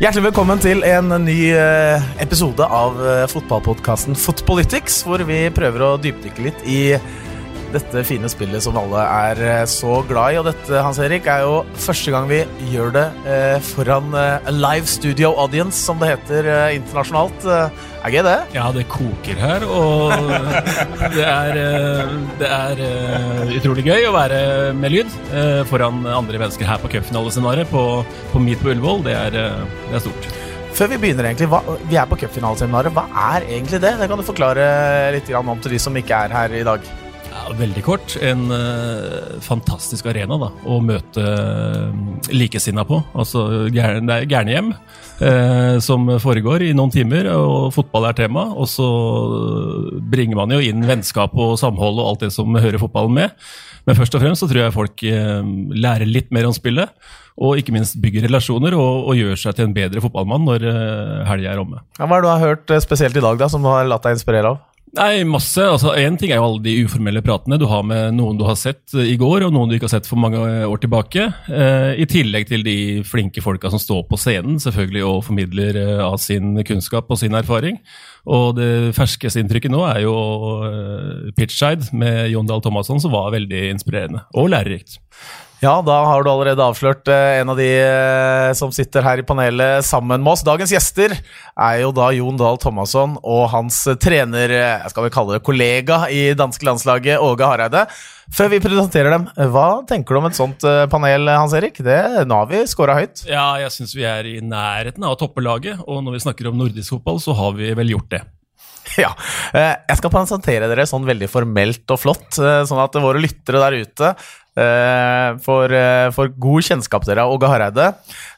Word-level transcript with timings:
Hjertelig 0.00 0.30
velkommen 0.30 0.56
til 0.56 0.78
en 0.88 1.12
ny 1.26 1.50
eh, 1.52 2.04
episode 2.24 2.64
av 2.64 2.94
eh, 3.04 3.26
fotballpodkasten 3.28 4.16
Fotpolitics, 4.16 5.02
hvor 5.04 5.20
vi 5.28 5.42
prøver 5.52 5.82
å 5.84 5.90
dypdykke 6.00 6.46
litt 6.46 6.62
i 6.64 6.78
dette 7.74 8.02
fine 8.06 8.28
spillet 8.30 8.64
som 8.64 8.76
alle 8.80 9.02
er 9.04 9.42
eh, 9.44 9.66
så 9.70 10.00
glad 10.08 10.34
i. 10.34 10.40
Og 10.40 10.48
dette, 10.48 10.82
Hans 10.84 11.00
Erik, 11.02 11.28
er 11.30 11.44
jo 11.46 11.60
første 11.78 12.14
gang 12.14 12.28
vi 12.30 12.42
gjør 12.72 12.92
det 12.96 13.06
eh, 13.28 13.56
foran 13.72 14.14
eh, 14.16 14.50
live 14.54 14.90
studio 14.90 15.32
audience, 15.40 15.78
som 15.78 16.00
det 16.00 16.12
heter 16.14 16.50
eh, 16.50 16.74
internasjonalt. 16.80 17.46
Eh, 17.46 17.86
er 18.00 18.14
gøy, 18.14 18.22
det? 18.24 18.36
Ja, 18.56 18.66
det 18.72 18.86
koker 18.88 19.40
her, 19.40 19.66
og 19.68 20.14
det 21.16 21.26
er, 21.26 21.58
eh, 21.60 22.14
det 22.40 22.52
er 22.58 22.84
utrolig 23.60 23.84
gøy 23.86 24.08
å 24.08 24.14
være 24.16 24.42
med 24.76 24.94
lyd 24.94 25.16
foran 25.68 26.04
andre 26.08 26.40
mennesker 26.40 26.68
her 26.68 26.80
på 26.80 26.90
cupfinalescenarioet 26.94 27.68
på, 27.70 27.84
på 28.32 28.42
Meet 28.42 28.62
på 28.64 28.72
Ullevål. 28.72 29.04
Det 29.06 29.16
er, 29.16 29.36
det 29.90 29.98
er 29.98 30.06
stort. 30.06 30.30
Før 30.76 30.88
vi 30.94 31.00
begynner, 31.02 31.26
egentlig, 31.28 31.50
hva, 31.50 31.60
vi 31.90 31.98
er 32.00 32.08
på 32.08 32.16
cupfinaleseminaret. 32.22 32.94
Hva 32.96 33.04
er 33.34 33.44
egentlig 33.50 33.82
det? 33.82 33.92
Det 34.00 34.08
kan 34.08 34.20
du 34.20 34.24
forklare 34.24 34.64
litt 35.12 35.28
grann 35.28 35.52
om 35.52 35.60
til 35.60 35.74
de 35.76 35.82
som 35.82 35.96
ikke 35.98 36.24
er 36.24 36.36
her 36.36 36.56
i 36.56 36.64
dag. 36.66 36.90
Ja, 37.30 37.52
veldig 37.54 37.82
kort. 37.86 38.16
En 38.26 38.48
uh, 38.50 39.38
fantastisk 39.44 40.08
arena 40.10 40.34
da, 40.40 40.48
å 40.66 40.80
møte 40.82 41.22
uh, 41.22 41.92
likesinna 42.34 42.82
på. 42.88 42.98
Altså, 43.14 43.44
det 43.70 43.84
er 43.84 44.26
gærnehjem 44.30 44.72
uh, 44.74 45.76
som 45.82 46.08
foregår 46.22 46.66
i 46.66 46.72
noen 46.74 46.90
timer, 46.94 47.30
og 47.36 47.70
fotball 47.76 48.08
er 48.10 48.18
tema. 48.18 48.48
Og 48.58 48.66
så 48.70 48.88
bringer 50.10 50.40
man 50.42 50.56
jo 50.56 50.62
inn 50.64 50.82
vennskap 50.88 51.36
og 51.38 51.54
samhold 51.60 52.02
og 52.02 52.12
alt 52.12 52.26
det 52.26 52.32
som 52.34 52.58
hører 52.58 52.82
fotballen 52.82 53.14
med. 53.22 53.50
Men 53.86 53.96
først 53.96 54.18
og 54.18 54.24
fremst 54.24 54.42
så 54.42 54.50
tror 54.50 54.64
jeg 54.64 54.76
folk 54.76 55.02
lærer 55.06 56.08
litt 56.08 56.34
mer 56.34 56.50
om 56.50 56.54
spillet. 56.54 56.90
Og 57.40 57.56
ikke 57.56 57.72
minst 57.72 57.94
bygger 58.02 58.26
relasjoner 58.26 58.74
og, 58.76 59.06
og 59.08 59.16
gjør 59.16 59.38
seg 59.38 59.56
til 59.56 59.68
en 59.68 59.76
bedre 59.76 60.02
fotballmann 60.04 60.44
når 60.44 60.66
helga 61.30 61.54
er 61.54 61.62
omme. 61.62 61.80
Ja, 61.96 62.04
hva 62.04 62.18
er 62.18 62.26
det 62.26 62.26
du 62.26 62.32
har 62.34 62.42
hørt 62.42 62.74
spesielt 62.84 63.16
i 63.16 63.24
dag 63.24 63.40
da, 63.40 63.48
som 63.48 63.64
du 63.64 63.70
har 63.70 63.88
latt 63.88 64.04
deg 64.04 64.18
inspirere 64.18 64.52
av? 64.52 64.60
Nei, 64.90 65.22
masse. 65.22 65.62
altså 65.62 65.92
ting 66.18 66.32
er 66.32 66.40
jo 66.40 66.46
alle 66.48 66.62
de 66.64 66.72
uformelle 66.82 67.22
pratene 67.22 67.60
du 67.60 67.66
har 67.70 67.84
med 67.86 68.16
noen 68.16 68.38
du 68.38 68.42
har 68.42 68.56
sett 68.58 68.90
i 68.98 69.14
går, 69.20 69.44
og 69.46 69.52
noen 69.54 69.70
du 69.70 69.76
ikke 69.76 69.86
har 69.86 69.92
sett 69.92 70.08
for 70.10 70.18
mange 70.18 70.40
år 70.40 70.80
tilbake. 70.82 71.28
Eh, 71.46 72.00
I 72.02 72.06
tillegg 72.10 72.48
til 72.50 72.64
de 72.66 72.76
flinke 73.06 73.42
folka 73.44 73.70
som 73.70 73.78
står 73.78 74.08
på 74.10 74.18
scenen 74.18 74.58
selvfølgelig 74.62 75.04
og 75.06 75.20
formidler 75.28 75.78
eh, 75.78 76.02
av 76.02 76.18
sin 76.18 76.58
kunnskap 76.66 77.06
og 77.06 77.20
sin 77.22 77.38
erfaring. 77.38 77.78
Og 78.26 78.58
det 78.58 78.90
ferskeste 78.96 79.38
inntrykket 79.44 79.70
nå 79.70 79.84
er 79.92 80.02
jo 80.08 80.16
eh, 80.66 81.30
Pitchside 81.38 81.94
med 81.94 82.26
Jon 82.34 82.50
Dahl 82.50 82.64
Thomasson, 82.64 82.98
som 82.98 83.14
var 83.14 83.30
veldig 83.36 83.68
inspirerende 83.70 84.26
og 84.34 84.50
lærerikt. 84.50 84.98
Ja, 85.60 85.74
da 85.84 85.98
har 86.08 86.24
du 86.24 86.30
allerede 86.32 86.64
avslørt 86.64 87.08
eh, 87.12 87.42
en 87.42 87.50
av 87.52 87.58
de 87.60 87.66
eh, 87.68 88.50
som 88.56 88.70
sitter 88.72 89.04
her 89.04 89.20
i 89.20 89.24
panelet 89.28 89.84
sammen 89.84 90.22
med 90.24 90.32
oss. 90.32 90.44
Dagens 90.46 90.72
gjester 90.72 91.12
er 91.12 91.74
jo 91.82 91.90
da 91.92 92.06
Jon 92.16 92.38
Dahl 92.40 92.56
Thomasson 92.62 93.18
og 93.20 93.42
hans 93.52 93.82
trener, 94.00 94.54
jeg 94.56 94.94
skal 94.94 95.04
vi 95.04 95.12
kalle 95.12 95.36
det 95.36 95.44
kollega 95.44 96.06
i 96.08 96.30
danske 96.32 96.64
landslaget, 96.64 97.20
Åge 97.20 97.44
Hareide. 97.44 97.84
Før 98.32 98.54
vi 98.54 98.62
presenterer 98.64 99.12
dem, 99.12 99.28
hva 99.52 99.68
tenker 99.90 100.16
du 100.16 100.22
om 100.22 100.30
et 100.30 100.38
sånt 100.38 100.64
panel, 100.88 101.28
Hans 101.34 101.52
Erik? 101.58 101.80
Det, 101.82 102.00
nå 102.30 102.40
har 102.40 102.48
vi 102.48 102.64
scora 102.70 102.96
høyt. 102.96 103.26
Ja, 103.28 103.58
jeg 103.60 103.74
syns 103.74 103.92
vi 103.98 104.06
er 104.08 104.28
i 104.30 104.38
nærheten 104.40 105.04
av 105.04 105.16
å 105.16 105.20
toppe 105.20 105.44
laget, 105.44 105.82
og 105.84 106.04
når 106.06 106.16
vi 106.16 106.26
snakker 106.28 106.48
om 106.48 106.60
nordisk 106.62 106.94
fotball, 106.94 107.18
så 107.20 107.34
har 107.36 107.56
vi 107.58 107.74
vel 107.76 107.98
gjort 107.98 108.14
det. 108.16 108.26
Ja. 108.98 109.10
Jeg 109.54 109.98
skal 110.00 110.10
presentere 110.10 110.66
dere 110.66 110.82
sånn 110.88 111.04
veldig 111.06 111.28
formelt 111.30 111.92
og 111.94 112.00
flott, 112.02 112.30
sånn 112.34 112.80
at 112.82 112.96
våre 112.98 113.20
lyttere 113.22 113.60
der 113.62 113.76
ute 113.84 114.08
Eh, 114.10 114.39
for, 115.44 115.72
eh, 115.72 116.08
for, 116.14 116.32
god 116.40 116.66
kjennskap 116.66 117.06
til 117.06 117.16
deg, 117.16 117.24
Åge 117.24 117.48
Hareide. 117.48 117.92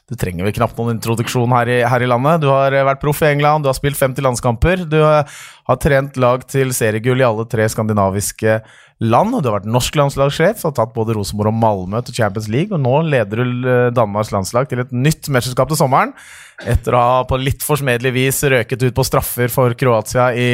Du 0.09 0.15
trenger 0.19 0.45
vel 0.45 0.55
knapt 0.55 0.77
noen 0.77 0.97
introduksjon 0.97 1.51
her 1.55 1.71
i, 1.71 1.77
her 1.87 2.03
i, 2.03 2.07
landet. 2.09 2.43
Du 2.43 2.49
har 2.51 2.75
vært 2.85 3.01
proff 3.01 3.23
i 3.23 3.31
England, 3.31 3.63
du 3.63 3.71
har 3.71 3.77
spilt 3.77 3.99
50 3.99 4.25
landskamper. 4.25 4.85
Du 4.89 4.99
har, 5.01 5.27
trent 5.81 6.19
lag 6.19 6.43
til 6.51 6.73
seriegull 6.75 7.23
i 7.23 7.27
alle 7.27 7.47
tre 7.49 7.65
skandinaviske 7.71 8.59
land. 9.03 9.39
Du 9.39 9.49
har 9.49 9.57
vært 9.61 9.71
norsk 9.71 9.97
landslagssjef 9.99 10.63
og 10.67 10.75
tatt 10.77 10.93
både 10.95 11.15
Rosenborg 11.17 11.53
og 11.53 11.59
Malmö 11.61 12.03
til 12.05 12.19
Champions 12.19 12.51
League. 12.51 12.75
Og 12.75 12.83
nå 12.83 12.99
leder 13.09 13.41
du 13.41 13.67
eh, 13.67 13.89
Danmarks 13.95 14.33
landslag 14.35 14.69
til 14.71 14.83
et 14.83 14.93
nytt 14.93 15.31
mesterskap 15.33 15.71
til 15.71 15.81
sommeren. 15.81 16.13
Etter 16.61 16.95
å 16.95 17.03
ha 17.03 17.19
på 17.27 17.39
litt 17.41 17.65
forsmedelig 17.65 18.13
vis 18.15 18.43
røket 18.43 18.85
ut 18.85 18.95
på 18.95 19.07
straffer 19.07 19.51
for 19.51 19.75
Kroatia 19.79 20.31
i, 20.37 20.49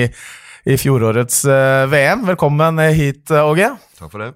i 0.65 0.79
fjorårets 0.79 1.43
VM. 1.91 2.27
Velkommen 2.31 2.85
hit, 2.95 3.25
Åge. 3.33 3.73
Takk 3.99 4.13
for 4.13 4.29
det. 4.29 4.33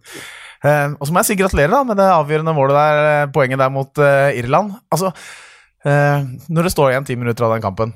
Uh, 0.63 0.95
og 0.95 1.03
så 1.03 1.11
må 1.11 1.19
jeg 1.19 1.33
si 1.33 1.35
gratulerer 1.39 1.73
da, 1.73 1.81
med 1.83 1.99
det 1.99 2.05
avgjørende 2.07 2.53
målet 2.55 2.77
der, 2.77 2.99
eh, 3.07 3.31
poenget 3.35 3.59
der 3.59 3.71
mot 3.73 3.99
uh, 3.99 4.29
Irland. 4.31 4.71
Altså, 4.95 5.09
uh, 5.11 6.19
Når 6.47 6.63
det 6.63 6.71
står 6.71 6.93
igjen 6.93 7.07
ti 7.09 7.17
minutter 7.19 7.43
av 7.43 7.57
den 7.57 7.65
kampen, 7.65 7.91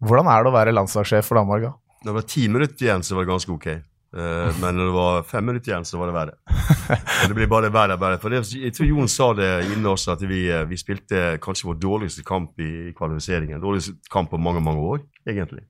hvordan 0.00 0.30
er 0.32 0.44
det 0.44 0.48
å 0.48 0.54
være 0.54 0.72
landslagssjef 0.78 1.28
for 1.28 1.36
Danmark? 1.36 1.66
da? 1.66 1.74
Når 2.06 2.08
det 2.08 2.16
var 2.16 2.26
ti 2.32 2.46
minutter 2.48 2.86
igjen, 2.86 3.04
så 3.04 3.16
var 3.18 3.26
det 3.26 3.32
ganske 3.34 3.52
ok. 3.52 3.68
men 4.16 4.78
når 4.78 4.86
det 4.86 4.92
var 4.94 5.24
fem 5.28 5.44
minutter 5.44 5.72
igjen, 5.72 5.84
så 5.84 5.98
var 6.00 6.08
det 6.08 6.14
verre. 6.14 6.36
Det 7.28 7.34
blir 7.36 7.48
bare 7.50 7.68
verre 7.72 7.96
og 7.98 8.00
verre. 8.00 8.20
For 8.22 8.32
det, 8.32 8.38
jeg 8.54 8.72
tror 8.72 8.86
Jon 8.88 9.10
sa 9.12 9.26
det 9.36 9.48
innen 9.66 9.88
også, 9.90 10.14
at 10.14 10.22
vi, 10.22 10.38
vi, 10.70 10.78
spilte 10.80 11.24
kanskje 11.42 11.68
vår 11.68 11.76
dårligste 11.82 12.24
kamp 12.24 12.62
i 12.62 12.94
kvalifiseringen. 12.96 13.60
Dårligste 13.60 13.96
kamp 14.12 14.30
på 14.32 14.40
mange, 14.40 14.62
mange 14.64 14.84
år, 14.94 15.02
egentlig. 15.28 15.66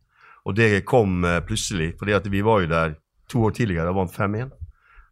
Og 0.47 0.55
det 0.55 0.85
kom 0.87 1.25
plutselig, 1.49 1.95
fordi 1.99 2.15
at 2.19 2.31
vi 2.31 2.45
var 2.47 2.63
jo 2.63 2.71
der 2.71 2.95
to 3.33 3.43
år 3.49 3.57
tidligere 3.57 3.91
og 3.91 4.05
vant 4.05 4.15
5-1. 4.15 4.53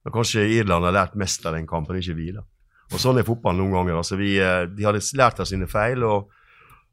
Men 0.05 0.13
kanskje 0.13 0.45
Irland 0.59 0.85
har 0.85 0.93
lært 0.93 1.17
mest 1.17 1.47
av 1.49 1.57
den 1.57 1.67
kampen, 1.67 1.97
ikke 1.97 2.17
vi. 2.19 2.31
da. 2.37 2.45
Og 2.93 3.01
Sånn 3.01 3.19
er 3.19 3.27
fotballen 3.27 3.63
noen 3.63 3.79
ganger. 3.79 4.01
altså 4.03 4.19
vi, 4.21 4.37
eh, 4.39 4.67
De 4.67 4.85
hadde 4.85 5.01
lært 5.17 5.41
av 5.41 5.49
sine 5.49 5.67
feil, 5.67 6.05
og, 6.05 6.29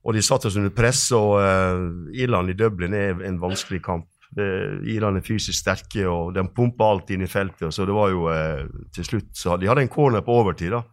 og 0.03 0.15
de 0.15 0.21
satte 0.21 0.47
oss 0.47 0.55
under 0.55 0.71
press. 0.71 1.11
og 1.11 1.35
uh, 1.41 2.07
Irland 2.13 2.49
i 2.49 2.57
Dublin 2.57 2.93
er 2.93 3.21
en 3.27 3.39
vanskelig 3.39 3.81
kamp. 3.83 4.07
Det, 4.31 4.47
Irland 4.87 5.19
er 5.19 5.27
fysisk 5.27 5.59
sterke, 5.59 6.07
og 6.07 6.33
de 6.33 6.45
pumper 6.47 6.85
alt 6.85 7.11
inn 7.11 7.21
i 7.21 7.27
feltet. 7.27 7.73
så 7.73 7.85
det 7.85 7.93
var 7.93 8.09
jo 8.09 8.29
uh, 8.31 8.63
til 8.95 9.03
slutt 9.03 9.35
så 9.35 9.57
De 9.57 9.67
hadde 9.67 9.81
en 9.81 9.91
corner 9.91 10.21
på 10.21 10.31
overtid. 10.31 10.71
da. 10.71 10.83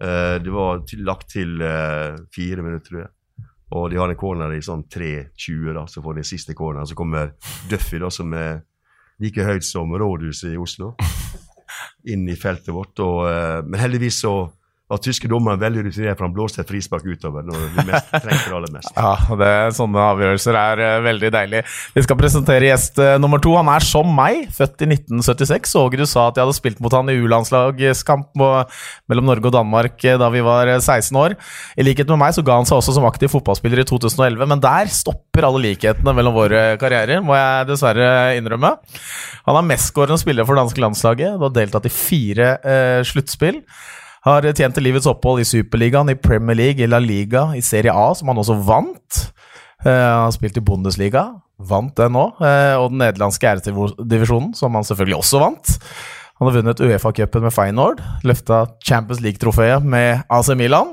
Uh, 0.00 0.38
det 0.38 0.54
var 0.54 0.86
til, 0.86 1.04
lagt 1.04 1.30
til 1.30 1.58
fire 2.32 2.62
minutter, 2.62 2.86
tror 2.88 3.00
jeg. 3.02 3.10
Og 3.70 3.90
de 3.90 3.98
har 4.00 4.10
en 4.10 4.18
corner 4.18 4.50
i 4.54 4.62
sånn 4.62 4.82
3.20, 4.90 5.74
da, 5.74 5.84
så 5.86 6.02
får 6.02 6.16
de 6.18 6.24
siste 6.26 6.54
corner. 6.54 6.86
Så 6.86 6.96
kommer 6.98 7.34
Duffy, 7.70 8.00
da, 8.02 8.10
som 8.10 8.32
er 8.34 8.62
like 9.20 9.44
høyt 9.44 9.66
som 9.66 9.92
rådhuset 9.92 10.54
i 10.54 10.58
Oslo, 10.58 10.94
inn 12.08 12.28
i 12.30 12.38
feltet 12.38 12.72
vårt. 12.74 12.98
Og, 13.04 13.26
uh, 13.26 13.60
men 13.66 13.80
heldigvis 13.80 14.22
så 14.24 14.34
var 14.90 15.00
tyske 15.02 15.28
dommeren 15.30 15.60
veldig 15.60 15.84
rutinert, 15.86 16.18
for 16.18 16.26
han 16.26 16.34
blåste 16.34 16.62
et 16.64 16.70
frispark 16.70 17.06
utover 17.06 17.46
når 17.46 17.60
vi 17.62 17.84
mest, 17.88 18.10
trengte 18.24 18.48
det 18.48 18.56
aller 18.56 18.72
mest. 18.74 18.92
Ja, 18.96 19.36
det, 19.40 19.50
Sånne 19.76 20.06
avgjørelser 20.10 20.58
er 20.58 20.82
uh, 20.82 21.04
veldig 21.06 21.30
deilig. 21.34 21.62
Vi 21.94 22.04
skal 22.06 22.18
presentere 22.18 22.70
gjest 22.70 22.98
uh, 23.02 23.14
nummer 23.22 23.42
to. 23.42 23.54
Han 23.58 23.70
er 23.72 23.86
som 23.86 24.10
meg, 24.16 24.48
født 24.56 24.84
i 24.84 24.90
1976. 24.90 25.76
Åge, 25.80 26.00
du 26.00 26.06
sa 26.10 26.28
at 26.28 26.40
jeg 26.40 26.46
hadde 26.46 26.58
spilt 26.58 26.82
mot 26.82 26.94
han 26.96 27.12
i 27.12 27.16
U-landslagskamp 27.20 28.34
mellom 28.40 29.30
Norge 29.30 29.50
og 29.50 29.54
Danmark 29.54 29.98
da 30.00 30.30
vi 30.32 30.42
var 30.44 30.68
16 30.78 31.16
år. 31.20 31.36
I 31.78 31.86
likhet 31.86 32.10
med 32.10 32.20
meg 32.24 32.34
så 32.36 32.44
ga 32.46 32.58
han 32.58 32.68
seg 32.68 32.80
også 32.80 32.96
som 32.96 33.06
aktiv 33.08 33.30
fotballspiller 33.32 33.82
i 33.82 33.86
2011, 33.88 34.42
men 34.50 34.62
der 34.62 34.90
stopper 34.92 35.46
alle 35.46 35.62
likhetene 35.68 36.14
mellom 36.16 36.36
våre 36.36 36.64
karrierer, 36.80 37.22
må 37.24 37.36
jeg 37.38 37.70
dessverre 37.70 38.10
innrømme. 38.38 38.74
Han 39.46 39.60
er 39.60 39.70
mestskårende 39.70 40.20
spiller 40.20 40.46
for 40.48 40.58
danske 40.58 40.82
landslaget 40.82 41.38
Du 41.38 41.46
har 41.46 41.54
deltatt 41.54 41.88
i 41.88 41.94
fire 41.94 42.52
uh, 42.64 43.00
sluttspill. 43.06 43.62
Har 44.20 44.44
tjent 44.44 44.74
til 44.76 44.84
livets 44.84 45.08
opphold 45.08 45.40
i 45.40 45.46
Superligaen, 45.48 46.10
i 46.12 46.18
Premier 46.20 46.58
League, 46.58 46.84
i 46.84 46.88
La 46.90 46.98
Liga, 47.00 47.46
i 47.56 47.62
Serie 47.64 47.92
A, 47.96 48.10
som 48.16 48.28
han 48.28 48.40
også 48.42 48.58
vant. 48.66 49.20
Uh, 49.80 49.88
har 49.88 50.34
spilt 50.34 50.58
i 50.60 50.64
Bundesliga, 50.64 51.22
vant 51.56 51.94
den 51.96 52.18
òg, 52.20 52.36
Uh, 52.36 52.76
og 52.82 52.90
den 52.92 53.00
nederlandske 53.00 53.48
æresdivisjonen, 53.48 54.52
som 54.58 54.76
han 54.76 54.84
selvfølgelig 54.84 55.22
også 55.22 55.40
vant. 55.40 55.72
Han 56.36 56.50
har 56.50 56.58
vunnet 56.58 56.84
Uefa-cupen 56.84 57.46
med 57.46 57.56
Feyenoord, 57.56 58.04
løfta 58.28 58.60
Champions 58.84 59.24
League-trofeet 59.24 59.88
med 59.88 60.20
AC 60.28 60.52
Milan. 60.52 60.92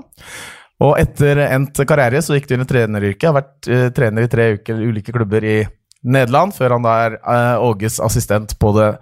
Og 0.80 0.96
etter 1.02 1.44
endt 1.50 1.84
karriere 1.90 2.24
så 2.24 2.38
gikk 2.38 2.48
du 2.48 2.56
inn 2.56 2.64
i 2.64 2.70
treneryrket. 2.70 3.28
Har 3.28 3.40
vært 3.42 3.68
uh, 3.68 3.88
trener 3.96 4.24
i 4.24 4.32
tre 4.32 4.50
uker, 4.56 4.84
ulike 4.88 5.12
klubber 5.12 5.44
i 5.44 5.60
Nederland, 6.08 6.56
før 6.56 6.78
han 6.78 6.88
da 6.88 6.98
er 7.04 7.60
Åges 7.60 8.00
assistent 8.00 8.56
på 8.56 8.72
det 8.80 8.94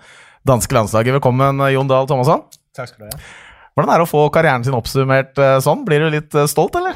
danske 0.50 0.82
landslaget. 0.82 1.20
Velkommen, 1.20 1.68
Jon 1.78 1.94
Dahl 1.94 2.10
Thomasson. 2.10 2.48
Takk 2.74 2.90
skal 2.90 3.06
du 3.06 3.12
ha. 3.14 3.45
Hvordan 3.76 3.92
er 3.92 4.00
det 4.00 4.06
å 4.06 4.08
få 4.08 4.22
karrieren 4.32 4.64
sin 4.64 4.76
oppsummert 4.78 5.36
uh, 5.36 5.58
sånn? 5.60 5.82
Blir 5.84 6.06
du 6.06 6.14
litt 6.14 6.36
uh, 6.38 6.46
stolt, 6.48 6.78
eller? 6.80 6.96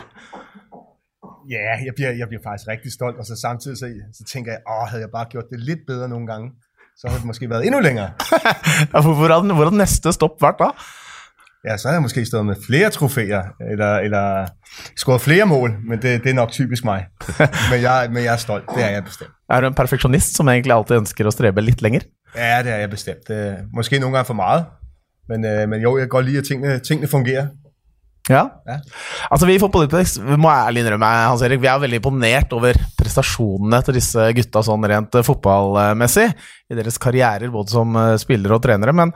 Ja, 1.49 1.73
jeg 1.83 1.91
blir, 1.97 2.13
jeg 2.15 2.27
blir, 2.29 2.39
faktisk 2.39 2.69
riktig 2.71 2.93
stolt. 2.93 3.19
Og 3.19 3.27
så 3.27 3.35
samtidig 3.35 3.75
så, 3.81 3.89
så 4.15 4.27
tenker 4.29 4.55
jeg 4.55 4.63
at 4.63 4.93
hadde 4.93 5.03
jeg 5.03 5.11
bare 5.11 5.35
gjort 5.35 5.51
det 5.51 5.59
litt 5.59 5.83
bedre 5.89 6.07
noen 6.07 6.23
ganger, 6.29 6.53
så 6.95 7.09
hadde 7.09 7.25
det 7.25 7.31
måske 7.33 7.49
vært 7.51 7.67
enda 7.67 7.83
lenger. 7.83 8.15
hvor 8.95 9.27
hadde, 9.27 9.51
hvor 9.57 9.67
hadde 9.67 9.81
neste 9.81 10.15
stopp 10.15 10.39
vært 10.39 10.63
da? 10.63 10.71
Ja, 11.67 11.75
så 11.75 11.89
hadde 11.89 11.97
jeg 11.97 12.05
måske 12.05 12.25
stått 12.29 12.47
med 12.47 12.63
flere 12.63 12.93
trofeer, 12.95 13.51
eller, 13.59 14.07
eller 14.07 14.49
skåret 14.95 15.27
flere 15.27 15.51
mål. 15.51 15.75
Men 15.83 15.99
det, 15.99 16.21
det, 16.23 16.31
er 16.31 16.39
nok 16.39 16.55
typisk 16.55 16.87
meg. 16.87 17.09
Men 17.73 17.81
jeg, 17.83 18.13
men 18.13 18.23
jeg, 18.23 18.31
er 18.31 18.39
stolt. 18.39 18.71
Det 18.71 18.87
er 18.87 18.95
jeg 19.01 19.09
bestemt. 19.11 19.35
Er 19.51 19.65
du 19.65 19.67
en 19.67 19.75
perfeksjonist 19.75 20.39
som 20.39 20.47
egentlig 20.47 20.79
alltid 20.79 21.01
ønsker 21.03 21.27
å 21.27 21.35
strebe 21.35 21.65
litt 21.65 21.83
lenger? 21.83 22.07
Ja, 22.37 22.61
det 22.63 22.71
er 22.71 22.85
jeg 22.85 22.95
bestemt. 22.95 23.27
Måske 23.75 23.99
noen 23.99 24.15
ganger 24.15 24.31
for 24.31 24.39
mye. 24.39 24.69
Men, 25.29 25.45
øh, 25.45 25.65
men 25.69 25.81
jo, 25.85 25.97
jeg 25.97 26.09
kan 26.09 26.17
godt 26.17 26.29
lide 26.29 26.43
at 26.43 26.51
tingene, 26.51 26.79
tingene 26.83 27.11
fungerer. 27.11 27.49
Ja. 28.29 28.43
Ja. 28.67 28.77
Altså 29.31 29.47
Vi 29.49 29.57
i 29.57 29.61
Fotballitex 29.61 30.17
må 30.37 30.51
ærlig 30.53 30.83
innrømme 30.83 31.09
Hans 31.31 31.43
Erik, 31.45 31.61
vi 31.63 31.69
er 31.71 31.81
veldig 31.81 31.99
imponert 32.01 32.53
over 32.53 32.77
prestasjonene 32.99 33.81
til 33.85 33.97
disse 33.97 34.29
gutta 34.37 34.63
sånn 34.65 34.85
rent 34.91 35.17
eh, 35.17 35.25
fotballmessig 35.25 36.27
i 36.29 36.77
deres 36.77 36.99
karrierer, 37.01 37.49
både 37.53 37.73
som 37.73 37.97
eh, 37.97 38.17
spillere 38.21 38.59
og 38.59 38.65
trenere. 38.65 38.93
Men 38.93 39.15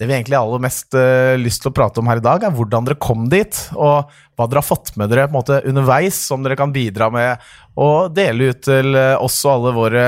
det 0.00 0.08
vi 0.08 0.16
egentlig 0.16 0.38
har 0.38 0.48
aller 0.48 0.64
mest 0.64 0.96
eh, 0.98 1.36
lyst 1.38 1.62
til 1.62 1.70
å 1.70 1.76
prate 1.76 2.02
om 2.02 2.10
her 2.10 2.18
i 2.18 2.24
dag, 2.24 2.42
er 2.42 2.56
hvordan 2.56 2.88
dere 2.88 2.98
kom 2.98 3.28
dit, 3.30 3.62
og 3.76 4.10
hva 4.10 4.48
dere 4.48 4.64
har 4.64 4.66
fått 4.66 4.94
med 4.98 5.12
dere 5.12 5.28
på 5.28 5.36
en 5.36 5.38
måte 5.38 5.62
underveis, 5.70 6.18
som 6.32 6.42
dere 6.42 6.58
kan 6.58 6.74
bidra 6.74 7.10
med 7.14 7.50
å 7.78 8.08
dele 8.10 8.50
ut 8.50 8.64
til 8.66 8.96
oss 8.96 9.38
og 9.44 9.52
alle 9.52 9.76
våre 9.76 10.04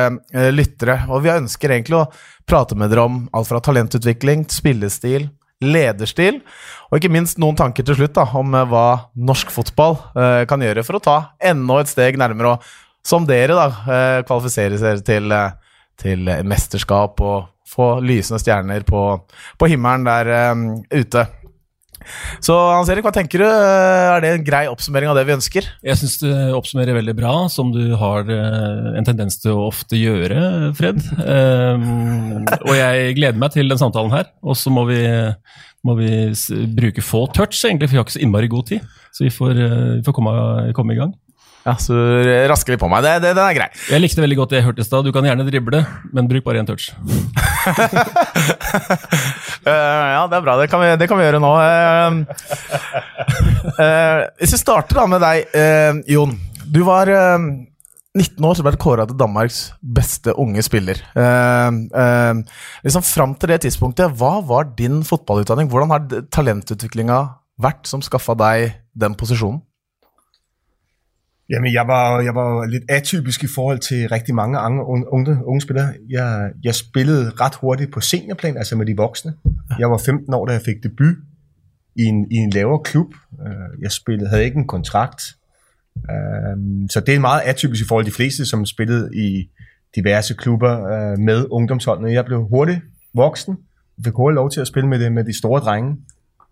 lyttere. 0.51 1.05
Og 1.13 1.23
vi 1.25 1.31
ønsker 1.37 1.77
egentlig 1.77 2.01
å 2.01 2.07
prate 2.53 2.77
med 2.77 2.93
dere 2.93 3.07
om 3.09 3.23
alt 3.33 3.49
fra 3.49 3.63
talentutvikling, 3.65 4.45
spillestil, 4.53 5.31
lederstil, 5.63 6.43
og 6.91 6.99
ikke 6.99 7.13
minst 7.15 7.39
noen 7.41 7.57
tanker 7.57 7.87
til 7.87 7.97
slutt 7.97 8.17
da, 8.19 8.27
om 8.37 8.53
eh, 8.59 8.69
hva 8.69 8.87
norsk 9.17 9.53
fotball 9.55 9.97
eh, 10.19 10.43
kan 10.51 10.65
gjøre 10.65 10.85
for 10.85 10.99
å 10.99 11.05
ta 11.05 11.19
enda 11.53 11.81
et 11.81 11.93
steg 11.93 12.19
nærmere, 12.21 12.57
og 12.57 13.07
som 13.07 13.25
dere 13.29 13.57
da, 13.57 13.69
eh, 13.87 14.19
kvalifisere 14.29 14.81
dere 14.83 15.05
til, 15.07 15.33
eh, 15.33 15.79
til 16.03 16.29
mesterskap 16.49 17.23
og 17.25 17.49
få 17.73 17.95
lysende 18.05 18.43
stjerner 18.43 18.85
på, 18.85 19.05
på 19.57 19.71
himmelen 19.71 20.05
der 20.11 20.33
eh, 20.37 20.67
ute. 20.99 21.25
Så 22.45 22.57
Hans 22.57 22.91
Erik, 22.93 23.05
hva 23.07 23.15
tenker 23.15 23.43
du? 23.43 23.47
Er 23.47 24.23
det 24.25 24.33
en 24.37 24.47
grei 24.47 24.65
oppsummering 24.71 25.11
av 25.11 25.19
det 25.19 25.27
vi 25.29 25.37
ønsker? 25.37 25.69
Jeg 25.85 26.01
syns 26.01 26.19
du 26.23 26.29
oppsummerer 26.57 26.99
veldig 26.99 27.17
bra, 27.19 27.35
som 27.53 27.73
du 27.75 27.95
har 27.99 28.29
eh, 28.29 28.93
en 28.99 29.09
tendens 29.09 29.39
til 29.43 29.55
å 29.55 29.69
ofte 29.69 29.99
gjøre, 29.99 30.73
Fred. 30.79 31.03
Um, 31.23 32.47
og 32.61 32.75
jeg 32.79 33.17
gleder 33.19 33.41
meg 33.41 33.55
til 33.55 33.73
den 33.73 33.81
samtalen 33.81 34.15
her. 34.15 34.31
Og 34.43 34.59
så 34.59 34.73
må 34.75 34.87
vi, 34.91 35.03
må 35.87 35.97
vi 35.99 36.13
bruke 36.77 37.05
få 37.05 37.27
touch, 37.35 37.59
egentlig, 37.65 37.91
for 37.91 37.97
vi 37.97 38.03
har 38.03 38.09
ikke 38.09 38.19
så 38.19 38.25
innmari 38.25 38.53
god 38.53 38.71
tid. 38.75 38.95
Så 39.13 39.27
vi 39.27 39.35
får, 39.35 39.59
eh, 39.59 39.91
vi 39.99 40.07
får 40.07 40.17
komme, 40.17 40.39
komme 40.77 40.97
i 40.97 41.03
gang. 41.03 41.13
Ja, 41.63 41.77
så 41.79 41.95
rasker 42.51 42.75
vi 42.75 42.79
på 42.83 42.89
meg. 42.91 43.05
Det, 43.07 43.13
det, 43.23 43.37
den 43.39 43.45
er 43.45 43.55
grei. 43.55 43.69
Jeg 43.93 44.03
likte 44.03 44.23
veldig 44.25 44.39
godt 44.41 44.55
det 44.55 44.59
jeg 44.59 44.67
hørte 44.67 44.83
i 44.83 44.87
stad. 44.87 45.07
Du 45.07 45.13
kan 45.15 45.27
gjerne 45.27 45.47
drible, 45.47 45.85
men 46.11 46.31
bruk 46.31 46.45
bare 46.49 46.63
én 46.63 46.67
touch. 46.67 46.91
Eh, 49.63 50.07
ja, 50.15 50.23
det 50.27 50.39
er 50.39 50.45
bra. 50.45 50.57
Det 50.59 50.69
kan 50.71 50.83
vi, 50.83 50.93
det 50.99 51.09
kan 51.11 51.21
vi 51.21 51.27
gjøre 51.27 51.43
nå. 51.43 51.53
Eh, 51.63 52.11
eh, 53.85 54.23
hvis 54.41 54.55
vi 54.57 54.63
starter 54.63 55.03
da 55.03 55.07
med 55.11 55.23
deg, 55.23 55.59
Jon. 56.11 56.35
Du 56.73 56.81
var 56.87 57.11
eh, 57.13 57.39
19 58.19 58.45
år, 58.49 58.57
så 58.59 58.65
ble 58.67 58.75
du 58.75 58.81
kåra 58.83 59.07
til 59.09 59.19
Danmarks 59.21 59.61
beste 59.81 60.35
unge 60.41 60.65
spiller. 60.67 61.01
Liksom 62.85 63.07
Fram 63.07 63.37
til 63.41 63.55
det 63.55 63.63
tidspunktet, 63.67 64.13
hva 64.19 64.35
var 64.45 64.73
din 64.79 65.01
fotballutdanning? 65.07 65.71
Hvordan 65.73 65.95
har 65.95 66.25
talentutviklinga 66.35 67.23
vært 67.63 67.89
som 67.89 68.03
skaffa 68.05 68.37
deg 68.39 68.75
den 68.99 69.17
posisjonen? 69.19 69.63
Jamen, 71.51 71.73
jeg 71.73 71.87
var, 71.87 72.21
jeg 72.21 72.35
var 72.35 72.67
lidt 72.67 72.85
atypisk 72.89 73.45
i 73.45 73.47
forhold 73.55 73.79
til 73.79 74.09
rigtig 74.09 74.35
mange 74.35 74.59
unge, 74.61 75.13
unge, 75.13 75.45
unge 75.45 75.61
spillere. 75.61 75.95
Jeg, 76.11 76.51
jeg 76.65 76.75
spillede 76.75 77.31
ret 77.31 77.55
hurtigt 77.55 77.93
på 77.93 78.01
seniorplan, 78.01 78.57
altså 78.57 78.77
med 78.77 78.87
de 78.87 78.97
voksne. 78.97 79.35
Jeg 79.79 79.91
var 79.91 79.99
15 79.99 80.35
år, 80.35 80.47
da 80.47 80.53
jeg 80.53 80.63
fik 80.63 80.83
debut 80.83 81.17
i 81.97 82.03
en, 82.03 82.27
i 82.31 82.35
en 82.37 82.51
lavere 82.51 82.81
klub. 82.85 83.15
Øh, 83.47 83.83
Jeg 83.83 83.93
spillede, 83.93 84.29
havde 84.29 84.45
ikke 84.45 84.57
en 84.59 84.67
kontrakt. 84.67 85.23
Så 86.91 87.03
det 87.07 87.15
er 87.15 87.19
meget 87.21 87.41
atypisk 87.45 87.85
i 87.85 87.87
forhold 87.89 88.05
til 88.05 88.13
de 88.13 88.17
fleste, 88.17 88.47
som 88.47 88.67
spillede 88.67 89.11
i 89.15 89.51
diverse 89.97 90.35
klubber 90.35 90.85
øh, 90.85 91.19
med 91.19 91.47
ungdomsholdene. 91.51 92.13
Jeg 92.13 92.25
blev 92.25 92.47
hurtigt 92.49 92.81
voksen, 93.15 93.57
fik 94.05 94.13
hurtigt 94.13 94.35
lov 94.35 94.51
til 94.51 94.61
at 94.61 94.67
spille 94.67 94.89
med, 94.89 94.99
det, 94.99 95.13
med 95.13 95.25
de 95.25 95.39
store 95.39 95.61
drenge, 95.61 95.97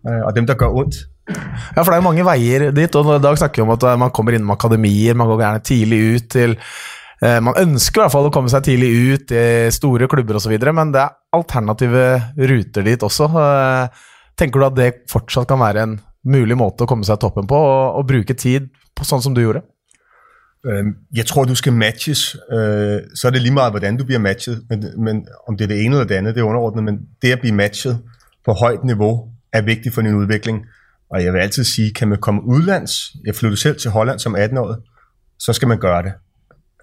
øh, 0.09 0.23
og 0.27 0.37
dem, 0.37 0.47
der 0.47 0.59
gør 0.61 0.73
ondt. 0.83 1.05
Ja, 1.31 1.83
for 1.83 1.91
det 1.91 1.97
er 1.97 2.03
jo 2.03 2.09
mange 2.09 2.27
veier 2.27 2.71
dit, 2.75 2.97
og 2.99 3.15
i 3.15 3.23
dag 3.23 3.39
snakker 3.39 3.61
vi 3.61 3.67
om 3.67 3.75
at 3.77 3.87
eh, 3.87 3.99
man 4.01 4.13
kommer 4.15 4.37
innom 4.37 4.55
akademier, 4.55 5.19
man 5.19 5.31
går 5.31 5.43
gjerne 5.45 5.65
tidlig 5.67 6.01
ut 6.15 6.29
til 6.33 6.55
eh, 6.57 7.41
Man 7.45 7.59
ønsker 7.61 8.01
i 8.01 8.05
hvert 8.05 8.15
fall 8.15 8.31
å 8.31 8.35
komme 8.35 8.53
seg 8.53 8.67
tidlig 8.67 8.91
ut 9.15 9.35
i 9.37 9.47
store 9.75 10.09
klubber 10.11 10.41
osv., 10.41 10.57
men 10.75 10.95
det 10.95 11.05
er 11.05 11.17
alternative 11.37 12.07
ruter 12.51 12.87
dit 12.87 13.11
også. 13.11 13.31
Eh, 13.45 14.07
Tenker 14.41 14.63
du 14.63 14.65
at 14.65 14.79
det 14.79 14.93
fortsatt 15.11 15.45
kan 15.51 15.61
være 15.61 15.83
en 15.85 15.99
mulig 16.25 16.57
måte 16.57 16.87
å 16.87 16.89
komme 16.89 17.05
seg 17.05 17.19
toppen 17.21 17.45
på, 17.51 17.59
og, 17.61 17.99
og 18.01 18.07
bruke 18.09 18.33
tid 18.33 18.71
på 18.97 19.05
sånn 19.05 19.21
som 19.21 19.35
du 19.37 19.43
gjorde? 19.43 19.61
Jeg 21.13 21.27
tror, 21.29 21.45
du 21.49 21.53
skal 21.57 21.77
matches. 21.77 22.23
Så 23.17 23.29
er 23.29 23.35
det 23.35 23.41
lige 23.41 23.53
meget, 23.57 23.75
hvordan 23.75 23.97
du 23.97 24.07
blir 24.09 24.21
matchet. 24.21 24.63
Men, 24.69 24.87
men 24.97 25.21
om 25.49 25.57
det 25.57 25.67
er 25.67 25.73
det 25.75 25.79
ene 25.85 25.99
eller 25.99 26.09
det 26.09 26.19
andet, 26.23 26.35
det 26.37 26.43
er 26.43 26.49
underordnet. 26.49 26.85
Men 26.85 26.99
det 27.21 27.35
å 27.37 27.41
bli 27.41 27.53
matchet 27.57 28.01
på 28.45 28.57
høyt 28.61 28.85
niveau 28.89 29.27
er 29.53 29.63
vigtig 29.63 29.93
for 29.93 30.03
din 30.03 30.15
udvikling. 30.15 30.67
Og 31.11 31.25
jeg 31.25 31.33
vil 31.33 31.39
altid 31.39 31.65
sige, 31.65 31.95
kan 31.95 32.09
man 32.09 32.19
komme 32.19 32.45
udlands, 32.45 33.17
jeg 33.27 33.35
flyttede 33.35 33.61
selv 33.61 33.77
til 33.77 33.91
Holland 33.91 34.19
som 34.19 34.37
18-årig, 34.37 34.77
så 35.39 35.53
skal 35.53 35.69
man 35.69 35.79
gøre 35.79 36.03
det. 36.03 36.13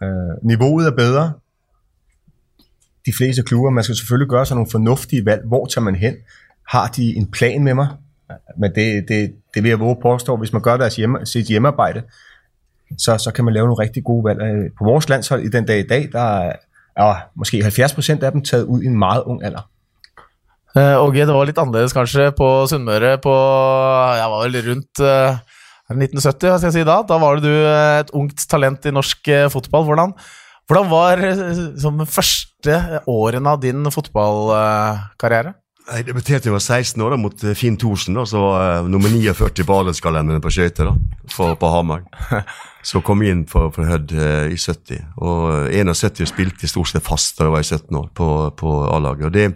Øh, 0.02 0.48
Niveauet 0.48 0.88
er 0.88 0.92
bedre. 0.92 1.34
De 3.06 3.14
fleste 3.18 3.44
klubber, 3.44 3.70
man 3.70 3.84
skal 3.84 3.96
selvfølgelig 3.96 4.30
gøre 4.30 4.46
sig 4.46 4.56
nogle 4.56 4.72
fornuftige 4.72 5.26
valg. 5.26 5.42
Hvor 5.46 5.66
tager 5.66 5.84
man 5.84 5.96
hen? 5.96 6.16
Har 6.68 6.88
de 6.88 7.16
en 7.16 7.32
plan 7.32 7.64
med 7.64 7.74
mig? 7.74 7.88
Men 8.58 8.76
det, 8.76 9.06
det, 9.08 9.36
det 9.54 9.64
vil 9.64 9.70
jeg 9.70 9.80
våge 9.80 9.98
påstå, 10.02 10.38
hvis 10.38 10.54
man 10.54 10.62
gør 10.62 10.78
deres 10.78 10.96
hjemme, 10.96 11.26
sit 11.26 11.48
hjemmearbejde, 11.48 12.04
så, 12.98 13.18
så 13.18 13.32
kan 13.36 13.46
man 13.46 13.54
lave 13.54 13.68
nogle 13.68 13.84
rigtig 13.84 14.04
gode 14.04 14.24
valg. 14.24 14.42
Øh, 14.42 14.72
På 14.78 14.84
vores 14.84 15.10
landshold 15.10 15.44
i 15.44 15.50
den 15.50 15.66
dag 15.66 15.80
i 15.80 15.88
dag, 15.88 16.10
der 16.12 16.20
er, 16.20 16.54
er 16.98 17.16
måske 17.36 17.58
70% 17.58 18.24
af 18.24 18.32
dem 18.32 18.44
taget 18.44 18.64
ud 18.64 18.82
i 18.82 18.86
en 18.86 18.98
meget 18.98 19.24
ung 19.24 19.44
alder. 19.44 19.70
Eh, 20.78 20.96
Åge, 21.02 21.26
det 21.26 21.34
var 21.34 21.48
litt 21.50 21.58
annerledes 21.58 21.96
kanskje 21.96 22.28
på 22.38 22.48
Sunnmøre 22.70 23.16
på 23.24 23.34
Jeg 23.34 24.30
var 24.30 24.44
vel 24.44 24.58
rundt 24.68 25.02
eh, 25.02 25.38
er 25.88 25.96
det 25.96 26.10
1970, 26.12 26.50
hva 26.52 26.58
skal 26.60 26.68
jeg 26.68 26.76
si 26.76 26.84
da? 26.86 26.98
Da 27.08 27.18
var 27.22 27.40
du 27.42 27.50
eh, 27.50 28.02
et 28.04 28.12
ungt 28.18 28.44
talent 28.52 28.86
i 28.86 28.94
norsk 28.94 29.30
eh, 29.32 29.48
fotball. 29.50 29.88
Hvordan, 29.88 30.14
hvordan 30.68 30.90
var 30.92 31.24
eh, 31.24 31.64
som 31.80 31.98
de 31.98 32.06
første 32.12 32.76
årene 33.10 33.56
av 33.56 33.64
din 33.64 33.90
fotballkarriere? 33.96 35.56
Jeg 35.88 36.04
debuterte 36.10 36.50
jeg 36.50 36.54
var 36.58 36.66
16 36.66 37.06
år 37.08 37.16
da, 37.16 37.20
mot 37.24 37.48
eh, 37.48 37.56
Finn 37.56 37.80
Thorsen, 37.80 38.20
da, 38.20 38.28
så 38.28 38.44
var 38.44 38.92
nummer 38.92 39.10
49 39.10 39.64
på 39.64 39.80
adelskalenderen 39.82 40.44
på 40.44 40.52
skøyter 40.52 40.92
på 41.32 41.74
Hamar. 41.74 42.04
Så 42.88 43.02
kom 43.04 43.20
jeg 43.20 43.34
inn 43.36 43.42
for, 43.50 43.72
for 43.76 43.88
Hødd 43.88 44.14
eh, 44.16 44.54
i 44.54 44.60
70, 44.60 45.02
og 45.24 45.72
eh, 45.72 45.82
71 45.82 46.28
spilte 46.30 46.70
stort 46.70 46.92
sett 46.92 47.04
fast 47.04 47.40
da 47.40 47.48
jeg 47.48 47.56
var 47.56 47.66
i 47.66 47.68
17 47.68 48.00
år 48.00 48.12
på, 48.16 48.28
på 48.60 48.76
A-laget. 48.92 49.26
Og 49.28 49.34
det, 49.36 49.48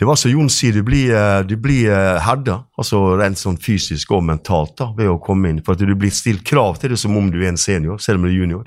det 0.00 0.06
var 0.08 0.16
som 0.16 0.30
Jon 0.32 0.48
sier, 0.48 0.72
du 0.72 0.80
blir, 0.80 1.10
eh, 1.12 1.42
du 1.44 1.58
blir 1.60 1.90
eh, 1.92 2.18
herda, 2.24 2.62
altså 2.80 3.18
rent 3.20 3.36
sånn 3.36 3.58
fysisk 3.60 4.14
og 4.16 4.22
mentalt 4.24 4.78
da, 4.78 4.86
ved 4.96 5.10
å 5.12 5.18
komme 5.20 5.50
inn, 5.52 5.58
for 5.60 5.76
at 5.76 5.82
du 5.84 5.92
blir 5.92 6.12
stilt 6.14 6.40
krav 6.48 6.78
til 6.80 6.94
det 6.94 6.96
som 7.02 7.18
om 7.20 7.26
du 7.28 7.36
er 7.42 7.50
en 7.50 7.60
senior, 7.60 7.98
selv 8.00 8.16
om 8.16 8.24
du 8.24 8.30
er 8.30 8.38
junior. 8.38 8.62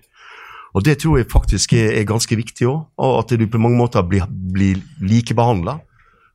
Og 0.78 0.86
det 0.86 1.00
tror 1.02 1.18
jeg 1.18 1.32
faktisk 1.32 1.74
er, 1.74 1.90
er 1.98 2.06
ganske 2.06 2.38
viktig 2.38 2.68
òg, 2.70 2.84
og 3.02 3.16
at 3.24 3.34
du 3.34 3.48
på 3.50 3.62
mange 3.62 3.80
måter 3.82 4.06
blir, 4.06 4.28
blir 4.30 4.84
likebehandla. 5.02 5.80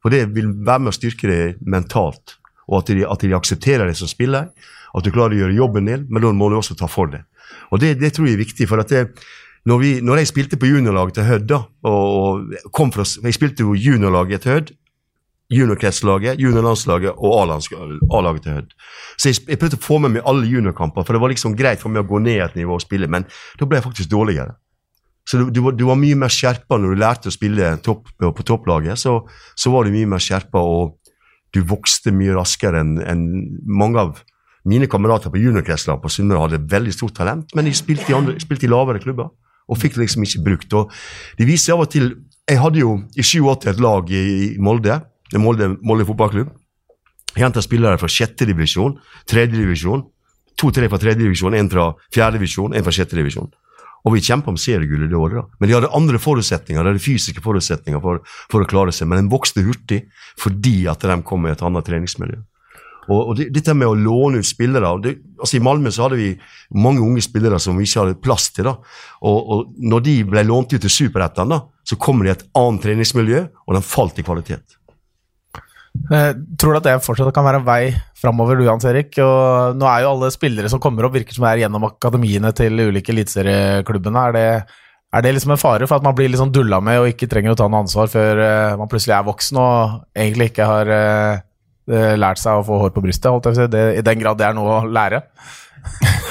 For 0.02 0.14
det 0.14 0.24
vil 0.34 0.50
være 0.66 0.82
med 0.82 0.90
å 0.90 0.96
styrke 0.98 1.30
deg 1.30 1.62
mentalt, 1.62 2.34
og 2.66 2.80
at 2.80 2.90
de, 2.90 3.06
at 3.06 3.22
de 3.22 3.30
aksepterer 3.38 3.86
deg 3.86 3.98
som 3.98 4.10
spiller. 4.10 4.50
At 4.98 5.06
du 5.06 5.12
klarer 5.14 5.36
å 5.36 5.44
gjøre 5.44 5.58
jobben 5.60 5.86
din, 5.92 6.08
men 6.10 6.26
da 6.26 6.34
må 6.34 6.50
du 6.50 6.58
også 6.58 6.74
ta 6.78 6.90
for 6.90 7.14
deg. 7.14 7.22
Og 7.70 7.78
det, 7.82 7.94
det 8.02 8.16
tror 8.16 8.26
jeg 8.26 8.34
er 8.34 8.42
viktig. 8.42 8.66
for 8.66 8.82
at 8.82 8.90
det, 8.90 9.06
når, 9.62 9.78
vi, 9.78 9.94
når 10.02 10.24
jeg 10.24 10.32
spilte 10.32 10.58
på 10.58 10.70
juniorlaget 10.70 11.20
til 11.20 11.30
Hødd, 11.30 11.56
og, 11.86 12.52
og 12.66 12.92
fra, 12.94 13.06
jeg 13.28 13.38
spilte 13.38 13.66
jo 13.66 13.78
juniorlaget 13.78 14.42
til 14.42 14.56
Hødd, 14.56 14.76
juniorkretslaget, 15.52 16.40
juniorlandslaget 16.40 17.16
og 17.16 17.34
A-laget 17.40 18.42
til 18.44 18.52
Hødd. 18.52 18.72
Så 19.16 19.30
jeg, 19.30 19.40
jeg 19.48 19.60
prøvde 19.60 19.78
å 19.78 19.84
få 19.84 19.98
med 20.04 20.16
meg 20.16 20.26
alle 20.28 20.48
juniorkamper, 20.48 21.06
for 21.06 21.16
det 21.16 21.22
var 21.22 21.32
liksom 21.32 21.56
greit 21.56 21.80
for 21.80 21.92
meg 21.92 22.04
å 22.04 22.08
gå 22.10 22.20
ned 22.24 22.42
et 22.44 22.58
nivå 22.58 22.76
og 22.76 22.84
spille, 22.84 23.08
men 23.10 23.24
da 23.58 23.68
ble 23.68 23.80
jeg 23.80 23.86
faktisk 23.88 24.12
dårligere. 24.12 24.58
Så 25.28 25.40
du, 25.40 25.48
du, 25.52 25.60
du 25.76 25.84
var 25.88 25.98
mye 26.00 26.16
mer 26.16 26.32
skjerpa 26.32 26.78
når 26.80 26.94
du 26.94 27.00
lærte 27.02 27.32
å 27.32 27.34
spille 27.34 27.74
topp, 27.84 28.08
på, 28.16 28.30
på 28.32 28.44
topplaget. 28.48 28.96
Så, 29.00 29.18
så 29.60 29.72
var 29.72 29.84
du 29.84 29.92
mye 29.92 30.08
mer 30.08 30.22
skjerpa, 30.24 30.60
og 30.60 30.96
du 31.52 31.60
vokste 31.68 32.12
mye 32.16 32.36
raskere 32.36 32.80
enn 32.84 32.96
en 33.04 33.26
mange 33.64 34.04
av 34.04 34.22
mine 34.68 34.88
kamerater 34.90 35.32
på 35.32 35.40
juniorkretslaget 35.40 36.04
på 36.04 36.10
Sunnmøre 36.12 36.44
hadde 36.44 36.64
veldig 36.68 36.92
stort 36.92 37.16
talent, 37.16 37.52
men 37.56 37.68
de 37.68 37.76
spilte 37.76 38.12
i, 38.12 38.16
andre, 38.16 38.36
spilte 38.42 38.68
i 38.68 38.72
lavere 38.72 39.00
klubber 39.00 39.30
og 39.68 39.76
fikk 39.80 39.96
det 39.96 40.06
liksom 40.06 40.24
ikke 40.24 40.42
brukt. 40.44 40.74
Og 40.76 40.92
det 41.38 41.46
viser 41.48 41.76
av 41.76 41.84
og 41.86 41.92
til 41.92 42.14
Jeg 42.48 42.62
hadde 42.62 42.80
jo 42.80 42.94
i 43.12 43.20
87 43.20 43.66
et 43.68 43.80
lag 43.84 44.08
i, 44.08 44.20
i 44.56 44.60
Molde, 44.64 44.94
Molde, 45.36 45.74
Molde 45.84 46.06
fotballklubb. 46.08 46.50
Henter 47.36 47.62
spillere 47.62 48.00
fra 48.00 48.08
sjette 48.10 48.46
divisjon, 48.48 48.96
tredje 49.28 49.60
divisjon, 49.60 50.02
to-tre 50.58 50.88
fra 50.88 50.98
tredje 50.98 51.22
divisjon, 51.22 51.54
én 51.54 51.68
fra 51.70 51.92
fjerde 52.14 52.38
divisjon, 52.38 52.74
én 52.74 52.84
fra 52.86 52.94
sjette 52.94 53.18
divisjon. 53.18 53.50
Og 54.06 54.14
vi 54.14 54.22
kjempa 54.24 54.52
om 54.52 54.58
seriegullet 54.58 55.10
det 55.10 55.18
året. 55.18 55.42
da. 55.42 55.58
Men 55.60 55.68
de 55.68 55.74
hadde 55.76 55.94
andre 55.94 56.18
forutsetninger, 56.22 56.82
de 56.82 56.92
hadde 56.94 57.02
fysiske 57.02 57.42
forutsetninger 57.44 58.00
for, 58.00 58.22
for 58.50 58.64
å 58.64 58.68
klare 58.68 58.94
seg. 58.94 59.10
Men 59.10 59.26
de 59.26 59.32
vokste 59.34 59.64
hurtig 59.66 60.06
fordi 60.38 60.86
at 60.88 61.02
de 61.02 61.18
kom 61.26 61.42
med 61.44 61.56
et 61.56 61.64
annet 61.66 61.84
treningsmiljø. 61.84 62.38
Og, 63.08 63.30
og 63.32 63.38
dette 63.40 63.72
med 63.72 63.88
å 63.88 63.96
låne 63.96 64.42
ut 64.42 64.46
spillere 64.46 64.90
det, 65.00 65.14
altså 65.40 65.56
I 65.56 65.62
Malmö 65.64 65.90
så 65.94 66.04
hadde 66.04 66.18
vi 66.20 66.32
mange 66.76 67.00
unge 67.00 67.22
spillere 67.24 67.60
som 67.62 67.78
vi 67.78 67.86
ikke 67.88 68.02
hadde 68.02 68.18
plass 68.20 68.50
til. 68.52 68.68
da. 68.68 68.76
Og, 69.24 69.38
og 69.38 69.70
når 69.80 70.04
de 70.04 70.16
ble 70.28 70.44
lånt 70.44 70.74
ut 70.74 70.82
til 70.84 70.92
Superettan, 70.92 71.54
så 71.88 71.96
kom 71.96 72.20
de 72.20 72.28
i 72.28 72.34
et 72.34 72.44
annet 72.58 72.84
treningsmiljø, 72.84 73.46
og 73.66 73.78
de 73.78 73.84
falt 73.84 74.20
i 74.20 74.26
kvalitet. 74.26 74.77
Eh, 76.08 76.30
tror 76.60 76.74
du 76.74 76.78
at 76.78 76.86
det 76.86 76.96
fortsatt 77.04 77.34
kan 77.36 77.44
være 77.44 77.60
en 77.60 77.66
vei 77.66 77.82
framover, 78.18 78.58
du 78.58 78.68
Hans 78.68 78.86
Erik? 78.88 79.12
Og 79.22 79.78
nå 79.78 79.88
er 79.90 80.04
jo 80.04 80.12
alle 80.14 80.30
spillere 80.34 80.70
som 80.72 80.80
kommer 80.82 81.06
opp, 81.06 81.16
virker 81.16 81.36
som 81.36 81.46
er 81.48 81.62
gjennom 81.64 81.86
akademiene 81.88 82.52
til 82.56 82.80
ulike 82.88 83.12
eliteserieklubbene. 83.14 84.24
Er, 84.28 84.36
det, 84.36 84.78
er 85.12 85.26
det 85.26 85.34
liksom 85.36 85.54
en 85.54 85.60
fare 85.60 85.88
for 85.88 85.98
at 85.98 86.06
man 86.06 86.16
blir 86.16 86.32
liksom 86.32 86.52
dulla 86.54 86.80
med 86.84 87.02
og 87.02 87.10
ikke 87.12 87.28
trenger 87.30 87.54
å 87.54 87.60
ta 87.60 87.68
noe 87.68 87.84
ansvar 87.84 88.10
før 88.12 88.42
uh, 88.42 88.78
man 88.80 88.90
plutselig 88.90 89.18
er 89.18 89.28
voksen 89.28 89.60
og 89.60 90.00
egentlig 90.16 90.50
ikke 90.52 90.68
har 90.68 90.92
uh, 90.94 92.14
lært 92.20 92.40
seg 92.40 92.60
å 92.60 92.66
få 92.66 92.82
hår 92.82 92.96
på 92.96 93.04
brystet, 93.04 93.30
holdt 93.32 93.48
jeg 93.48 93.56
på 93.56 93.58
å 93.58 93.62
si, 93.62 93.72
det, 93.76 93.86
i 94.00 94.04
den 94.04 94.24
grad 94.24 94.40
det 94.40 94.48
er 94.48 94.56
noe 94.56 94.80
å 94.80 94.88
lære? 94.88 95.22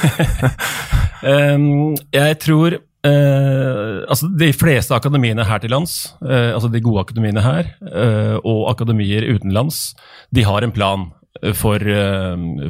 um, 1.53 1.95
jeg 2.13 2.41
tror 2.43 2.81
Uh, 3.07 4.03
altså 4.09 4.27
De 4.39 4.49
fleste 4.55 4.95
akademiene 4.95 5.45
her 5.47 5.61
til 5.63 5.71
lands, 5.71 6.13
eh, 6.25 6.51
altså 6.53 6.69
de 6.71 6.81
gode 6.83 7.05
akademiene 7.05 7.43
her, 7.43 7.69
eh, 7.87 8.35
og 8.43 8.67
akademier 8.71 9.27
utenlands, 9.35 9.95
de 10.35 10.43
har 10.43 10.63
en 10.63 10.73
plan 10.75 11.07
for, 11.53 11.77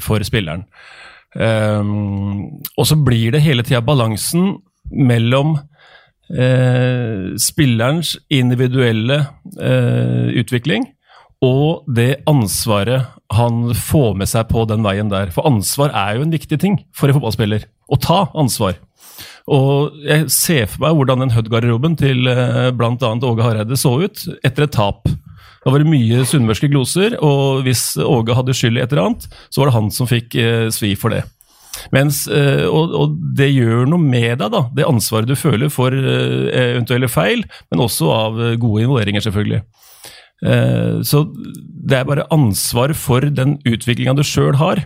for 0.04 0.24
spilleren. 0.28 0.66
og 2.78 2.86
så 2.90 2.96
blir 3.00 3.32
det 3.32 3.42
hele 3.46 3.64
tida 3.64 3.80
balansen 3.80 4.58
mellom 4.92 5.54
spillerens 7.40 8.18
individuelle 8.28 9.22
utvikling 10.36 10.90
og 11.46 11.86
det 11.94 12.24
ansvaret 12.30 13.14
han 13.34 13.74
får 13.78 14.16
med 14.18 14.30
seg 14.30 14.48
på 14.50 14.64
den 14.70 14.86
veien 14.86 15.12
der. 15.12 15.30
For 15.34 15.46
ansvar 15.46 15.94
er 15.94 16.18
jo 16.18 16.26
en 16.26 16.34
viktig 16.34 16.58
ting 16.62 16.80
for 16.96 17.10
en 17.10 17.18
fotballspiller. 17.18 17.68
Å 17.88 18.00
ta 18.02 18.20
ansvar. 18.38 18.80
Og 19.48 19.96
jeg 20.04 20.28
ser 20.34 20.66
for 20.68 20.84
meg 20.84 20.98
hvordan 20.98 21.24
den 21.24 21.32
Hud-garderoben 21.32 21.96
til 22.00 22.28
eh, 22.28 22.68
bl.a. 22.76 22.98
Åge 23.00 23.46
Hareide 23.46 23.80
så 23.80 23.94
ut 24.04 24.26
etter 24.44 24.66
et 24.66 24.76
tap. 24.76 25.08
Da 25.64 25.72
var 25.72 25.84
det 25.84 25.90
mye 25.92 26.26
sunnmørske 26.28 26.70
gloser, 26.72 27.16
og 27.24 27.64
hvis 27.66 27.94
Åge 28.04 28.36
hadde 28.36 28.56
skyld 28.56 28.80
i 28.80 28.84
et 28.84 28.92
eller 28.92 29.08
annet, 29.08 29.28
så 29.50 29.62
var 29.62 29.70
det 29.70 29.78
han 29.78 29.90
som 29.96 30.10
fikk 30.10 30.36
eh, 30.40 30.68
svi 30.76 30.94
for 31.00 31.16
det. 31.16 31.24
Mens, 31.94 32.26
eh, 32.28 32.66
og, 32.68 32.92
og, 32.98 33.16
det 33.38 33.50
gjør 33.54 33.88
noe 33.88 34.04
med 34.04 34.42
deg, 34.42 34.52
da, 34.52 34.66
det 34.76 34.88
ansvaret 34.88 35.30
du 35.30 35.36
føler 35.40 35.72
for 35.72 35.96
eventuelle 35.96 37.08
feil, 37.12 37.46
men 37.72 37.84
også 37.86 38.12
av 38.12 38.40
gode 38.60 38.84
involveringer, 38.84 39.24
selvfølgelig. 39.24 39.64
Så 41.08 41.24
det 41.34 41.96
er 41.98 42.04
bare 42.06 42.28
ansvar 42.30 42.92
for 42.94 43.26
den 43.26 43.56
utviklinga 43.66 44.14
du 44.14 44.22
sjøl 44.28 44.60
har 44.60 44.84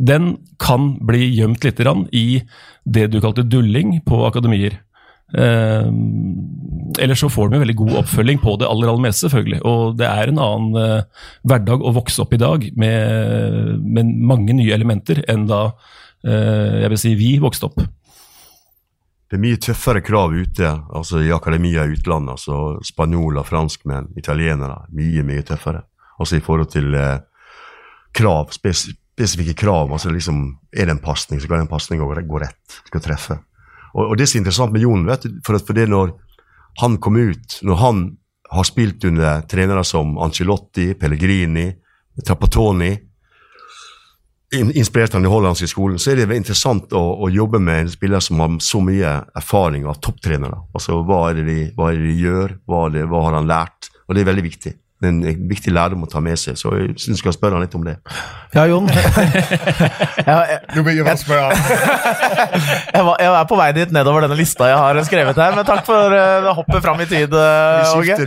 den 0.00 0.30
kan 0.62 0.94
bli 1.06 1.26
gjemt 1.36 1.64
litt 1.64 1.80
i 2.12 2.42
det 2.84 3.10
du 3.12 3.20
kalte 3.20 3.44
dulling 3.44 4.00
på 4.06 4.24
akademier. 4.26 4.78
Eh, 5.30 5.86
eller 6.98 7.14
så 7.14 7.28
får 7.30 7.48
de 7.48 7.54
en 7.58 7.64
veldig 7.64 7.76
god 7.78 7.94
oppfølging 8.02 8.40
på 8.42 8.56
det 8.58 8.66
aller, 8.66 8.88
aller 8.88 9.04
meste, 9.06 9.28
selvfølgelig. 9.28 9.60
Og 9.68 9.96
det 10.00 10.08
er 10.08 10.32
en 10.32 10.42
annen 10.42 10.80
eh, 10.80 11.24
hverdag 11.46 11.84
å 11.84 11.94
vokse 11.94 12.22
opp 12.24 12.34
i 12.34 12.40
dag 12.40 12.66
med, 12.80 13.78
med 13.84 14.12
mange 14.32 14.56
nye 14.56 14.74
elementer 14.74 15.22
enn 15.30 15.46
da 15.50 15.66
eh, 16.24 16.82
jeg 16.82 16.92
vil 16.94 17.02
si 17.04 17.16
vi 17.18 17.32
vokste 17.42 17.70
opp. 17.70 17.82
Det 19.30 19.38
er 19.38 19.44
mye 19.44 19.60
tøffere 19.62 20.00
krav 20.02 20.32
ute 20.34 20.66
altså 20.66 21.20
i 21.22 21.30
akademia 21.30 21.84
i 21.86 21.94
utlandet. 21.94 22.34
altså 22.34 22.80
Spanjoler, 22.82 23.46
franskmenn, 23.46 24.10
italienere. 24.18 24.88
Mye, 24.90 25.22
mye 25.22 25.44
tøffere. 25.46 25.84
Altså 26.18 26.40
i 26.40 26.42
forhold 26.42 26.72
til 26.72 26.90
eh, 26.98 27.20
krav, 28.16 28.50
spes 28.56 28.88
spesifikke 29.20 29.54
krav. 29.54 29.92
altså 29.92 30.10
liksom, 30.10 30.58
Er 30.72 30.86
det 30.86 30.96
en 30.96 31.04
pasning, 31.04 31.40
så 31.40 31.46
skal 31.46 31.58
den 31.58 31.68
pasninga 31.68 32.04
gå 32.04 32.40
rett. 32.40 32.80
Skal 32.86 33.00
treffe. 33.00 33.38
Og, 33.94 34.10
og, 34.10 34.16
Det 34.16 34.28
som 34.28 34.38
er 34.38 34.40
interessant 34.40 34.72
med 34.72 34.82
Jon, 34.82 35.06
vet 35.06 35.26
for, 35.44 35.58
for 35.58 35.74
det 35.74 35.88
når 35.88 36.16
han 36.80 36.98
kom 36.98 37.16
ut, 37.16 37.60
når 37.62 37.76
han 37.76 38.02
har 38.50 38.64
spilt 38.64 39.04
under 39.04 39.42
trenere 39.42 39.84
som 39.84 40.18
Ancelotti, 40.18 40.94
Pellegrini, 40.94 41.72
Trappatoni 42.26 42.96
Inspirert 44.50 45.12
han 45.14 45.22
i 45.22 45.30
hollandske 45.30 45.68
skolen, 45.70 45.98
så 46.02 46.10
er 46.10 46.24
det 46.24 46.34
interessant 46.34 46.90
å, 46.90 47.00
å, 47.22 47.28
jobbe 47.30 47.60
med 47.62 47.84
en 47.84 47.90
spiller 47.92 48.18
som 48.18 48.40
har 48.42 48.56
så 48.58 48.80
mye 48.82 49.12
erfaring 49.38 49.84
av 49.86 50.00
topptrenere. 50.02 50.64
Altså, 50.74 51.04
Hva 51.06 51.20
er 51.28 51.38
det 51.38 51.44
de, 51.46 51.58
hva 51.76 51.92
er 51.92 52.00
det 52.00 52.08
de 52.08 52.16
gjør, 52.18 52.56
hva, 52.66 52.80
det, 52.90 53.04
hva 53.06 53.20
har 53.28 53.36
han 53.38 53.46
lært? 53.46 53.92
Og 54.08 54.16
Det 54.16 54.24
er 54.24 54.30
veldig 54.32 54.44
viktig 54.48 54.72
en 55.08 55.20
viktig 55.48 55.72
lærdom 55.72 56.02
å 56.04 56.08
ta 56.10 56.20
med 56.20 56.36
seg, 56.36 56.58
så 56.60 56.74
jeg 56.76 56.92
syns 57.00 57.16
du 57.16 57.20
skal 57.22 57.32
spørre 57.32 57.56
han 57.56 57.62
litt 57.64 57.72
om 57.76 57.84
det. 57.86 57.94
Ja, 58.52 58.66
Jon. 58.68 58.84
Nå 58.84 60.82
begynner 60.84 61.06
bare 61.06 61.16
spørre. 61.20 61.48
jeg, 62.94 63.00
jeg 63.00 63.30
er 63.30 63.46
på 63.48 63.56
vei 63.60 63.70
dit 63.78 63.90
nedover 63.96 64.20
denne 64.26 64.36
lista 64.36 64.68
jeg 64.68 64.76
har 64.76 65.00
skrevet 65.08 65.40
her, 65.40 65.56
men 65.56 65.64
takk 65.68 65.84
for 65.88 66.12
uh, 66.12 66.52
hoppet 66.58 66.84
fram 66.84 67.00
i 67.00 67.08
tid, 67.08 67.32
uh, 67.32 67.96
Åge. 67.96 68.14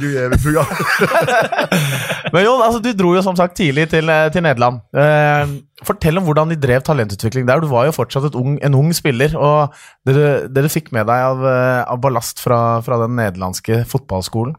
men 2.34 2.42
Jon, 2.48 2.62
altså, 2.66 2.82
du 2.82 2.90
dro 2.98 3.14
jo 3.18 3.22
som 3.26 3.38
sagt 3.38 3.54
tidlig 3.60 3.86
til, 3.94 4.10
eh, 4.10 4.32
til 4.34 4.42
Nederland. 4.46 4.78
Uh, 4.98 5.46
fortell 5.86 6.18
om 6.18 6.26
hvordan 6.26 6.50
de 6.56 6.58
drev 6.58 6.82
talentutvikling 6.86 7.46
der. 7.50 7.62
Du 7.62 7.70
var 7.70 7.86
jo 7.86 7.94
fortsatt 7.94 8.34
ung, 8.40 8.58
en 8.66 8.78
ung 8.80 8.90
spiller, 8.98 9.38
og 9.38 9.70
det 10.08 10.14
du, 10.18 10.24
det 10.50 10.62
du 10.66 10.70
fikk 10.74 10.90
med 10.96 11.06
deg 11.12 11.20
av, 11.30 11.38
av 11.86 11.98
ballast 12.02 12.42
fra, 12.42 12.82
fra 12.86 12.96
den 13.06 13.14
nederlandske 13.20 13.84
fotballskolen? 13.94 14.58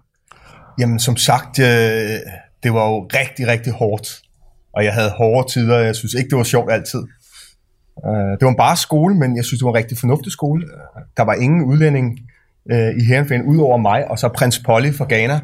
Jamen, 0.78 0.98
som 0.98 1.16
sagt, 1.16 1.58
øh, 1.58 1.66
det 2.62 2.74
var 2.74 2.88
jo 2.88 3.08
rigtig, 3.14 3.46
rigtig 3.46 3.72
hårdt. 3.72 4.20
Og 4.72 4.84
jeg 4.84 4.92
havde 4.92 5.10
hårde 5.10 5.52
tider, 5.52 5.78
jeg 5.78 5.96
synes 5.96 6.14
ikke, 6.14 6.30
det 6.30 6.38
var 6.38 6.44
sjovt 6.44 6.72
altid. 6.72 7.02
Øh, 8.06 8.30
det 8.38 8.44
var 8.46 8.54
bare 8.58 8.76
skole, 8.76 9.14
men 9.14 9.36
jeg 9.36 9.44
synes, 9.44 9.58
det 9.58 9.64
var 9.64 9.72
en 9.72 9.76
rigtig 9.76 9.98
fornuftig 9.98 10.32
skole. 10.32 10.66
Der 11.16 11.22
var 11.22 11.34
ingen 11.34 11.64
udlænding 11.64 12.20
øh, 12.70 12.88
i 13.00 13.04
Herrenfæn 13.04 13.42
ud 13.42 13.58
over 13.58 13.76
mig, 13.76 14.10
og 14.10 14.18
så 14.18 14.28
prins 14.28 14.58
Polly 14.58 14.92
fra 14.92 15.06
Ghana. 15.08 15.40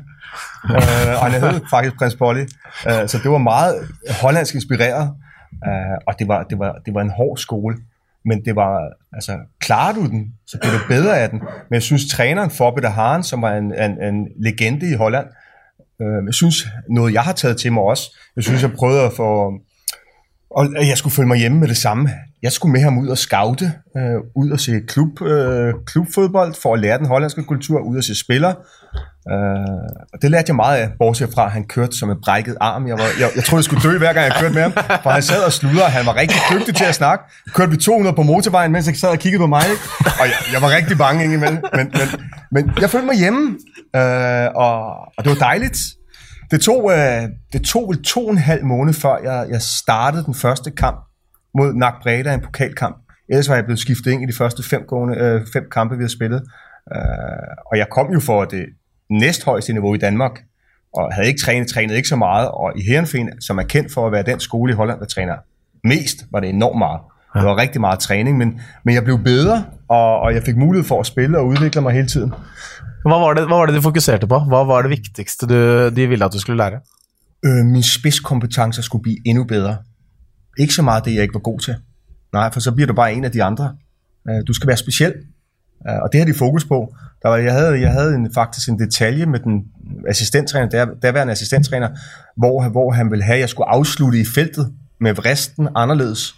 og 1.21 1.31
han 1.31 1.41
hed 1.41 1.61
faktisk 1.75 1.97
prins 1.99 2.17
Polly. 2.17 2.45
så 2.83 3.21
det 3.23 3.31
var 3.31 3.39
meget 3.39 3.75
hollandsk 4.23 4.55
inspireret. 4.55 5.15
og 6.07 6.15
det 6.19 6.29
var, 6.29 6.43
det, 6.43 6.59
var, 6.59 6.73
det 6.87 6.95
var 6.95 7.01
en 7.01 7.11
hård 7.11 7.37
skole 7.37 7.77
men 8.25 8.45
det 8.45 8.57
var, 8.57 8.79
altså, 9.13 9.39
klarer 9.61 9.95
du 9.95 10.07
den, 10.07 10.35
så 10.47 10.59
bliver 10.61 10.79
du 10.79 10.85
bedre 10.89 11.19
af 11.19 11.31
den. 11.31 11.39
Men 11.41 11.75
jeg 11.75 11.83
synes, 11.83 12.09
træneren 12.09 12.51
for 12.51 12.75
Peter 12.75 12.91
Haren, 12.91 13.23
som 13.23 13.43
var 13.43 13.53
en, 13.53 13.75
en, 13.75 14.03
en 14.03 14.29
legende 14.45 14.91
i 14.91 14.95
Holland, 14.95 15.27
øh, 16.03 16.27
jeg 16.27 16.35
synes, 16.35 16.67
noget 16.91 17.15
jeg 17.15 17.23
har 17.23 17.33
taget 17.33 17.57
til 17.57 17.73
mig 17.73 17.83
også, 17.83 18.17
jeg 18.37 18.45
synes, 18.45 18.63
jeg 18.63 18.73
prøvede 18.73 19.03
at 19.03 19.13
få, 19.13 19.53
og 20.51 20.89
jeg 20.89 20.99
skulle 20.99 21.15
følge 21.15 21.29
mig 21.29 21.39
hjemme 21.39 21.59
med 21.59 21.69
det 21.69 21.77
samme. 21.77 22.11
Jeg 22.43 22.53
skulle 22.53 22.73
med 22.73 22.81
ham 22.81 22.99
ud 22.99 23.09
og 23.09 23.19
scoute, 23.19 23.73
øh, 23.97 24.17
ud 24.37 24.51
og 24.51 24.61
se 24.61 24.81
klub, 24.89 25.23
øh, 25.23 25.75
klubfodbold 25.87 26.55
for 26.63 26.75
at 26.75 26.81
lære 26.81 26.99
den 26.99 27.07
hollandske 27.07 27.45
kultur, 27.45 27.81
ud 27.81 27.97
og 27.97 28.05
se 28.05 28.19
spillere. 28.19 28.55
Og 30.13 30.23
det 30.23 30.31
lærte 30.31 30.45
jeg 30.49 30.57
meget 30.57 30.79
af, 30.79 30.91
bortset 30.99 31.31
fra, 31.35 31.45
at 31.45 31.53
han 31.53 31.65
kørte 31.65 31.99
som 31.99 32.11
en 32.11 32.17
brækket 32.25 32.57
arm. 32.61 32.87
Jeg, 32.87 32.99
var, 32.99 33.05
jeg, 33.21 33.31
jeg 33.37 33.45
troede, 33.45 33.61
jeg 33.61 33.65
skulle 33.65 33.91
dø 33.91 33.99
hver 33.99 34.13
gang, 34.13 34.25
jeg 34.25 34.37
kørte 34.41 34.55
med 34.55 34.63
ham, 34.63 34.73
for 35.03 35.11
han 35.11 35.23
sad 35.23 35.43
og 35.43 35.53
sludrede, 35.53 35.91
han 35.91 36.07
var 36.07 36.17
rigtig 36.17 36.41
dygtig 36.53 36.75
til 36.75 36.85
at 36.85 36.95
snakke. 36.95 37.25
Kørte 37.55 37.71
vi 37.71 37.77
200 37.77 38.17
på 38.17 38.23
motorvejen, 38.23 38.73
mens 38.73 38.87
jeg 38.87 38.97
sad 38.97 39.09
og 39.09 39.19
kiggede 39.19 39.41
på 39.41 39.47
mig, 39.47 39.65
og 40.21 40.27
jeg, 40.27 40.39
jeg 40.53 40.63
var 40.63 40.71
rigtig 40.77 40.99
bange 40.99 41.25
indimellem. 41.25 41.63
Men, 41.75 41.93
men, 41.93 42.09
men 42.53 42.73
jeg 42.81 42.91
følte 42.91 43.07
mig 43.07 43.19
hjemme, 43.19 43.59
øh, 43.97 44.49
og, 44.55 44.75
og 45.17 45.25
det 45.25 45.31
var 45.31 45.39
dejligt. 45.39 45.79
Det 46.51 46.61
tog, 46.61 46.93
øh, 46.93 47.23
det 47.53 47.63
tog 47.63 47.89
vel 47.89 48.03
to 48.03 48.27
og 48.27 48.33
en 48.33 48.39
halv 48.39 48.65
måned, 48.65 48.95
før 48.95 49.17
jeg, 49.23 49.47
jeg 49.51 49.63
startede 49.63 50.25
den 50.25 50.35
første 50.35 50.71
kamp 50.71 50.99
mod 51.59 51.75
Nak 51.75 51.95
Breda, 52.03 52.35
en 52.35 52.41
pokalkamp. 52.41 52.97
Ellers 53.29 53.49
var 53.49 53.55
jeg 53.55 53.65
blevet 53.65 53.79
skiftet 53.79 54.11
ind 54.11 54.23
i 54.23 54.27
de 54.27 54.37
første 54.37 54.63
fem, 54.63 54.83
gående, 54.89 55.17
øh, 55.19 55.47
fem 55.53 55.65
kampe, 55.73 55.97
vi 55.97 56.03
havde 56.03 56.13
spillet. 56.13 56.43
Øh, 56.95 57.51
og 57.71 57.79
jeg 57.79 57.87
kom 57.91 58.13
jo 58.13 58.21
for 58.21 58.45
det 58.45 58.65
næsthøjeste 59.11 59.73
niveau 59.73 59.95
i 59.95 59.99
Danmark, 59.99 60.33
og 60.95 61.15
havde 61.15 61.29
ikke 61.29 61.41
trænet, 61.41 61.69
trænet 61.69 61.97
ikke 61.97 62.09
så 62.09 62.17
meget, 62.17 62.49
og 62.49 62.73
i 62.77 62.83
Herenfen, 62.83 63.41
som 63.41 63.59
er 63.59 63.63
kendt 63.63 63.93
for 63.93 64.07
at 64.07 64.13
være 64.13 64.23
den 64.23 64.41
skole 64.41 64.73
i 64.73 64.77
Holland, 64.77 65.01
der 65.01 65.07
træner 65.07 65.35
mest, 65.85 66.25
var 66.33 66.41
det 66.41 66.49
enormt 66.49 66.79
meget. 66.79 67.01
Det 67.35 67.45
var 67.45 67.57
rigtig 67.57 67.81
meget 67.81 67.99
træning, 67.99 68.39
men, 68.39 68.61
men 68.85 68.95
jeg 68.95 69.05
blev 69.05 69.19
bedre, 69.19 69.65
og, 69.89 70.21
og 70.21 70.35
jeg 70.35 70.43
fik 70.43 70.57
mulighed 70.57 70.89
for 70.89 71.01
at 71.01 71.07
spille 71.07 71.39
og 71.39 71.47
udvikle 71.47 71.81
mig 71.81 71.93
hele 71.93 72.09
tiden. 72.09 72.33
Hva 73.03 73.15
var, 73.15 73.35
det, 73.35 73.47
hva 73.47 73.55
var 73.55 73.67
det 73.67 73.75
du 73.75 73.81
fokuserte 73.81 74.27
på? 74.27 74.39
Hva 74.39 74.57
var 74.57 74.83
det 74.83 74.91
viktigste 74.91 75.47
du, 75.47 75.89
de 75.97 76.07
ville 76.07 76.25
at 76.25 76.33
du 76.33 76.41
skulle 76.41 76.57
lære? 76.57 76.81
Øh, 77.45 77.67
min 77.67 77.83
spidskompetencer 77.83 78.83
skulle 78.83 79.03
blive 79.03 79.17
endnu 79.27 79.45
bedre. 79.45 79.77
Ikke 80.59 80.75
så 80.75 80.83
meget 80.83 81.05
det, 81.05 81.15
jeg 81.15 81.23
ikke 81.23 81.35
var 81.35 81.41
god 81.41 81.59
til. 81.59 81.75
Nej, 82.33 82.53
for 82.53 82.61
så 82.61 82.73
bliver 82.73 82.87
du 82.87 82.95
bare 82.95 83.13
en 83.13 83.25
af 83.25 83.33
de 83.33 83.43
andre. 83.43 83.77
Øh, 84.29 84.35
du 84.47 84.53
skal 84.53 84.69
være 84.69 84.77
speciel, 84.77 85.15
og 85.87 86.13
det 86.13 86.21
har 86.21 86.27
de 86.27 86.35
fokus 86.35 86.65
på. 86.65 86.95
Der 87.23 87.29
var, 87.29 87.37
jeg 87.37 87.53
havde, 87.53 87.81
jeg 87.81 87.93
havde 87.93 88.15
en, 88.15 88.31
faktisk 88.35 88.69
en 88.69 88.79
detalje 88.79 89.27
med 89.27 89.39
den 89.39 89.65
assistenttræner, 90.09 90.69
der, 90.69 90.87
derværende 91.03 91.31
assistenttræner, 91.31 91.89
hvor, 92.37 92.69
hvor 92.69 92.91
han 92.91 93.11
ville 93.11 93.25
have, 93.25 93.35
at 93.35 93.41
jeg 93.41 93.49
skulle 93.49 93.69
afslutte 93.69 94.21
i 94.21 94.25
feltet 94.25 94.73
med 95.01 95.15
vristen 95.15 95.69
anderledes. 95.77 96.35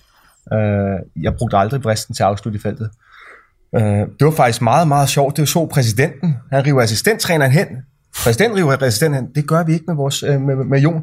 Øh, 0.53 1.23
jeg 1.23 1.35
brugte 1.35 1.57
aldrig 1.57 1.85
vristen 1.85 2.15
til 2.15 2.23
at 2.23 2.29
afslutte 2.29 2.59
i 2.59 2.63
feltet. 2.63 2.91
Øh, 3.75 3.83
det 3.83 4.25
var 4.25 4.31
faktisk 4.31 4.63
meget, 4.63 4.89
meget 4.89 5.09
sjovt. 5.09 5.37
Det 5.37 5.49
så 5.49 5.67
præsidenten. 5.67 6.37
Han 6.53 6.67
river 6.67 6.83
assistenttræneren 6.83 7.53
hen. 7.53 7.67
Præsidenten 8.25 8.59
river 8.59 8.77
assistenten 8.83 9.21
hen. 9.21 9.35
Det 9.35 9.49
gør 9.49 9.63
vi 9.65 9.73
ikke 9.73 9.85
med, 9.89 9.95
vores, 9.95 10.23
med, 10.23 10.39
med, 10.39 10.65
med 10.65 10.81
Jon. 10.81 11.03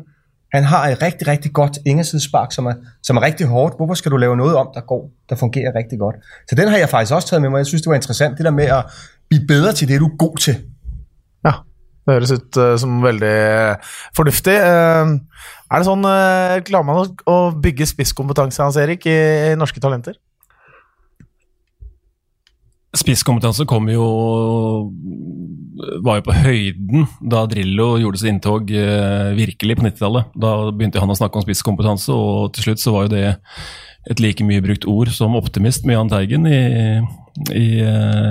Han 0.53 0.63
har 0.63 0.87
et 0.87 1.01
rigtig, 1.01 1.27
rigtig 1.27 1.53
godt 1.53 1.77
ingersidespark, 1.85 2.51
som 2.51 2.65
er, 2.65 2.73
som 3.03 3.17
er 3.17 3.21
rigtig 3.21 3.47
hårdt. 3.47 3.75
Hvorfor 3.75 3.93
skal 3.93 4.11
du 4.11 4.17
lave 4.17 4.37
noget 4.37 4.55
om, 4.55 4.67
der 4.73 4.81
går, 4.81 5.11
der 5.29 5.35
fungerer 5.35 5.75
rigtig 5.75 5.99
godt? 5.99 6.15
Så 6.49 6.55
den 6.55 6.67
har 6.67 6.77
jeg 6.77 6.89
faktisk 6.89 7.13
også 7.13 7.27
taget 7.27 7.41
med 7.41 7.49
mig. 7.49 7.57
Jeg 7.57 7.65
synes, 7.65 7.81
det 7.81 7.89
var 7.89 7.95
interessant, 7.95 8.37
det 8.37 8.45
der 8.45 8.51
med 8.51 8.65
at 8.65 8.85
blive 9.29 9.47
bedre 9.47 9.73
til 9.73 9.87
det, 9.87 9.99
du 9.99 10.05
er 10.05 10.17
god 10.17 10.37
til. 10.37 10.55
Ja. 11.45 11.51
Det 12.05 12.13
høres 12.13 12.31
ut 12.31 12.57
uh, 12.57 12.77
som 12.79 13.03
veldig 13.03 13.35
fornuftig. 14.17 14.55
Uh, 14.57 15.11
er 15.69 15.77
det 15.77 15.85
sånn 15.85 16.07
uh, 16.07 16.55
Klarer 16.65 16.87
man 16.87 17.01
å, 17.03 17.03
å 17.29 17.35
bygge 17.53 17.85
spisskompetanse 17.85 18.63
Hans 18.63 18.79
Erik, 18.81 19.05
i, 19.05 19.17
i 19.51 19.57
norske 19.59 19.83
talenter? 19.83 20.17
Spisskompetanse 22.97 23.67
kommer 23.69 23.93
jo 23.93 24.07
var 26.03 26.19
jo 26.19 26.25
på 26.27 26.35
høyden 26.35 27.05
da 27.31 27.43
Drillo 27.49 27.93
gjorde 28.01 28.21
sitt 28.21 28.31
inntog 28.33 28.71
eh, 28.73 29.29
virkelig 29.37 29.77
på 29.79 29.85
90-tallet. 29.85 30.33
Da 30.39 30.53
begynte 30.71 31.03
han 31.03 31.13
å 31.13 31.17
snakke 31.17 31.39
om 31.39 31.45
spisskompetanse, 31.45 32.15
og 32.15 32.53
til 32.55 32.69
slutt 32.69 32.83
så 32.83 32.95
var 32.95 33.07
jo 33.07 33.13
det 33.15 33.25
et 34.09 34.23
like 34.23 34.45
mye 34.47 34.63
brukt 34.63 34.87
ord 34.89 35.11
som 35.13 35.37
optimist 35.37 35.85
med 35.85 35.97
Jahn 35.97 36.11
Teigen 36.11 36.47
i, 36.49 36.59
i, 37.53 37.65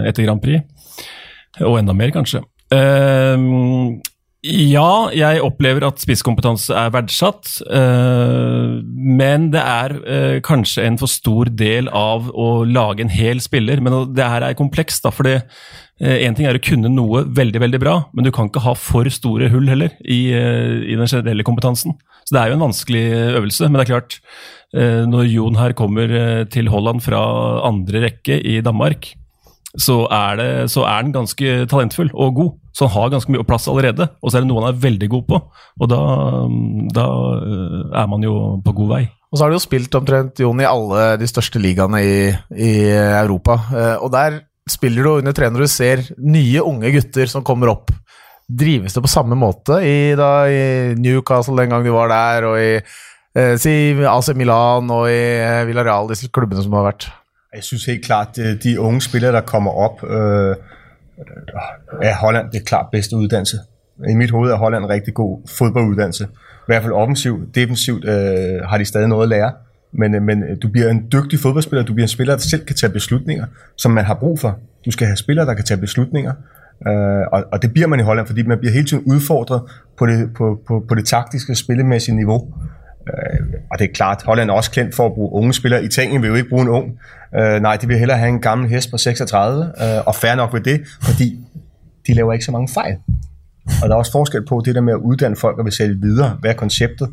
etter 0.08 0.24
Grand 0.24 0.42
Prix. 0.42 0.64
Og 1.64 1.78
enda 1.80 1.94
mer, 1.96 2.12
kanskje. 2.14 2.42
Uh, 2.72 3.98
ja, 4.46 5.10
jeg 5.10 5.40
opplever 5.42 5.82
at 5.88 5.98
spisskompetanse 5.98 6.70
er 6.70 6.92
verdsatt. 6.94 7.56
Uh, 7.66 8.78
men 8.86 9.48
det 9.50 9.62
er 9.62 9.94
uh, 9.98 10.36
kanskje 10.46 10.84
en 10.86 10.98
for 11.00 11.10
stor 11.10 11.50
del 11.58 11.90
av 11.90 12.28
å 12.30 12.62
lage 12.62 13.02
en 13.02 13.10
hel 13.10 13.42
spiller. 13.42 13.82
Men 13.82 14.14
det 14.14 14.30
her 14.30 14.46
er 14.46 14.58
komplekst, 14.58 15.02
da. 15.02 15.14
For 15.14 15.26
én 15.98 16.36
ting 16.38 16.46
er 16.46 16.54
å 16.54 16.62
kunne 16.62 16.92
noe 16.94 17.24
veldig 17.34 17.58
veldig 17.58 17.78
bra, 17.82 17.96
men 18.14 18.22
du 18.22 18.30
kan 18.30 18.46
ikke 18.46 18.62
ha 18.62 18.76
for 18.78 19.08
store 19.10 19.48
hull 19.50 19.66
heller 19.66 19.96
i, 20.06 20.30
i 20.30 20.94
den 20.94 21.10
generelle 21.10 21.42
kompetansen. 21.42 21.96
Så 22.22 22.36
det 22.36 22.38
er 22.38 22.52
jo 22.52 22.58
en 22.60 22.68
vanskelig 22.68 23.02
øvelse. 23.40 23.66
Men 23.66 23.80
det 23.80 23.88
er 23.88 23.90
klart, 23.96 24.20
når 25.10 25.26
Jon 25.32 25.58
her 25.58 25.74
kommer 25.74 26.14
til 26.54 26.70
Holland 26.70 27.02
fra 27.02 27.18
andre 27.66 28.04
rekke 28.06 28.38
i 28.38 28.60
Danmark, 28.62 29.10
så 29.76 29.98
er, 30.08 30.38
det, 30.38 30.48
så 30.72 30.86
er 30.88 31.02
han 31.02 31.12
ganske 31.12 31.66
talentfull 31.68 32.08
og 32.14 32.34
god. 32.38 32.52
Så 32.72 32.86
han 32.86 32.94
har 32.94 33.12
ganske 33.12 33.32
mye 33.34 33.44
plass 33.44 33.68
allerede, 33.68 34.06
og 34.22 34.30
så 34.30 34.38
er 34.38 34.44
det 34.44 34.48
noe 34.48 34.62
han 34.62 34.72
er 34.72 34.80
veldig 34.80 35.08
god 35.12 35.24
på. 35.28 35.40
Og 35.82 35.90
da, 35.90 36.00
da 36.96 37.06
eh, 37.36 37.80
er 38.00 38.10
man 38.10 38.24
jo 38.24 38.34
på 38.64 38.74
god 38.80 38.92
vei. 38.94 39.02
Og 39.28 39.36
så 39.36 39.44
har 39.44 39.52
du 39.52 39.58
jo 39.58 39.64
spilt 39.66 39.98
omtrent 39.98 40.40
Jon, 40.40 40.62
i 40.62 40.68
alle 40.68 41.10
de 41.20 41.28
største 41.28 41.60
ligaene 41.60 42.00
i, 42.00 42.18
i 42.56 42.72
Europa. 42.94 43.58
Eh, 43.74 43.96
og 44.00 44.12
der 44.14 44.40
spiller 44.68 45.04
du 45.04 45.12
under 45.18 45.36
trener 45.36 45.64
du 45.64 45.68
ser 45.70 46.04
nye 46.16 46.64
unge 46.64 46.92
gutter 46.94 47.28
som 47.30 47.44
kommer 47.44 47.72
opp. 47.74 47.92
Drives 48.48 48.96
det 48.96 49.04
på 49.04 49.12
samme 49.12 49.36
måte 49.36 49.82
i, 49.84 50.14
da, 50.16 50.32
i 50.48 50.96
Newcastle 50.96 51.58
den 51.60 51.74
gang 51.74 51.84
du 51.84 51.92
var 51.92 52.08
der, 52.12 52.48
og 52.48 52.56
i 52.56 52.74
eh, 52.78 54.08
AC 54.08 54.32
Milan 54.36 54.88
og 54.94 55.10
i 55.12 55.20
eh, 55.44 55.64
Villarreal, 55.68 56.08
disse 56.08 56.32
klubbene 56.32 56.64
som 56.64 56.76
har 56.78 56.88
vært? 56.88 57.10
Jeg 57.54 57.62
syns 57.62 57.84
helt 57.84 58.04
klart 58.04 58.38
de 58.62 58.80
unge 58.80 59.00
spillere 59.00 59.32
der 59.32 59.40
kommer 59.40 59.70
opp 59.70 60.04
øh 60.04 60.56
er 62.02 62.14
Holland 62.14 62.50
det 62.52 62.64
klart 62.64 62.86
bedste 62.92 63.16
uddannelse. 63.16 63.58
I 64.08 64.14
mit 64.14 64.30
hoved 64.30 64.50
er 64.50 64.56
Holland 64.56 64.84
en 64.84 64.90
rigtig 64.90 65.14
god 65.14 65.40
fodbolduddannelse. 65.58 66.24
I 66.24 66.66
hvert 66.66 66.82
fald 66.82 66.92
offensivt. 66.92 67.54
Defensivt 67.54 68.04
øh, 68.04 68.60
har 68.64 68.78
de 68.78 68.84
stadig 68.84 69.08
noget 69.08 69.22
at 69.22 69.28
lære. 69.28 69.52
Men, 69.92 70.14
øh, 70.14 70.22
men 70.22 70.58
du 70.58 70.68
bliver 70.68 70.90
en 70.90 71.06
dygtig 71.12 71.38
fodboldspiller. 71.38 71.84
Du 71.84 71.94
bliver 71.94 72.04
en 72.04 72.08
spiller, 72.08 72.34
der 72.34 72.42
selv 72.42 72.64
kan 72.64 72.76
tage 72.76 72.92
beslutninger, 72.92 73.46
som 73.76 73.92
man 73.92 74.04
har 74.04 74.14
brug 74.14 74.40
for. 74.40 74.58
Du 74.84 74.90
skal 74.90 75.06
have 75.06 75.16
spillere, 75.16 75.46
der 75.46 75.54
kan 75.54 75.64
tage 75.64 75.80
beslutninger. 75.80 76.32
Øh, 76.86 77.26
og, 77.32 77.44
og 77.52 77.62
det 77.62 77.72
bliver 77.72 77.88
man 77.88 78.00
i 78.00 78.02
Holland, 78.02 78.26
fordi 78.26 78.42
man 78.42 78.58
bliver 78.58 78.72
hele 78.72 78.86
tiden 78.86 79.02
udfordret 79.06 79.62
på 79.98 80.06
det, 80.06 80.34
på, 80.34 80.60
på, 80.66 80.84
på 80.88 80.94
det 80.94 81.06
taktiske, 81.06 81.54
spillemæssige 81.54 82.16
niveau. 82.16 82.54
Øh, 83.08 83.46
og 83.70 83.78
det 83.78 83.84
er 83.84 83.92
klart, 83.94 84.22
Holland 84.22 84.50
er 84.50 84.54
også 84.54 84.70
kendt 84.70 84.94
for 84.94 85.06
at 85.06 85.12
bruge 85.12 85.32
unge 85.32 85.54
spillere. 85.54 85.84
Italien 85.84 86.22
vil 86.22 86.28
jo 86.28 86.34
ikke 86.34 86.48
bruge 86.48 86.62
en 86.62 86.68
ung. 86.68 86.98
Øh, 87.34 87.60
nej, 87.60 87.76
de 87.76 87.86
vil 87.86 87.98
hellere 87.98 88.18
have 88.18 88.28
en 88.28 88.40
gammel 88.40 88.68
hest 88.68 88.90
på 88.90 88.98
36, 88.98 89.64
øh, 89.64 90.06
og 90.06 90.14
fair 90.14 90.34
nok 90.34 90.54
ved 90.54 90.60
det, 90.60 90.80
fordi 91.02 91.40
de 92.06 92.14
laver 92.14 92.32
ikke 92.32 92.44
så 92.44 92.52
mange 92.52 92.68
fejl. 92.74 92.96
Og 93.82 93.88
der 93.88 93.94
er 93.94 93.98
også 93.98 94.12
forskel 94.12 94.46
på 94.46 94.62
det 94.64 94.74
der 94.74 94.80
med 94.80 94.92
at 94.92 94.98
uddanne 94.98 95.36
folk 95.36 95.58
og 95.58 95.64
vil 95.64 95.72
sælge 95.72 96.00
videre. 96.00 96.36
Hvad 96.40 96.50
er 96.50 96.54
konceptet? 96.54 97.08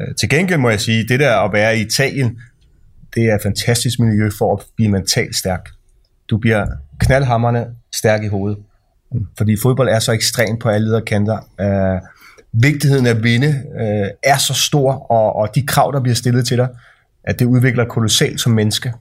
Øh, 0.00 0.14
til 0.14 0.28
gengæld 0.28 0.58
må 0.58 0.70
jeg 0.70 0.80
sige, 0.80 1.08
det 1.08 1.20
der 1.20 1.36
at 1.36 1.52
være 1.52 1.78
i 1.78 1.80
Italien, 1.80 2.38
det 3.14 3.24
er 3.24 3.34
et 3.34 3.42
fantastisk 3.42 4.00
miljø 4.00 4.30
for 4.38 4.56
at 4.56 4.62
blive 4.76 4.90
mentalt 4.90 5.36
stærk. 5.36 5.68
Du 6.30 6.38
bliver 6.38 6.66
knaldhammerne 7.00 7.66
stærk 7.94 8.24
i 8.24 8.28
hovedet. 8.28 8.58
Fordi 9.38 9.56
fodbold 9.62 9.88
er 9.88 9.98
så 9.98 10.12
ekstremt 10.12 10.60
på 10.60 10.68
alle 10.68 10.86
lederkanter. 10.86 11.38
Øh, 11.60 12.00
vigtigheden 12.52 13.06
af 13.06 13.10
at 13.10 13.22
vinde 13.22 13.46
øh, 13.80 14.08
er 14.22 14.38
så 14.38 14.54
stor, 14.54 14.92
og, 14.92 15.36
og 15.36 15.48
de 15.54 15.66
krav, 15.66 15.92
der 15.94 16.00
bliver 16.00 16.14
stillet 16.14 16.46
til 16.46 16.56
dig, 16.56 16.68
at 17.24 17.38
det 17.38 17.44
udvikler 17.44 17.84
kolossalt 17.84 18.40
som 18.40 18.52
menneske. 18.52 18.92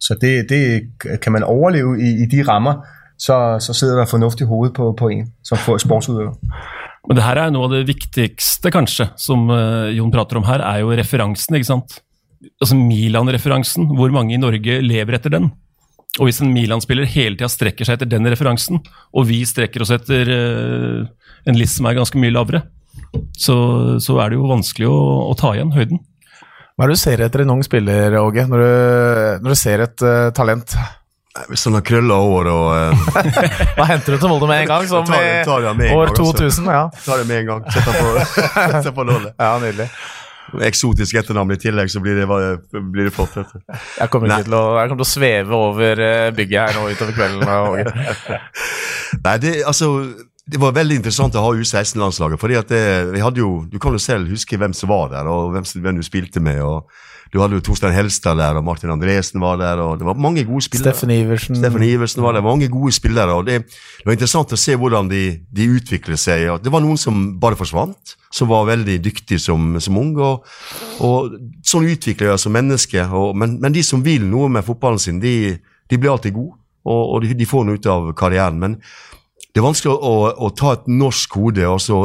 Så 0.00 0.16
det, 0.20 0.48
det 0.48 0.82
kan 1.22 1.32
man 1.32 1.42
overleve 1.42 2.00
i, 2.02 2.22
i 2.22 2.26
de 2.26 2.42
rammer, 2.42 2.84
så, 3.18 3.56
så 3.60 3.72
sidder 3.72 3.96
der 3.96 4.06
fornuftig 4.06 4.46
hoved 4.46 4.70
på, 4.70 4.92
på 4.98 5.08
en 5.08 5.32
som 5.44 5.58
får 5.58 5.78
sportsudøver. 5.78 6.34
Men 7.08 7.16
det 7.16 7.24
her 7.24 7.38
er 7.38 7.52
noe 7.54 7.68
av 7.68 7.76
det 7.76 7.86
viktigste, 7.88 8.70
kanskje, 8.74 9.08
som 9.20 9.46
uh, 9.48 9.88
Jon 9.94 10.10
prater 10.12 10.40
om 10.40 10.46
her, 10.48 10.64
er 10.66 10.82
jo 10.82 10.90
referansen. 10.92 11.54
ikke 11.54 11.68
sant? 11.68 12.00
Altså 12.60 12.76
Milan-referansen. 12.76 13.86
Hvor 13.96 14.12
mange 14.14 14.34
i 14.34 14.40
Norge 14.42 14.80
lever 14.82 15.16
etter 15.16 15.32
den? 15.32 15.52
Og 16.18 16.26
hvis 16.26 16.40
en 16.42 16.52
Milan-spiller 16.54 17.06
hele 17.08 17.36
tida 17.36 17.48
strekker 17.52 17.86
seg 17.86 17.98
etter 17.98 18.10
den 18.10 18.26
referansen, 18.28 18.80
og 19.14 19.28
vi 19.30 19.44
strekker 19.46 19.84
oss 19.84 19.94
etter 19.94 20.32
uh, 20.32 21.30
en 21.46 21.58
list 21.58 21.78
som 21.78 21.86
er 21.86 21.98
ganske 21.98 22.18
mye 22.20 22.34
lavere, 22.34 22.64
så, 23.36 23.56
så 24.02 24.20
er 24.22 24.32
det 24.32 24.38
jo 24.38 24.50
vanskelig 24.50 24.90
å, 24.90 25.00
å, 25.30 25.34
ta 25.38 25.54
igjen 25.56 25.72
høyden. 25.76 26.02
Hva 26.76 26.84
er 26.84 26.92
det 26.92 26.98
du 26.98 27.00
ser 27.00 27.24
etter 27.24 27.44
en 27.44 27.54
ung 27.56 27.64
spiller, 27.64 28.18
Åge, 28.20 28.44
når 28.50 28.62
du, 28.62 28.70
når 29.44 29.54
du 29.54 29.58
ser 29.60 29.84
et 29.86 30.04
uh, 30.04 30.28
talent? 30.36 30.76
Hvis 31.50 31.66
han 31.68 31.76
har 31.76 31.84
krølla 31.84 32.16
hår 32.24 32.48
og 32.48 32.68
uh... 32.72 33.08
Da 33.78 33.86
henter 33.90 34.16
du 34.16 34.20
til 34.20 34.30
Molde 34.30 34.48
med 34.48 34.62
en 34.64 34.70
gang, 34.70 34.86
som 34.88 35.08
tar, 35.08 35.24
tar 35.44 35.66
i 35.84 35.90
år 35.92 36.12
2000. 36.16 36.68
Ja. 36.72 36.86
Tar 37.04 37.22
det 37.22 37.26
med 37.28 37.42
en 37.42 37.50
gang. 37.50 37.66
Setter 37.72 37.98
på, 37.98 38.12
setter 38.76 38.94
på 38.96 39.04
lålet. 39.08 39.34
Ja, 39.36 39.56
nydelig. 39.60 39.90
Eksotisk 40.66 41.16
etternavn 41.18 41.56
i 41.56 41.58
tillegg, 41.60 41.90
så 41.90 42.00
blir 42.00 42.20
det, 42.20 42.26
blir 42.78 43.08
det 43.08 43.12
flott. 43.12 43.34
Jeg 43.34 44.12
kommer, 44.12 44.30
til 44.44 44.54
å, 44.54 44.62
jeg 44.78 44.92
kommer 44.92 45.02
til 45.02 45.08
å 45.08 45.10
sveve 45.10 45.58
over 45.58 46.02
eh, 46.06 46.28
bygget 46.36 46.60
her 46.62 46.78
nå 46.78 46.86
utover 46.94 47.16
kvelden. 47.16 48.42
Nei, 49.26 49.36
det, 49.42 49.56
altså 49.66 49.90
det 50.46 50.60
var 50.62 50.76
veldig 50.76 51.00
interessant 51.00 51.34
å 51.34 51.42
ha 51.42 51.50
U16-landslaget. 51.58 52.38
fordi 52.38 52.54
at 52.54 52.70
det, 52.70 52.84
vi 53.10 53.22
hadde 53.22 53.42
jo, 53.42 53.66
Du 53.70 53.80
kan 53.82 53.92
jo 53.92 53.98
selv 53.98 54.30
huske 54.30 54.56
hvem 54.56 54.72
som 54.72 54.88
var 54.88 55.10
der, 55.10 55.26
og 55.26 55.50
hvem, 55.52 55.64
hvem 55.82 55.96
du 55.96 56.02
spilte 56.06 56.40
med. 56.40 56.60
og 56.62 56.86
Du 57.32 57.40
hadde 57.40 57.58
jo 57.58 57.60
Torstein 57.60 57.92
Helstad 57.92 58.38
der, 58.38 58.54
og 58.54 58.62
Martin 58.64 58.90
Andresen 58.90 59.40
var 59.40 59.56
der. 59.56 59.82
og 59.82 59.98
Det 59.98 60.06
var 60.06 60.14
mange 60.14 60.44
gode 60.44 60.62
spillere. 60.62 60.94
Steffen 60.94 61.10
Iversen. 61.10 61.56
Steffen 61.56 61.82
Iversen 61.82 62.22
var 62.22 62.32
der, 62.32 62.42
Mange 62.42 62.68
gode 62.68 62.92
spillere. 62.92 63.34
og 63.34 63.46
Det, 63.46 63.66
det 63.66 64.06
var 64.06 64.12
interessant 64.12 64.52
å 64.52 64.56
se 64.56 64.76
hvordan 64.76 65.08
de, 65.10 65.40
de 65.50 65.66
utviklet 65.66 66.18
seg. 66.18 66.48
og 66.50 66.62
Det 66.62 66.70
var 66.70 66.80
noen 66.80 66.96
som 66.96 67.40
bare 67.40 67.56
forsvant, 67.56 68.14
som 68.30 68.48
var 68.48 68.70
veldig 68.70 69.02
dyktige 69.02 69.42
som, 69.42 69.80
som 69.80 69.98
ung. 69.98 70.14
Og, 70.16 70.46
og 71.00 71.34
sånn 71.66 71.90
utvikler 71.90 72.30
jeg 72.30 72.38
som 72.38 72.54
menneske. 72.54 73.02
Og, 73.02 73.34
men, 73.34 73.58
men, 73.58 73.74
de 73.74 73.82
som 73.82 74.04
vil 74.04 74.22
noe 74.22 74.48
med 74.48 74.62
fotballen 74.62 75.02
sin, 75.02 75.18
de, 75.18 75.58
de 75.90 75.98
blir 75.98 76.14
alltid 76.14 76.38
gode. 76.38 76.54
Og, 76.86 77.16
og 77.16 77.22
de, 77.24 77.34
de, 77.34 77.50
får 77.50 77.66
noe 77.66 77.80
ut 77.80 77.86
av 77.90 78.12
karrieren. 78.14 78.62
men 78.62 78.78
det 79.56 79.62
er 79.62 79.64
vanskelig 79.64 79.94
å, 79.96 80.16
å, 80.36 80.48
ta 80.52 80.74
et 80.76 80.88
norsk 80.92 81.30
kode 81.32 81.64
og 81.64 81.78
så 81.80 81.96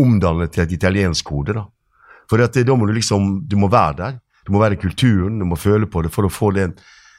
omdanne 0.00 0.46
det 0.46 0.54
til 0.54 0.62
et 0.62 0.70
italiensk 0.78 1.28
kode. 1.28 1.52
da. 1.52 1.66
For 2.24 2.40
da 2.40 2.76
må 2.76 2.86
du 2.88 2.94
liksom, 2.96 3.42
du 3.44 3.58
må 3.60 3.68
være 3.68 3.96
der. 3.98 4.14
Du 4.46 4.54
må 4.54 4.62
være 4.62 4.78
i 4.78 4.80
kulturen, 4.80 5.36
du 5.36 5.44
må 5.44 5.58
føle 5.60 5.84
på 5.92 6.00
det 6.06 6.12
for 6.14 6.24
å 6.24 6.32
få 6.32 6.54
den 6.56 6.72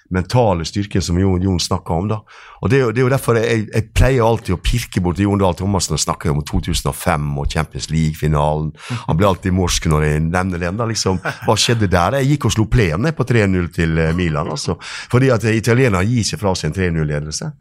mentale 0.10 0.66
styrken 0.66 1.04
som 1.04 1.20
Jon, 1.22 1.44
Jon 1.46 1.60
snakka 1.62 1.94
om. 1.94 2.08
da. 2.10 2.18
Og 2.64 2.72
Det, 2.72 2.80
det 2.96 3.04
er 3.04 3.06
jo 3.06 3.12
derfor 3.14 3.38
jeg, 3.38 3.68
jeg, 3.68 3.90
pleier 3.94 4.26
alltid 4.26 4.56
å 4.56 4.60
pirke 4.66 5.04
bort 5.06 5.22
Jon 5.22 5.44
Dahl 5.44 5.54
Thomassen 5.60 5.94
og 5.94 6.02
snakke 6.02 6.32
om 6.34 6.42
2005 6.42 7.28
og 7.38 7.52
Champions 7.54 7.92
League-finalen. 7.94 8.72
Han 9.06 9.20
blir 9.20 9.30
alltid 9.30 9.54
morsk 9.54 9.90
når 9.94 10.08
jeg 10.08 10.24
nevner 10.26 10.64
den. 10.64 10.80
da, 10.80 10.90
liksom. 10.90 11.22
Hva 11.22 11.58
skjedde 11.60 11.92
der? 11.92 12.18
Jeg 12.24 12.34
gikk 12.34 12.50
og 12.50 12.56
slo 12.56 12.66
plenen 12.66 13.14
på 13.14 13.28
3-0 13.30 13.70
til 13.78 13.94
eh, 14.02 14.16
Milan. 14.18 14.50
altså. 14.56 14.80
Fordi 14.82 15.30
at 15.38 15.46
italienerne 15.54 16.08
gir 16.08 16.26
seg 16.26 16.42
fra 16.42 16.56
seg 16.58 16.72
en 16.72 16.80
3-0-ledelse. 16.80 17.52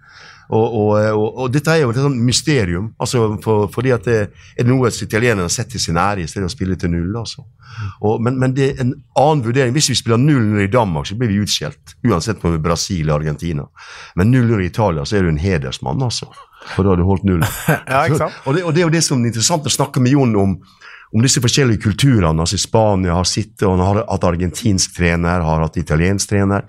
Og, 0.49 0.65
og, 0.79 0.91
og, 1.11 1.27
og, 1.27 1.53
dette 1.53 1.73
er 1.73 1.83
jo 1.83 1.91
et 1.91 1.99
sånt 1.99 2.23
mysterium, 2.23 2.93
altså 3.03 3.25
for, 3.43 3.67
fordi 3.75 3.93
at 3.97 4.05
det 4.07 4.19
er 4.55 4.69
noe 4.69 4.93
italienerne 4.93 5.51
setter 5.51 5.83
sin 5.83 5.99
ære 5.99 6.23
i 6.23 6.29
stedet 6.31 6.47
for 6.47 6.53
å 6.53 6.55
spille 6.55 6.79
til 6.79 6.93
null. 6.93 7.17
altså. 7.19 7.43
men, 8.23 8.39
men, 8.39 8.55
det 8.55 8.69
er 8.69 8.85
en 8.85 8.95
annen 9.19 9.45
vurdering. 9.45 9.75
Hvis 9.75 9.91
vi 9.91 9.99
spiller 9.99 10.23
0-0 10.23 10.63
i 10.63 10.71
Danmark, 10.71 11.09
så 11.09 11.19
blir 11.19 11.33
vi 11.33 11.41
utskjelt. 11.43 11.97
Uansett 12.07 12.45
om 12.45 12.55
vi 12.55 12.61
er 12.61 12.67
Brasil 12.69 13.03
eller 13.03 13.19
Argentina. 13.19 13.67
Men 14.15 14.35
0-0 14.35 14.63
i 14.63 14.71
Italia, 14.71 15.05
så 15.05 15.19
er 15.19 15.27
du 15.27 15.35
en 15.35 15.43
hedersmann, 15.43 16.03
altså. 16.03 16.31
For 16.75 16.83
da 16.83 16.95
har 16.95 17.01
du 17.01 17.07
holdt 17.07 17.27
null. 17.27 17.43
ja, 17.87 18.07
og, 18.45 18.55
det, 18.55 18.63
og 18.65 18.75
det 18.75 18.83
er 18.83 18.87
jo 18.87 18.95
det 18.95 19.03
som 19.05 19.21
er 19.21 19.31
interessant 19.31 19.67
å 19.67 19.73
snakke 19.73 20.03
med 20.03 20.15
Jon 20.15 20.35
om 20.39 20.57
om 21.15 21.23
disse 21.23 21.41
forskjellige 21.41 21.83
kulturene. 21.85 22.41
altså 22.43 22.59
Spania 22.59 23.15
har 23.15 23.25
sittet 23.25 23.63
og 23.69 23.79
har 23.79 24.03
hatt 24.03 24.25
argentinsk 24.27 24.97
trener, 24.97 25.45
har 25.45 25.63
hatt 25.63 25.77
italiensk 25.79 26.31
trener. 26.31 26.65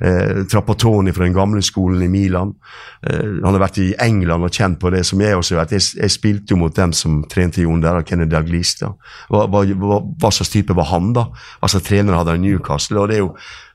Eh, 0.00 0.44
Trappatoni 0.50 1.12
fra 1.12 1.24
den 1.24 1.36
gamle 1.36 1.62
skolen 1.62 2.02
i 2.02 2.08
Milan. 2.08 2.54
Eh, 3.02 3.40
han 3.44 3.52
har 3.52 3.60
vært 3.60 3.82
i 3.82 3.92
England 4.00 4.44
og 4.44 4.54
kjent 4.54 4.80
på 4.80 4.90
det, 4.94 5.04
som 5.06 5.20
jeg 5.20 5.36
også 5.36 5.58
vet. 5.60 5.76
Jeg, 5.76 5.86
jeg 6.00 6.10
spilte 6.14 6.54
jo 6.54 6.60
mot 6.62 6.74
dem 6.74 6.92
som 6.96 7.22
trente 7.30 7.62
Jon 7.62 7.84
der, 7.84 8.02
Kennedy 8.02 8.32
Dalglish. 8.32 8.80
Hva, 9.28 9.44
hva, 9.46 9.62
hva, 9.62 10.00
hva, 10.00 10.32
slags 10.32 10.50
type 10.54 10.74
var 10.74 10.88
han, 10.90 11.12
da? 11.16 11.28
Altså 11.60 11.82
Trener 11.84 12.16
hadde 12.18 12.34
han 12.34 12.44
Newcastle. 12.44 13.04
og 13.04 13.12
det 13.12 13.20
er 13.20 13.24
jo 13.26 13.34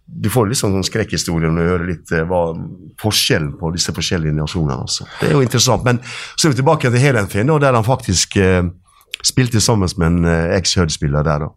du 0.09 0.29
får 0.31 0.47
litt 0.49 0.57
sånn 0.57 0.81
skrekkhistorie 0.85 1.51
når 1.51 1.59
du 1.59 1.69
hører 1.69 1.89
litt 1.91 2.11
eh, 2.15 2.25
hva 2.27 2.41
forskjellen 2.99 3.51
på 3.59 3.69
disse 3.75 3.93
forskjellige 3.93 4.33
nasjonene. 4.35 4.79
Altså. 4.87 5.05
Det 5.19 5.29
er 5.29 5.35
jo 5.37 5.43
interessant. 5.45 5.85
Men 5.85 6.01
så 6.01 6.47
er 6.47 6.53
vi 6.53 6.59
tilbake 6.63 6.89
til 6.89 7.03
Helenfinn, 7.03 7.51
der 7.61 7.77
han 7.77 7.85
faktisk 7.85 8.39
eh, 8.41 8.63
spilte 9.25 9.61
sammen 9.63 9.89
med 9.97 10.07
en 10.07 10.29
eh, 10.29 10.57
eks-Hud-spiller 10.59 11.25
der. 11.25 11.45
da. 11.45 11.49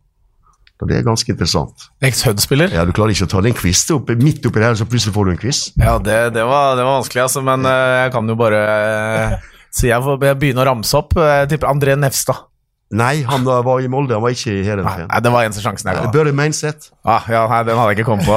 Og 0.82 0.88
Det 0.90 0.96
er 0.98 1.04
ganske 1.06 1.30
interessant. 1.30 1.88
Eks-Hud-spiller? 2.02 2.72
Ja, 2.74 2.84
Du 2.84 2.92
klarer 2.92 3.14
ikke 3.14 3.28
å 3.28 3.32
ta 3.36 3.42
den 3.44 3.54
quiz 3.54 3.84
opp, 3.94 4.10
midt 4.18 4.46
oppi 4.48 4.62
der, 4.62 4.74
så 4.74 4.86
plutselig 4.88 5.14
får 5.14 5.28
du 5.28 5.32
en 5.34 5.42
quiz. 5.42 5.60
Ja, 5.78 5.98
det, 6.02 6.34
det, 6.34 6.42
var, 6.48 6.74
det 6.78 6.86
var 6.86 6.98
vanskelig, 6.98 7.22
altså. 7.28 7.42
Men 7.46 7.66
uh, 7.68 8.02
jeg 8.02 8.14
kan 8.16 8.28
jo 8.28 8.38
bare 8.40 8.62
uh, 8.66 9.36
Så 9.70 9.86
jeg 9.86 10.02
får 10.02 10.18
begynne 10.24 10.64
å 10.64 10.66
ramse 10.66 10.98
opp. 10.98 11.14
Jeg 11.16 11.52
tipper 11.52 11.70
André 11.70 11.94
Nevstad. 11.96 12.48
Nei, 12.92 13.22
han 13.24 13.46
var 13.46 13.80
i 13.80 13.88
Molde, 13.88 14.12
han 14.18 14.20
var 14.20 14.34
ikke 14.34 14.52
i 14.52 14.64
Heerenveen. 14.66 15.06
Nei, 15.08 15.20
det 15.24 15.30
var 15.32 15.46
eneste 15.46 15.62
sjansen 15.64 15.88
jeg 15.88 15.96
ga. 15.96 16.10
Børre 16.12 16.34
Meinseth. 16.36 16.90
Ah, 17.08 17.24
ja, 17.32 17.46
nei, 17.48 17.62
den 17.64 17.78
hadde 17.80 17.94
jeg 17.94 18.02
ikke 18.02 18.10
kommet 18.10 18.28
på. 18.28 18.36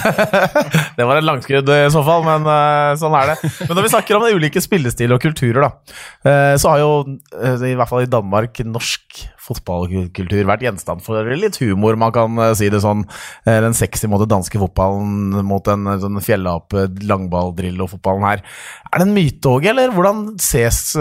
det 0.96 1.04
var 1.06 1.20
et 1.20 1.26
langskudd 1.26 1.68
i 1.74 1.82
så 1.92 2.00
fall, 2.06 2.24
men 2.24 2.48
uh, 2.48 2.96
sånn 2.98 3.16
er 3.18 3.34
det. 3.34 3.50
Men 3.66 3.76
når 3.76 3.84
vi 3.84 3.90
snakker 3.92 4.16
om 4.16 4.24
ulike 4.32 4.62
spillestiler 4.64 5.18
og 5.18 5.26
kulturer, 5.26 5.66
da, 5.66 5.98
uh, 6.24 6.54
så 6.56 6.72
har 6.72 6.80
jo, 6.80 6.94
uh, 7.36 7.66
i 7.68 7.76
hvert 7.76 7.92
fall 7.92 8.06
i 8.06 8.10
Danmark, 8.10 8.62
norsk 8.64 9.26
fotballkultur 9.50 10.48
vært 10.48 10.64
gjenstand 10.64 11.04
for 11.04 11.26
litt 11.36 11.58
humor, 11.60 11.98
man 12.00 12.14
kan 12.14 12.36
si 12.54 12.68
det 12.70 12.78
sånn. 12.84 13.00
Den 13.48 13.74
sexy 13.74 14.06
mot 14.06 14.20
den 14.22 14.30
danske 14.30 14.60
fotballen 14.60 15.40
mot 15.48 15.64
den 15.66 15.88
sånn 15.98 16.20
fjellape 16.22 16.84
langballdrillo-fotballen 17.02 18.28
her. 18.28 18.44
Er 18.92 19.02
det 19.02 19.08
en 19.08 19.16
myte 19.16 19.50
òg, 19.50 19.66
eller 19.72 19.90
hvordan 19.96 20.36
ses 20.38 20.92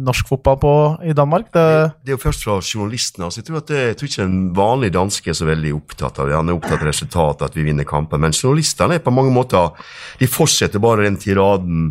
norsk 0.00 0.32
fotball 0.32 0.56
på 0.62 0.72
i 1.04 1.12
Danmark? 1.18 1.35
Det, 1.42 1.66
det 2.04 2.12
er 2.12 2.16
jo 2.16 2.22
først 2.22 2.46
fra 2.46 2.56
journalistene. 2.60 3.26
Altså, 3.26 3.40
jeg, 3.40 3.46
tror 3.48 3.64
det, 3.68 3.82
jeg 3.82 3.98
tror 3.98 4.10
ikke 4.10 4.26
en 4.26 4.40
vanlig 4.56 4.90
danske 4.94 5.30
er 5.30 5.38
så 5.38 5.48
veldig 5.48 5.72
opptatt 5.76 6.20
av 6.22 6.28
det. 6.28 6.36
Han 6.38 6.52
er 6.52 6.58
opptatt 6.58 6.80
av 6.80 6.88
resultatet, 6.88 7.46
at 7.48 7.58
vi 7.58 7.66
vinner 7.66 7.88
kamper. 7.88 8.20
Men 8.22 8.36
journalistene 8.36 8.98
er 8.98 9.04
på 9.04 9.14
mange 9.14 9.34
måter 9.34 9.74
De 10.20 10.28
fortsetter 10.30 10.82
bare 10.82 11.06
den 11.06 11.18
tiraden 11.20 11.90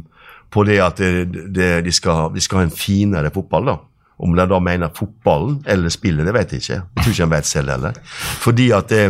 på 0.54 0.64
det 0.68 0.80
at 0.80 1.02
det, 1.02 1.70
de, 1.84 1.94
skal, 1.94 2.30
de, 2.34 2.42
skal, 2.44 2.62
ha 2.62 2.68
en 2.70 2.74
finere 2.74 3.32
fotball. 3.34 3.72
da. 3.72 3.78
Om 4.24 4.36
de 4.38 4.48
da 4.48 4.60
mener 4.64 4.94
fotballen 4.96 5.60
eller 5.68 5.92
spillet, 5.92 6.26
det 6.26 6.36
vet 6.36 6.54
jeg 6.54 6.64
ikke. 6.64 6.82
Jeg 6.82 7.04
tror 7.04 7.14
ikke 7.14 7.26
han 7.26 7.34
vet 7.36 7.50
selv 7.50 7.74
heller. 7.74 7.98
Fordi 8.44 8.70
at 8.78 8.94
det, 8.94 9.04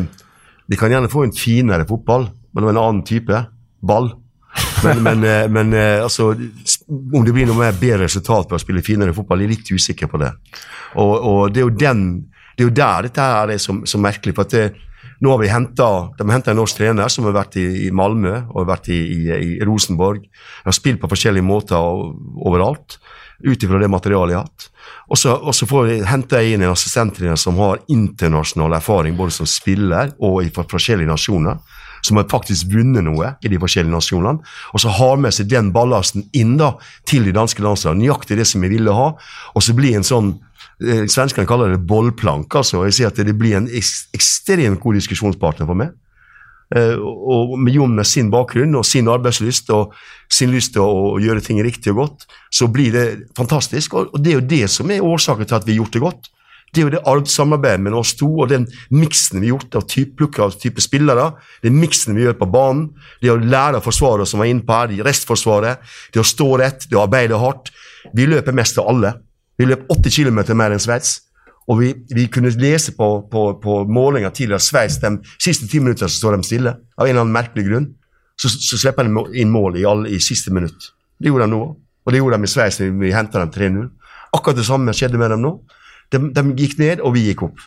de 0.65 0.79
kan 0.79 0.91
gjerne 0.93 1.11
få 1.11 1.27
en 1.27 1.35
finere 1.35 1.85
fotball, 1.85 2.31
men 2.51 2.63
det 2.63 2.69
er 2.69 2.73
en 2.73 2.81
annen 2.81 3.05
type 3.05 3.41
ball. 3.85 4.09
Men, 4.85 5.03
men, 5.03 5.23
eh, 5.27 5.47
men, 5.51 5.73
eh, 5.73 6.03
altså, 6.03 6.31
om 7.13 7.25
det 7.25 7.33
blir 7.33 7.49
noe 7.49 7.59
mer 7.59 7.77
bedre 7.79 8.05
resultat 8.05 8.49
på 8.49 8.57
å 8.57 8.61
spille 8.61 8.85
finere 8.85 9.15
fotball, 9.15 9.43
jeg 9.43 9.49
er 9.49 9.55
litt 9.55 9.71
usikker 9.73 10.11
på 10.11 10.21
det. 10.21 10.31
Og, 11.01 11.13
og 11.15 11.39
det, 11.53 11.63
er 11.63 11.77
den, 11.85 12.03
det 12.55 12.65
er 12.65 12.69
jo 12.69 12.75
der 12.81 13.09
dette 13.09 13.29
her 13.29 13.55
er 13.55 13.61
så, 13.61 13.79
så 13.87 14.01
merkelig. 14.01 14.35
for 14.37 14.47
at 14.47 14.55
det, 14.55 14.65
nå 15.23 15.31
har 15.31 15.41
vi 15.41 15.51
hentet, 15.51 16.21
henta 16.29 16.51
en 16.51 16.59
norsk 16.59 16.79
trener 16.79 17.11
som 17.11 17.27
har 17.29 17.37
vært 17.37 17.57
i, 17.61 17.65
i 17.87 17.91
Malmö 17.95 18.33
og 18.51 18.57
har 18.63 18.71
vært 18.75 18.89
i, 18.93 18.99
i, 18.99 19.19
i 19.55 19.65
Rosenborg. 19.65 20.25
De 20.25 20.69
har 20.69 20.75
spilt 20.75 21.01
på 21.01 21.11
forskjellige 21.11 21.45
måter 21.45 21.79
overalt 21.79 22.99
ut 23.43 23.63
ifra 23.63 23.79
det 23.79 23.91
materialet 23.91 24.33
jeg 24.33 24.39
har 24.39 24.47
hatt. 24.47 24.67
Og 25.11 25.19
så, 25.19 25.81
henter 26.07 26.41
jeg 26.41 26.55
inn 26.55 26.65
en 26.65 26.73
assistenttrener 26.73 27.39
som 27.39 27.57
har 27.61 27.83
internasjonal 27.91 28.77
erfaring 28.77 29.17
både 29.17 29.35
som 29.35 29.49
spiller 29.49 30.13
og 30.23 30.41
i 30.45 30.51
forskjellige 30.55 31.11
nasjoner. 31.11 31.59
Som 32.05 32.19
har 32.19 32.27
faktisk 32.29 32.69
vunnet 32.73 33.05
noe 33.07 33.33
i 33.41 33.49
de 33.49 33.59
forskjellige 33.61 33.95
nasjonene. 33.95 34.43
Og 34.73 34.83
så 34.83 34.93
har 34.93 35.17
med 35.21 35.33
seg 35.33 35.49
den 35.49 35.71
ballasten 35.73 36.27
inn 36.37 36.55
da, 36.61 36.75
til 37.09 37.25
de 37.25 37.33
danske 37.33 37.63
landslagene. 37.65 38.03
Nøyaktig 38.03 38.37
det 38.37 38.45
som 38.49 38.61
vi 38.61 38.69
ville 38.75 38.93
ha. 38.93 39.11
Og 39.55 39.65
så 39.65 39.73
blir 39.77 39.97
en 39.97 40.05
sånn 40.05 40.35
eh, 40.85 41.05
Svenskene 41.09 41.49
kaller 41.49 41.73
det 41.73 41.83
bollplank. 41.89 42.53
altså, 42.53 42.83
og 42.83 42.89
jeg 42.89 42.99
sier 42.99 43.13
at 43.13 43.21
Det 43.25 43.37
blir 43.37 43.57
en 43.57 43.69
ekstremt 43.71 44.83
god 44.83 45.01
diskusjonspartner 45.01 45.69
for 45.69 45.81
meg. 45.81 45.95
Eh, 46.73 46.97
og 46.97 47.59
med 47.61 47.75
Jon 47.75 47.93
med 47.93 48.07
sin 48.09 48.31
bakgrunn 48.33 48.73
og 48.79 48.87
sin 48.89 49.09
arbeidslyst 49.11 49.69
og 49.75 49.93
sin 50.33 50.49
lyst 50.53 50.73
til 50.73 50.81
å, 50.81 51.11
å, 51.13 51.19
gjøre 51.21 51.43
ting 51.45 51.59
riktig 51.61 51.93
og 51.93 51.99
godt, 51.99 52.25
så 52.49 52.67
blir 52.73 52.95
det 52.95 53.05
fantastisk. 53.37 53.93
Og, 53.93 54.13
og, 54.13 54.23
det 54.23 54.33
er 54.33 54.39
jo 54.39 54.47
det 54.55 54.63
som 54.73 54.89
er 54.91 55.05
årsaken 55.05 55.45
til 55.45 55.59
at 55.59 55.67
vi 55.67 55.75
har 55.75 55.83
gjort 55.83 55.97
det 55.97 56.05
godt. 56.07 56.31
Det 56.75 56.83
er 56.83 56.89
jo 56.89 57.19
det 57.23 57.31
samarbeidet 57.31 57.79
med 57.85 57.93
oss 57.95 58.11
to 58.19 58.27
og 58.43 58.49
den 58.51 58.65
miksen 58.91 59.39
vi 59.39 59.47
har 59.47 59.55
gjort 59.55 59.77
av 59.79 59.85
type, 59.87 60.27
av 60.43 60.57
type 60.59 60.83
spillere. 60.83 61.29
Den 61.63 61.77
miksen 61.79 62.17
vi 62.17 62.25
gjør 62.25 62.35
på 62.41 62.49
banen. 62.51 62.89
Det 63.21 63.31
å 63.31 63.37
lære 63.39 63.79
forsvaret 63.83 64.27
som 64.27 64.41
var 64.43 64.49
inne 64.51 64.65
på 64.67 64.75
her, 64.75 64.91
i 64.91 65.03
restforsvaret. 65.05 65.79
Det 66.11 66.19
å 66.19 66.27
stå 66.27 66.49
rett, 66.59 66.89
det 66.89 66.99
å 66.99 67.05
arbeide 67.05 67.39
hardt. 67.39 67.71
Vi 68.13 68.27
løper 68.27 68.55
mest 68.55 68.81
av 68.81 68.89
alle. 68.91 69.13
Vi 69.55 69.69
løper 69.69 69.95
åtte 69.95 70.11
kilometer 70.11 70.57
mer 70.57 70.75
enn 70.75 70.83
Sveits. 70.83 71.21
Og 71.71 71.79
vi, 71.79 71.93
vi, 72.11 72.27
kunne 72.29 72.51
lese 72.61 72.93
på, 72.97 73.07
på, 73.31 73.45
på 73.61 73.77
målinger 73.89 74.35
tidligere 74.35 74.59
at 74.59 74.67
Sveits 74.67 74.99
de 75.01 75.15
siste 75.41 75.69
ti 75.71 75.79
minutter 75.81 76.11
så 76.11 76.19
står 76.19 76.37
de 76.37 76.49
stille. 76.49 76.75
Av 76.99 77.07
en 77.07 77.13
eller 77.13 77.23
annen 77.23 77.37
merkelig 77.37 77.65
grunn. 77.69 77.87
Så, 78.35 78.51
så 78.51 78.77
slipper 78.77 79.07
de 79.07 79.39
inn 79.39 79.53
mål 79.53 79.79
i, 79.79 79.87
alle, 79.87 80.11
i 80.11 80.19
siste 80.21 80.51
minutt. 80.53 80.91
Det 81.17 81.31
gjorde 81.31 81.47
de 81.47 81.55
nå. 81.55 81.63
Og 82.05 82.13
det 82.13 82.19
gjorde 82.19 82.37
de 82.37 82.45
i 82.45 82.51
Sveits 82.51 82.81
da 82.81 82.91
vi 82.91 83.15
henta 83.15 83.41
dem 83.41 83.55
3-0. 83.55 83.89
Akkurat 84.35 84.59
det 84.59 84.67
samme 84.67 84.93
skjedde 84.93 85.21
med 85.21 85.31
dem 85.33 85.45
nå. 85.45 85.55
De, 86.13 86.21
de, 86.35 86.43
gikk 86.59 86.77
ned, 86.81 87.01
og 87.01 87.15
vi 87.15 87.25
gikk 87.29 87.45
opp. 87.47 87.61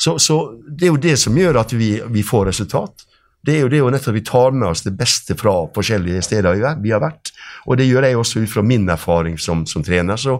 Så, 0.00 0.16
så, 0.22 0.38
det 0.66 0.88
er 0.88 0.94
jo 0.94 1.00
det 1.02 1.16
som 1.20 1.36
gjør 1.36 1.60
at 1.62 1.74
vi, 1.76 1.94
vi 2.12 2.24
får 2.26 2.46
resultat. 2.52 3.06
Det 3.40 3.56
er 3.56 3.64
jo 3.64 3.72
det 3.72 3.80
nettopp 3.94 4.16
vi 4.18 4.24
tar 4.26 4.52
med 4.52 4.68
oss 4.68 4.84
det 4.84 4.92
beste 4.98 5.36
fra 5.38 5.54
forskjellige 5.74 6.22
steder 6.26 6.60
vi 6.82 6.92
har 6.92 7.02
vært. 7.02 7.32
Og 7.66 7.78
det 7.80 7.88
gjør 7.88 8.06
jeg 8.08 8.18
også 8.20 8.44
ut 8.44 8.52
fra 8.52 8.64
min 8.64 8.88
erfaring 8.92 9.38
som, 9.40 9.64
som 9.68 9.84
trener. 9.84 10.20
Så, 10.20 10.38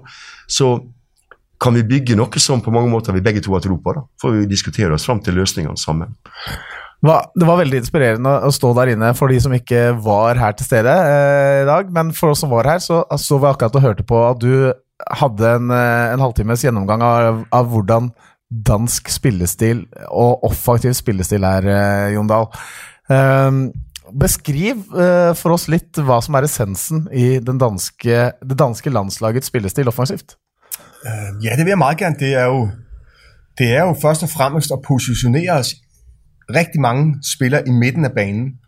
så 0.49 0.75
kan 1.61 1.77
vi 1.77 1.85
bygge 1.85 2.17
noe 2.17 2.41
som 2.41 2.61
på 2.65 2.73
mange 2.73 2.93
måter 2.93 3.17
vi 3.17 3.25
begge 3.25 3.43
to 3.45 3.55
har 3.57 3.65
tro 3.65 3.77
på? 3.81 3.97
da? 3.97 4.05
Får 4.21 4.37
vi 4.37 4.51
diskutere 4.51 4.97
oss 4.97 5.09
fram 5.09 5.21
til 5.25 5.37
løsningene 5.41 5.81
sammen. 5.81 6.17
Det 7.01 7.47
var 7.49 7.57
veldig 7.57 7.79
inspirerende 7.81 8.33
å 8.45 8.51
stå 8.53 8.75
der 8.77 8.93
inne 8.93 9.15
for 9.17 9.33
de 9.33 9.39
som 9.41 9.55
ikke 9.57 9.95
var 10.05 10.37
her 10.37 10.53
til 10.57 10.69
stede 10.69 10.93
eh, 10.93 11.63
i 11.63 11.69
dag. 11.69 11.89
Men 11.97 12.13
for 12.17 12.35
oss 12.35 12.43
som 12.45 12.53
var 12.53 12.69
her, 12.69 12.83
så 12.85 13.03
så 13.17 13.41
vi 13.41 13.49
akkurat 13.49 13.79
og 13.81 13.85
hørte 13.87 14.05
på 14.05 14.21
at 14.27 14.43
du 14.43 14.73
hadde 15.21 15.55
en, 15.57 15.71
eh, 15.71 16.13
en 16.15 16.25
halvtimes 16.25 16.65
gjennomgang 16.65 17.03
av, 17.03 17.45
av, 17.53 17.71
hvordan 17.71 18.11
dansk 18.51 19.09
spillestil 19.09 19.85
og 20.09 20.45
offaktiv 20.45 20.93
spillestil 20.99 21.45
er, 21.45 21.69
eh, 21.71 22.13
Jon 22.15 22.31
Dahl. 22.31 22.51
Eh, 23.11 23.51
beskriv 24.13 24.85
eh, 24.99 25.33
for 25.39 25.55
oss 25.55 25.69
litt 25.69 25.97
hva 25.97 26.21
som 26.23 26.35
er 26.35 26.47
essensen 26.49 27.07
i 27.13 27.39
danske, 27.39 28.23
det 28.43 28.59
danske 28.59 28.91
landslagets 28.91 29.51
spillestil 29.51 29.89
offensivt. 29.89 30.37
Øh, 31.07 31.45
ja, 31.45 31.57
det 31.57 31.65
vil 31.65 31.75
jeg 31.75 31.79
meget 31.79 31.99
gerne. 31.99 32.17
Det 32.19 32.35
er 32.35 32.45
jo, 32.45 32.69
det 33.59 33.77
er 33.77 33.85
jo 33.85 33.95
først 34.03 34.23
og 34.23 34.33
fremmest 34.33 34.73
å 34.73 34.83
posisjonere 34.83 35.59
oss 35.59 35.75
rigtig 36.51 36.81
mange 36.81 37.21
spillere 37.23 37.69
i 37.69 37.71
midten 37.71 38.05
av 38.05 38.11
banen. 38.15 38.59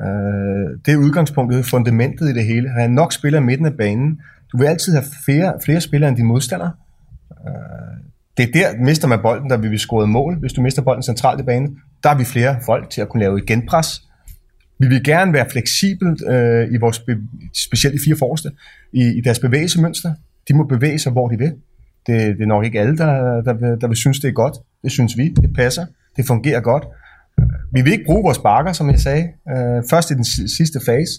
Øh, 0.00 0.78
det 0.86 0.94
er 0.94 1.04
utgangspunktet, 1.04 1.66
fundamentet 1.66 2.30
i 2.30 2.32
det 2.32 2.44
hele. 2.44 2.70
Have 2.70 2.88
nok 2.88 3.12
spillere 3.12 3.42
i 3.42 3.44
midten 3.44 3.66
av 3.66 3.76
banen. 3.78 4.18
Du 4.52 4.58
vil 4.58 4.66
altid 4.66 4.92
have 4.92 5.04
flere, 5.24 5.54
flere 5.64 5.80
spillere 5.80 6.08
end 6.08 6.16
dine 6.16 6.28
modstandere. 6.28 6.72
Øh, 7.46 7.96
det 8.36 8.42
er 8.48 8.52
der, 8.52 8.84
mister 8.84 9.08
man 9.08 9.18
bolden, 9.22 9.50
der 9.50 9.56
vil 9.56 9.70
vi 9.70 9.78
score 9.78 10.06
mål. 10.06 10.38
Hvis 10.40 10.52
du 10.52 10.62
mister 10.62 10.82
bolden 10.82 11.02
centralt 11.02 11.40
i 11.40 11.42
banen, 11.42 11.78
der 12.02 12.08
har 12.08 12.18
vi 12.18 12.24
flere 12.24 12.56
folk 12.66 12.90
til 12.90 13.00
at 13.00 13.08
kunne 13.08 13.20
lave 13.20 13.38
et 13.38 13.46
genpres. 13.46 14.02
Vi 14.78 14.86
vil 14.86 15.04
gerne 15.04 15.32
være 15.32 15.46
fleksibelt 15.50 16.22
øh, 16.28 16.72
i 16.72 16.76
vores, 16.76 17.02
specielt 17.54 17.94
i 17.94 17.98
fire 18.04 18.16
forreste, 18.16 18.50
i, 18.92 19.18
i 19.18 19.20
deres 19.20 19.38
bevægelsemønster. 19.38 20.14
De 20.48 20.54
må 20.54 20.64
bevæge 20.64 20.98
sig, 20.98 21.12
hvor 21.12 21.28
de 21.28 21.38
vil. 21.38 21.52
Det, 22.06 22.36
det 22.36 22.42
er 22.42 22.46
nok 22.46 22.64
ikke 22.64 22.80
alle, 22.80 22.96
der, 22.96 23.42
der, 23.42 23.52
vil, 23.52 23.80
der 23.80 23.88
vil 23.88 23.96
synes, 23.96 24.20
det 24.20 24.28
er 24.28 24.32
godt. 24.32 24.54
Det 24.82 24.92
synes 24.92 25.16
vi. 25.16 25.28
Det 25.28 25.54
passer. 25.54 25.86
Det 26.16 26.26
fungerer 26.26 26.60
godt. 26.60 26.84
Vi 27.72 27.82
vil 27.82 27.92
ikke 27.92 28.04
bruge 28.04 28.22
vores 28.22 28.38
bakker, 28.38 28.72
som 28.72 28.90
jeg 28.90 29.00
sagde, 29.00 29.28
øh, 29.48 29.82
først 29.90 30.10
i 30.10 30.14
den 30.14 30.24
sidste 30.48 30.80
fase. 30.86 31.12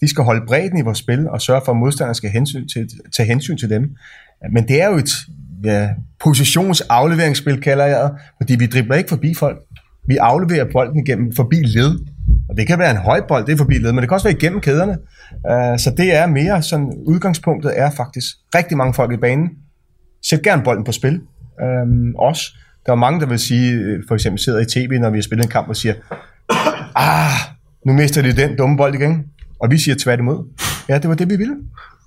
De 0.00 0.08
skal 0.08 0.24
holde 0.24 0.46
bredden 0.46 0.78
i 0.78 0.82
vores 0.82 0.98
spil 0.98 1.28
og 1.28 1.40
sørge 1.40 1.62
for, 1.64 1.72
at 1.72 1.78
modstanderen 1.78 2.14
skal 2.14 2.30
hensyn 2.30 2.68
til, 2.68 2.90
tage 3.16 3.26
hensyn 3.26 3.56
til 3.56 3.70
dem. 3.70 3.96
Men 4.52 4.68
det 4.68 4.82
er 4.82 4.88
jo 4.88 4.96
et 4.96 5.10
ja, 5.64 5.88
positionsafleveringsspil, 6.20 7.60
kalder 7.60 7.84
jeg 7.84 8.02
det, 8.02 8.12
fordi 8.36 8.56
vi 8.56 8.66
dribler 8.66 8.96
ikke 8.96 9.08
forbi 9.08 9.34
folk. 9.34 9.58
Vi 10.08 10.16
afleverer 10.16 10.66
bolden 10.72 11.06
igennem 11.06 11.32
forbi 11.32 11.56
led. 11.56 11.98
Og 12.48 12.56
det 12.56 12.66
kan 12.66 12.78
være 12.78 12.90
en 12.90 12.96
høj 12.96 13.20
bold, 13.28 13.46
det 13.46 13.52
er 13.52 13.56
forbi 13.56 13.74
led, 13.74 13.92
men 13.92 14.00
det 14.00 14.08
kan 14.08 14.14
også 14.14 14.28
være 14.28 14.36
igennem 14.36 14.60
kæderne. 14.60 14.96
Uh, 15.32 15.78
så 15.78 15.94
det 15.96 16.16
er 16.16 16.26
mere 16.26 16.62
sådan, 16.62 16.92
udgangspunktet 17.06 17.72
er 17.78 17.90
faktisk 17.90 18.26
rigtig 18.54 18.76
mange 18.76 18.94
folk 18.94 19.12
i 19.12 19.16
banen, 19.16 19.50
Sæt 20.22 20.42
gerne 20.42 20.62
bolden 20.62 20.84
på 20.84 20.92
spil. 20.92 21.20
Også. 22.18 22.42
Der 22.86 22.92
er 22.92 22.96
mange, 22.96 23.20
der 23.20 23.26
vil 23.26 23.38
sige, 23.38 23.72
øh, 23.72 24.02
for 24.08 24.14
eksempel 24.14 24.38
sidder 24.38 24.60
i 24.60 24.64
tv, 24.64 24.98
når 24.98 25.10
vi 25.10 25.16
har 25.16 25.22
spillet 25.22 25.44
en 25.44 25.50
kamp 25.50 25.68
og 25.68 25.76
siger, 25.76 25.94
ah, 26.94 27.54
nu 27.86 27.92
mister 27.92 28.22
de 28.22 28.32
den 28.32 28.56
dumme 28.56 28.76
bold 28.76 28.94
igen. 28.94 29.24
Og 29.60 29.72
vi 29.72 29.80
sier 29.80 29.98
tværtimod. 30.00 30.46
Ja, 30.88 30.98
det 30.98 31.10
var 31.10 31.18
det, 31.20 31.28
vi 31.30 31.38
ville. 31.40 31.58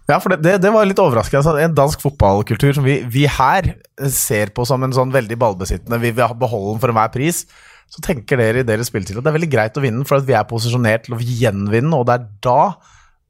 Ja, 0.10 0.18
for 0.20 0.34
det, 0.34 0.42
det, 0.44 0.58
det 0.66 0.72
var 0.74 0.88
litt 0.88 1.00
overraskende. 1.00 1.40
Altså, 1.40 1.56
en 1.64 1.76
dansk 1.78 2.02
fotballkultur 2.04 2.74
som 2.76 2.88
vi, 2.88 2.98
vi, 3.08 3.24
her 3.30 3.76
ser 4.12 4.52
på 4.56 4.66
som 4.68 4.84
en 4.84 4.96
sånn 4.96 5.14
veldig 5.14 5.38
ballbesittende, 5.40 6.02
vi 6.02 6.12
vil 6.12 6.36
beholde 6.40 6.74
den 6.74 6.82
for 6.84 6.92
enhver 6.92 7.14
pris. 7.14 7.46
Så 7.94 8.04
tenker 8.04 8.42
dere 8.42 8.64
i 8.64 8.68
deres 8.68 8.90
spilletid 8.90 9.20
at 9.20 9.24
det 9.24 9.32
er 9.32 9.38
veldig 9.38 9.52
greit 9.54 9.78
å 9.80 9.84
vinne, 9.84 10.04
for 10.10 10.20
at 10.20 10.28
vi 10.28 10.36
er 10.36 10.48
posisjonert 10.50 11.06
til 11.08 11.16
å 11.16 11.22
gjenvinne, 11.22 11.94
og 11.96 12.08
det 12.10 12.18
er 12.18 12.28
da 12.44 12.60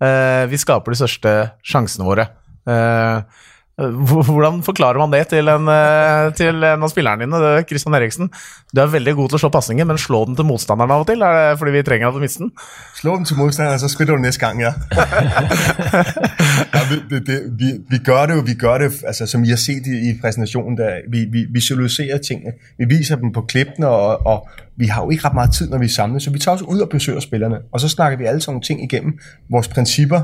eh, 0.07 0.43
vi 0.49 0.59
skaper 0.61 0.95
de 0.95 1.01
største 1.01 1.33
sjansene 1.67 2.07
våre. 2.07 2.29
Eh, 2.69 3.43
Hvordan 3.73 4.59
forklarer 4.61 4.99
man 5.01 5.13
det 5.13 5.27
til 5.31 5.47
en, 5.49 5.67
eh, 5.67 6.33
til 6.37 6.63
en 6.63 6.83
av 6.85 6.89
spillerne 6.91 7.25
dine, 7.25 7.63
Kristian 7.65 7.95
Eriksen? 7.97 8.29
Du 8.69 8.81
er 8.81 8.85
veldig 8.85 9.15
god 9.17 9.29
til 9.29 9.37
å 9.37 9.41
slå 9.41 9.49
pasninger, 9.49 9.85
men 9.89 9.97
slå 9.97 10.25
den 10.27 10.35
til 10.35 10.45
motstanderen 10.45 10.91
av 10.93 11.01
og 11.01 11.07
til? 11.07 11.23
Er 11.25 11.33
det 11.33 11.57
fordi 11.57 11.71
vi 11.71 11.81
trenger 11.81 12.07
at 12.07 12.13
du 12.13 12.19
mister 12.21 12.45
den? 12.45 12.51
Slå 12.93 13.15
den 13.17 13.25
til 13.25 13.37
motstanderen, 13.37 13.79
så 13.79 13.89
spiller 13.89 14.13
du 14.13 14.21
næste 14.21 14.39
gang, 14.45 14.61
ja. 14.61 14.73
ja 16.75 16.83
det, 17.09 17.25
det, 17.25 17.39
vi, 17.57 17.71
vi, 17.89 17.97
gør 17.97 18.25
det 18.25 18.35
jo, 18.35 18.43
vi 18.45 18.53
gør 18.53 18.77
det, 18.77 18.91
altså, 19.07 19.25
som 19.25 19.43
I 19.43 19.49
har 19.49 19.57
sett 19.57 19.89
i, 19.89 20.09
i 20.09 20.13
presentasjonen, 20.21 20.77
der, 20.77 21.01
vi, 21.09 21.25
vi 21.31 21.45
visualiserer 21.49 22.17
tingene, 22.17 22.53
vi 22.77 22.85
viser 22.85 23.15
dem 23.15 23.33
på 23.33 23.41
klippene, 23.41 23.87
og, 23.87 24.25
og 24.25 24.47
vi 24.77 24.87
har 24.87 25.01
jo 25.01 25.09
ikke 25.09 25.27
ret 25.27 25.33
mye 25.33 25.49
tid, 25.49 25.69
når 25.69 25.77
vi 25.77 25.89
er 25.89 25.97
samlet, 25.97 26.21
så 26.21 26.31
vi 26.31 26.39
tar 26.39 26.53
oss 26.53 26.61
ut 26.61 26.81
og 26.81 26.89
besøger 26.89 27.19
spillerne, 27.19 27.65
og 27.71 27.81
så 27.81 27.89
snakker 27.89 28.17
vi 28.21 28.29
alle 28.29 28.41
sånne 28.41 28.61
ting 28.61 28.85
igjennom. 28.85 29.17
vores 29.49 29.67
principper, 29.67 30.21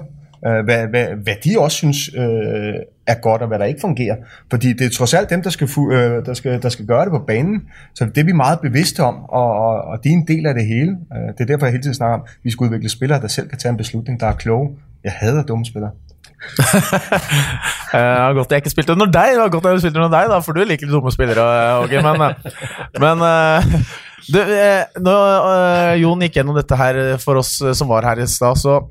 øh, 0.47 0.63
hvad, 0.65 0.88
hvad, 0.88 1.08
hvad 1.23 1.36
de 1.43 1.60
også 1.60 1.78
synes 1.78 2.10
øh, 2.15 2.75
er 3.08 3.21
godt, 3.21 3.41
og 3.41 3.47
hvad 3.47 3.60
der 3.60 3.65
ikke 3.65 3.82
fungerer. 3.82 4.15
Fordi 4.49 4.73
det 4.73 4.86
er 4.86 4.89
trods 4.89 5.13
alt 5.13 5.30
dem, 5.30 5.41
der 5.41 5.49
skal, 5.49 5.69
øh, 5.91 6.25
der 6.25 6.34
skal, 6.34 6.62
der 6.62 6.69
skal 6.69 6.86
gøre 6.86 7.04
det 7.06 7.12
på 7.12 7.23
banen. 7.28 7.62
Så 7.95 8.06
det 8.06 8.17
er 8.17 8.25
vi 8.25 8.32
meget 8.32 8.60
bevidste 8.60 9.04
om, 9.04 9.15
og, 9.23 9.52
og, 9.54 9.82
og 9.82 10.04
det 10.04 10.10
er 10.10 10.13
en 10.13 10.28
del 10.28 10.45
af 10.45 10.54
det 10.54 10.65
hele. 10.65 10.91
Øh, 10.91 11.34
det 11.38 11.41
er 11.41 11.45
derfor, 11.45 11.65
jeg 11.65 11.71
hele 11.71 11.84
tiden 11.84 11.95
snakker 11.95 12.15
om, 12.15 12.23
at 12.25 12.32
vi 12.43 12.52
skal 12.52 12.63
udvikle 12.63 12.89
spillere, 12.89 13.21
der 13.21 13.28
selv 13.28 13.49
kan 13.49 13.58
tage 13.58 13.71
en 13.71 13.78
beslutning, 13.78 14.19
der 14.19 14.28
er 14.28 14.34
kloge. 14.34 14.69
Jeg 15.04 15.12
hader 15.12 15.43
dumme 15.43 15.65
spillere. 15.65 15.91
uh, 17.93 18.36
godt 18.36 18.47
jeg 18.49 18.58
ikke 18.58 18.69
spilte 18.69 18.91
under 18.91 19.06
deg, 19.06 19.30
det 19.34 19.41
var 19.41 19.49
godt 19.49 19.65
jeg 19.65 19.80
spilte 19.80 19.99
under 19.99 20.19
deg, 20.19 20.30
da, 20.30 20.38
for 20.38 20.52
du 20.52 20.63
liker 20.63 20.88
dumme 20.88 21.12
spillere, 21.12 21.80
okay, 21.84 22.02
Men, 22.02 22.15
men 23.04 23.17
uh, 23.21 23.63
Du, 24.27 24.39
eh, 24.39 24.84
når 24.99 25.47
eh, 25.49 25.93
Jon 26.01 26.25
gikk 26.25 26.39
gjennom 26.39 26.58
dette 26.58 26.77
her 26.79 26.99
for 27.21 27.39
oss 27.39 27.60
eh, 27.63 27.75
som 27.77 27.89
var 27.91 28.08
her 28.08 28.19
i 28.19 28.27
stad, 28.29 28.60
så, 28.60 28.82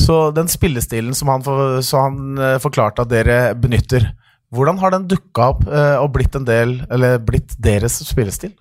så, 0.00 0.24
den 0.34 0.50
spillestilen 0.50 1.14
som 1.16 1.30
han, 1.32 1.44
for, 1.46 1.78
han 1.78 2.58
forklarte 2.62 3.04
at 3.04 3.12
dere 3.12 3.38
benytter, 3.58 4.10
hvordan 4.52 4.80
har 4.82 4.92
den 4.92 5.06
dukka 5.08 5.52
opp 5.54 5.62
og 5.64 6.10
blitt 6.12 6.34
en 6.36 6.44
del, 6.44 6.74
eller 6.92 7.22
blitt 7.24 7.54
deres 7.62 8.02
spillestil? 8.04 8.52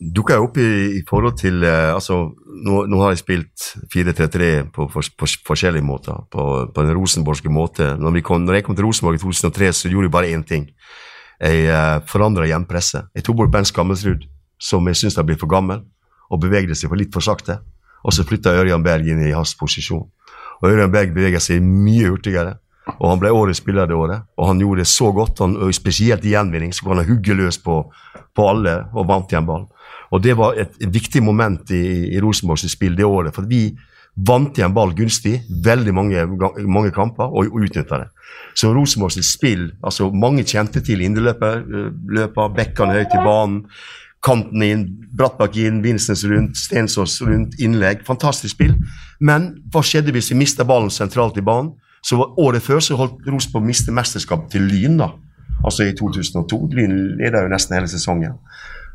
Dukka 0.00 0.40
opp 0.42 0.56
i, 0.58 0.70
i, 0.98 1.02
forhold 1.06 1.36
til 1.38 1.62
altså, 1.68 2.16
nå, 2.64 2.80
nå, 2.90 2.98
har 3.04 3.12
jeg 3.12 3.20
spilt 3.20 3.68
4-3-3 3.92 4.48
på, 4.74 4.88
på, 4.90 5.04
på, 5.20 5.28
forskjellige 5.46 5.86
måter. 5.86 6.24
På, 6.32 6.48
på 6.74 6.86
den 6.86 6.96
rosenborgske 6.96 7.52
måte. 7.52 7.92
Når, 8.00 8.18
kom, 8.26 8.42
når, 8.48 8.58
jeg 8.58 8.66
kom 8.66 8.80
til 8.80 8.88
Rosenborg 8.88 9.20
i 9.20 9.22
2003, 9.22 9.70
så 9.76 9.92
gjorde 9.92 10.08
jeg 10.08 10.16
bare 10.16 10.32
én 10.34 10.42
ting. 10.48 10.66
Jeg 11.38 11.70
uh, 11.70 12.02
forandra 12.10 12.48
hjempresset. 12.50 13.12
Jeg 13.14 13.28
tok 13.28 13.44
bort 13.44 13.54
Ben 13.54 13.68
Skammelsrud 13.68 14.26
som 14.60 14.86
jeg 14.88 14.98
syns 15.00 15.16
har 15.16 15.26
blitt 15.26 15.40
for 15.40 15.50
gammel 15.50 15.82
og 16.30 16.40
bevegde 16.42 16.76
seg 16.78 16.92
for 16.92 17.00
litt 17.00 17.12
for 17.14 17.24
sakte. 17.24 17.58
Og 18.04 18.14
så 18.14 18.24
flytta 18.24 18.54
Ørjan 18.60 18.84
Berg 18.84 19.08
inn 19.08 19.22
i 19.26 19.34
hans 19.34 19.56
posisjon. 19.58 20.06
Og 20.60 20.68
Ørjan 20.68 20.92
Berg 20.92 21.12
beveger 21.16 21.42
seg 21.42 21.64
mye 21.64 22.12
hurtigere. 22.12 22.58
Og 22.96 23.10
han 23.10 23.20
ble 23.20 23.30
årets 23.34 23.60
spiller 23.60 23.86
det 23.86 23.94
året, 23.94 24.24
og 24.40 24.48
han 24.48 24.60
gjorde 24.62 24.82
det 24.82 24.90
så 24.90 25.10
godt. 25.14 25.42
Han, 25.44 25.58
Spesielt 25.76 26.24
i 26.26 26.32
gjenvinning 26.32 26.72
så 26.74 26.86
kunne 26.86 27.04
han 27.04 27.10
hugge 27.10 27.36
løs 27.36 27.60
på, 27.62 27.82
på 28.34 28.48
alle 28.48 28.80
og 28.94 29.06
vant 29.10 29.30
igjen 29.30 29.46
ballen. 29.46 29.68
Og 30.10 30.22
Det 30.24 30.34
var 30.36 30.58
et, 30.58 30.74
viktig 30.80 31.22
moment 31.22 31.70
i, 31.70 31.84
i 32.16 32.20
Rosenborgs 32.22 32.66
spill 32.72 32.96
det 32.98 33.06
året. 33.06 33.34
For 33.36 33.46
vi 33.46 33.68
vant 34.16 34.58
igjen 34.58 34.74
ball 34.74 34.94
gunstig 34.96 35.36
veldig 35.64 35.94
mange, 35.94 36.24
mange 36.66 36.90
kamper 36.94 37.30
og, 37.30 37.52
og 37.52 37.68
utnytta 37.68 38.02
det. 38.02 38.08
Så 38.58 38.72
Rosenborgs 38.74 39.20
spill 39.28 39.68
altså 39.86 40.10
Mange 40.10 40.42
kjente 40.44 40.82
til 40.82 41.04
indreløper, 41.04 41.62
løper, 42.10 42.54
bekkene 42.56 42.98
høyt 42.98 43.14
i 43.14 43.22
banen 43.22 43.60
kanten 44.24 44.62
inn, 44.62 44.86
Brattbakk 45.16 45.56
inn, 45.60 45.80
Vinsnes 45.84 46.24
rundt, 46.28 46.56
Stensås 46.56 47.20
rundt, 47.24 47.56
innlegg. 47.60 48.04
Fantastisk 48.06 48.54
spill. 48.54 48.76
Men 49.20 49.50
hva 49.72 49.82
skjedde 49.84 50.12
hvis 50.14 50.30
vi 50.32 50.40
mista 50.40 50.66
ballen 50.68 50.92
sentralt 50.92 51.38
i 51.40 51.44
banen? 51.44 51.74
Så 52.04 52.16
Året 52.40 52.64
før 52.64 52.80
så 52.80 52.96
holdt 52.96 53.26
Ros 53.28 53.48
på 53.50 53.60
å 53.60 53.64
miste 53.64 53.92
mesterskapet 53.92 54.54
til 54.54 54.68
Lyn, 54.68 54.96
da. 55.00 55.10
altså 55.64 55.84
i 55.84 55.96
2002. 55.96 56.60
Lyn 56.76 56.94
leda 57.20 57.42
jo 57.44 57.52
nesten 57.52 57.76
hele 57.76 57.90
sesongen. 57.92 58.38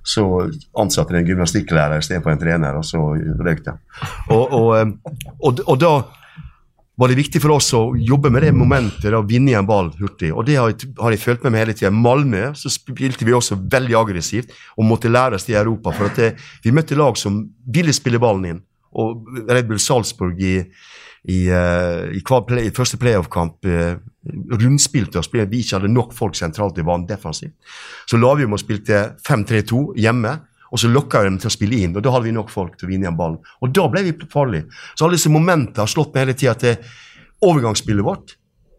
Så 0.06 0.24
ansatte 0.78 1.14
de 1.14 1.22
en 1.22 1.30
gymnastikklærer 1.30 2.02
istedenfor 2.02 2.34
en 2.34 2.42
trener, 2.42 2.78
og 2.78 2.86
så 2.86 3.02
røyk 3.46 3.64
de. 3.66 3.74
Og, 4.30 4.44
og, 4.54 4.68
eh, 4.78 5.14
og, 5.40 5.62
og 5.66 5.80
da 5.82 5.94
var 6.96 7.12
det 7.12 7.18
viktig 7.20 7.42
for 7.44 7.56
oss 7.58 7.74
å 7.76 7.82
jobbe 8.00 8.32
med 8.32 8.46
det 8.46 8.54
momentet, 8.56 9.12
å 9.12 9.24
vinne 9.28 9.52
igjen 9.52 9.68
ball 9.68 9.90
hurtig. 10.00 10.32
Og 10.32 10.46
det 10.48 10.56
har 10.56 10.72
jeg, 10.72 10.94
har 11.00 11.12
jeg 11.12 11.24
følt 11.24 11.44
med 11.44 11.54
meg 11.54 11.66
hele 11.66 11.76
tida. 11.76 11.92
Malmö 11.92 12.54
så 12.56 12.72
spilte 12.72 13.28
vi 13.28 13.36
også 13.36 13.58
veldig 13.60 13.98
aggressivt 14.00 14.54
og 14.78 14.88
måtte 14.88 15.12
lære 15.12 15.36
oss 15.36 15.48
det 15.48 15.58
i 15.58 15.60
Europa. 15.60 15.92
For 15.96 16.08
at 16.08 16.22
det, 16.22 16.30
vi 16.64 16.74
møtte 16.76 16.98
lag 17.00 17.20
som 17.20 17.42
ville 17.76 17.96
spille 17.96 18.22
ballen 18.24 18.48
inn. 18.54 18.64
Og 18.96 19.28
Red 19.50 19.68
Bull 19.68 19.82
Salzburg 19.84 20.40
i, 20.40 20.56
i, 21.28 21.40
uh, 21.52 22.08
i, 22.16 22.24
play, 22.24 22.70
i 22.70 22.76
første 22.76 23.00
playoff-kamp 23.02 23.68
uh, 23.68 23.98
rundspilte 24.56 25.20
oss 25.20 25.28
fordi 25.28 25.50
vi 25.52 25.66
ikke 25.66 25.82
hadde 25.82 25.92
nok 25.92 26.16
folk 26.16 26.40
sentralt 26.40 26.80
i 26.80 26.88
banen 26.88 27.10
defensivt. 27.10 27.58
Så 28.08 28.22
la 28.22 28.32
vi 28.40 28.48
om 28.48 28.56
og 28.56 28.64
spilte 28.64 29.10
5-3-2 29.28 29.98
hjemme 30.00 30.38
og 30.76 30.82
så 30.82 30.90
lokka 30.92 31.22
de 31.24 31.38
til 31.40 31.48
å 31.48 31.54
spille 31.54 31.78
inn, 31.86 31.94
og 31.96 32.04
da 32.04 32.12
hadde 32.12 32.28
vi 32.28 32.36
nok 32.36 32.50
folk 32.52 32.74
til 32.76 32.90
å 32.90 32.92
vinne 32.92 33.08
igjen 33.08 33.16
ballen. 33.16 33.38
Og 33.64 33.72
da 33.72 33.86
ble 33.88 34.02
vi 34.04 34.16
farlige. 34.32 34.68
Så 34.92 35.06
alle 35.06 35.16
disse 35.16 35.32
momentene 35.32 35.86
har 35.86 35.92
slått 35.92 36.12
meg 36.12 36.26
hele 36.26 36.36
tida 36.36 36.56
til 36.60 36.82
overgangsspillet 37.48 38.04
vårt. 38.04 38.36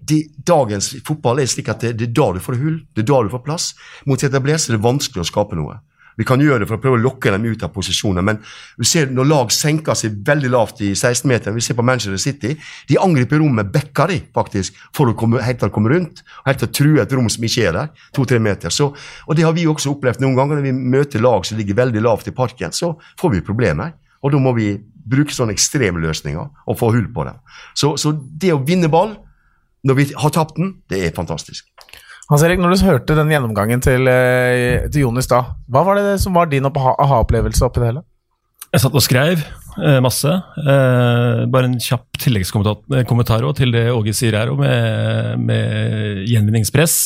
De, 0.07 0.21
dagens 0.47 0.91
fotball 1.07 1.41
er 1.41 1.49
slik 1.49 1.71
at 1.73 1.81
det, 1.87 1.95
det, 1.97 2.11
er 2.11 2.19
da 2.19 2.27
du 2.37 2.43
får 2.45 2.59
hull, 2.61 2.77
det 2.93 3.07
er 3.07 3.09
da 3.09 3.23
du 3.25 3.33
får 3.33 3.43
plass. 3.49 3.71
Mot 4.05 4.23
etablert 4.29 4.69
er 4.69 4.77
det 4.77 4.85
vanskelig 4.85 5.25
å 5.25 5.31
skape 5.31 5.57
noe. 5.57 5.79
Vi 6.17 6.25
kan 6.25 6.41
gjøre 6.41 6.63
det 6.63 6.69
for 6.71 6.79
å 6.79 6.83
prøve 6.83 6.97
å 6.99 7.03
lokke 7.03 7.33
dem 7.33 7.45
ut 7.45 7.65
av 7.67 7.73
posisjoner, 7.75 8.25
men 8.25 8.39
vi 8.81 8.89
ser 8.89 9.11
når 9.13 9.29
lag 9.29 9.53
senker 9.53 9.97
seg 9.99 10.17
veldig 10.27 10.51
lavt 10.53 10.81
i 10.85 10.93
16-meteren 10.95 11.57
Vi 11.57 11.65
ser 11.65 11.77
på 11.77 11.85
Manchester 11.85 12.21
City. 12.21 12.55
De 12.89 12.99
angriper 13.01 13.41
rommet 13.43 13.69
bekka 13.73 14.09
de, 14.11 14.19
faktisk, 14.37 14.79
for 14.97 15.13
å 15.13 15.17
komme, 15.19 15.43
helt 15.45 15.61
til 15.61 15.69
å 15.69 15.75
komme 15.75 15.93
rundt. 15.93 16.25
og 16.41 16.51
Helt 16.51 16.63
til 16.65 16.71
å 16.71 16.75
true 16.81 17.05
et 17.05 17.13
rom 17.13 17.29
som 17.33 17.45
ikke 17.45 17.69
er 17.69 17.77
der. 17.77 17.93
To-tre 18.17 18.41
meter. 18.43 18.73
Så, 18.73 18.89
og 19.27 19.37
det 19.37 19.45
har 19.45 19.55
vi 19.57 19.69
også 19.69 19.93
opplevd 19.93 20.25
noen 20.25 20.39
ganger. 20.39 20.61
Når 20.61 20.69
vi 20.69 20.91
møter 20.97 21.25
lag 21.25 21.47
som 21.47 21.61
ligger 21.61 21.79
veldig 21.83 22.05
lavt 22.05 22.33
i 22.33 22.37
parken, 22.37 22.73
så 22.73 22.95
får 23.21 23.37
vi 23.37 23.45
problemer. 23.45 23.95
Og 24.25 24.33
da 24.33 24.41
må 24.41 24.57
vi 24.57 24.73
bruke 25.07 25.35
sånne 25.35 25.55
ekstreme 25.55 26.01
løsninger 26.03 26.49
og 26.67 26.81
få 26.81 26.91
hull 26.97 27.07
på 27.15 27.29
dem. 27.29 27.39
Så, 27.77 27.95
så 28.01 28.15
det 28.17 28.55
å 28.55 28.63
vinne 28.65 28.91
ball 28.93 29.15
når 29.87 29.99
vi 30.01 30.07
har 30.19 30.33
tapt 30.35 30.57
den, 30.59 30.79
det 30.91 31.05
er 31.07 31.15
fantastisk. 31.15 31.69
Hans 32.27 32.43
Erik, 32.43 32.59
når 32.59 32.75
du 32.75 32.83
hørte 32.89 33.15
den 33.15 33.31
gjennomgangen 33.31 33.83
til, 33.85 34.09
eh, 34.11 34.89
til 34.91 35.05
Jon 35.05 35.19
i 35.21 35.23
hva 35.23 35.83
var 35.87 35.95
det 35.95 36.21
som 36.21 36.35
var 36.35 36.51
din 36.51 36.67
aha-opplevelse 36.67 37.63
oppi 37.63 37.81
det 37.81 37.93
hele? 37.93 38.03
Jeg 38.75 38.83
satt 38.83 38.97
og 38.99 39.05
skrev 39.05 39.45
eh, 39.79 40.01
masse. 40.03 40.27
Eh, 40.27 41.45
bare 41.47 41.69
en 41.69 41.79
kjapp 41.79 42.19
tilleggskommentar 42.19 43.47
til 43.55 43.71
det 43.73 43.85
Åge 43.93 44.13
sier 44.13 44.35
her 44.35 44.51
med, 44.59 45.39
med 45.39 46.25
gjenvinningspress. 46.27 46.97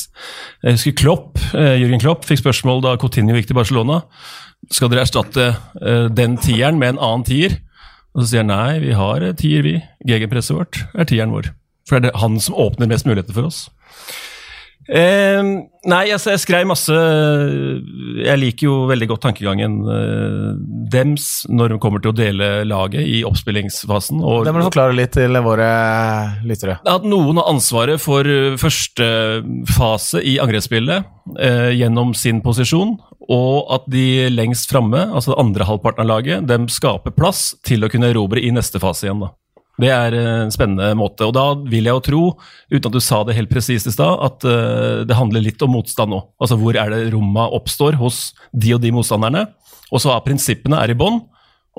Jeg 0.65 0.79
husker 0.79 0.97
Klopp, 0.97 1.37
eh, 1.53 1.77
Jørgen 1.83 2.01
Klopp 2.01 2.25
fikk 2.25 2.41
spørsmål 2.41 2.81
da 2.87 2.97
Coutinho 2.97 3.37
gikk 3.37 3.53
til 3.53 3.61
Barcelona. 3.61 4.01
Skal 4.73 4.89
dere 4.89 5.05
erstatte 5.05 5.51
eh, 5.85 6.09
den 6.09 6.41
tieren 6.41 6.81
med 6.81 6.95
en 6.95 7.05
annen 7.11 7.29
tier? 7.29 7.61
Og 8.17 8.25
så 8.25 8.33
sier 8.33 8.43
han 8.47 8.55
nei, 8.55 8.81
vi 8.83 8.97
har 8.97 9.29
tier, 9.39 9.63
vi. 9.69 9.77
GG-presset 10.09 10.57
vårt 10.57 10.81
er 10.97 11.07
tieren 11.13 11.37
vår. 11.37 11.53
For 11.87 12.01
det 12.01 12.09
er 12.09 12.09
det 12.09 12.25
han 12.25 12.41
som 12.41 12.57
åpner 12.59 12.89
mest 12.89 13.07
muligheter 13.07 13.37
for 13.37 13.53
oss. 13.53 13.67
Eh, 14.89 15.41
nei, 15.93 16.05
altså, 16.11 16.33
jeg 16.33 16.41
skrev 16.41 16.65
masse 16.67 16.95
Jeg 18.25 18.41
liker 18.41 18.65
jo 18.65 18.77
veldig 18.89 19.07
godt 19.11 19.23
tankegangen 19.27 19.75
eh, 19.93 20.47
dems 20.91 21.45
når 21.53 21.75
de 21.75 21.79
kommer 21.83 22.03
til 22.03 22.11
å 22.11 22.17
dele 22.17 22.49
laget 22.67 23.05
i 23.05 23.21
oppspillingsfasen. 23.29 24.23
Og, 24.25 24.43
det 24.47 24.55
må 24.55 24.63
du 24.63 24.67
forklare 24.71 24.97
litt 24.97 25.13
til 25.15 25.37
våre 25.45 25.69
lyttere. 26.49 26.81
At 26.89 27.07
noen 27.07 27.39
har 27.39 27.53
ansvaret 27.53 28.03
for 28.03 28.27
eh, 28.27 28.57
første 28.61 29.07
fase 29.77 30.25
i 30.27 30.39
angrepsspillet 30.43 31.37
eh, 31.39 31.71
gjennom 31.77 32.17
sin 32.19 32.41
posisjon, 32.45 32.97
og 33.31 33.75
at 33.77 33.87
de 33.93 34.31
lengst 34.33 34.73
framme, 34.73 35.05
altså 35.13 35.37
andre 35.39 35.69
halvparten 35.69 36.03
av 36.03 36.11
laget, 36.17 36.49
dem 36.51 36.67
skaper 36.73 37.15
plass 37.15 37.53
til 37.69 37.85
å 37.85 37.93
kunne 37.93 38.11
erobre 38.11 38.43
i 38.43 38.51
neste 38.55 38.83
fase 38.83 39.07
igjen. 39.07 39.23
da. 39.29 39.35
Det 39.81 39.91
er 39.93 40.17
en 40.19 40.53
spennende 40.53 40.93
måte. 40.99 41.27
Og 41.29 41.35
da 41.37 41.47
vil 41.71 41.89
jeg 41.89 41.97
jo 41.97 42.05
tro, 42.07 42.23
uten 42.73 42.89
at 42.91 42.97
du 42.97 43.01
sa 43.05 43.23
det 43.27 43.37
helt 43.39 43.53
presist 43.53 43.89
i 43.91 43.95
stad, 43.95 44.21
at 44.27 44.47
uh, 44.47 45.03
det 45.09 45.19
handler 45.19 45.45
litt 45.45 45.63
om 45.65 45.75
motstand 45.75 46.13
nå. 46.15 46.23
Altså 46.43 46.59
hvor 46.61 46.79
er 46.79 46.93
det 46.93 47.13
romma 47.15 47.49
oppstår 47.57 47.99
hos 48.01 48.31
de 48.53 48.75
og 48.77 48.83
de 48.85 48.93
motstanderne. 48.95 49.47
Og 49.91 50.03
så 50.03 50.15
er 50.15 50.27
prinsippene 50.27 50.79
er 50.79 50.93
i 50.93 50.99
bånn, 50.99 51.23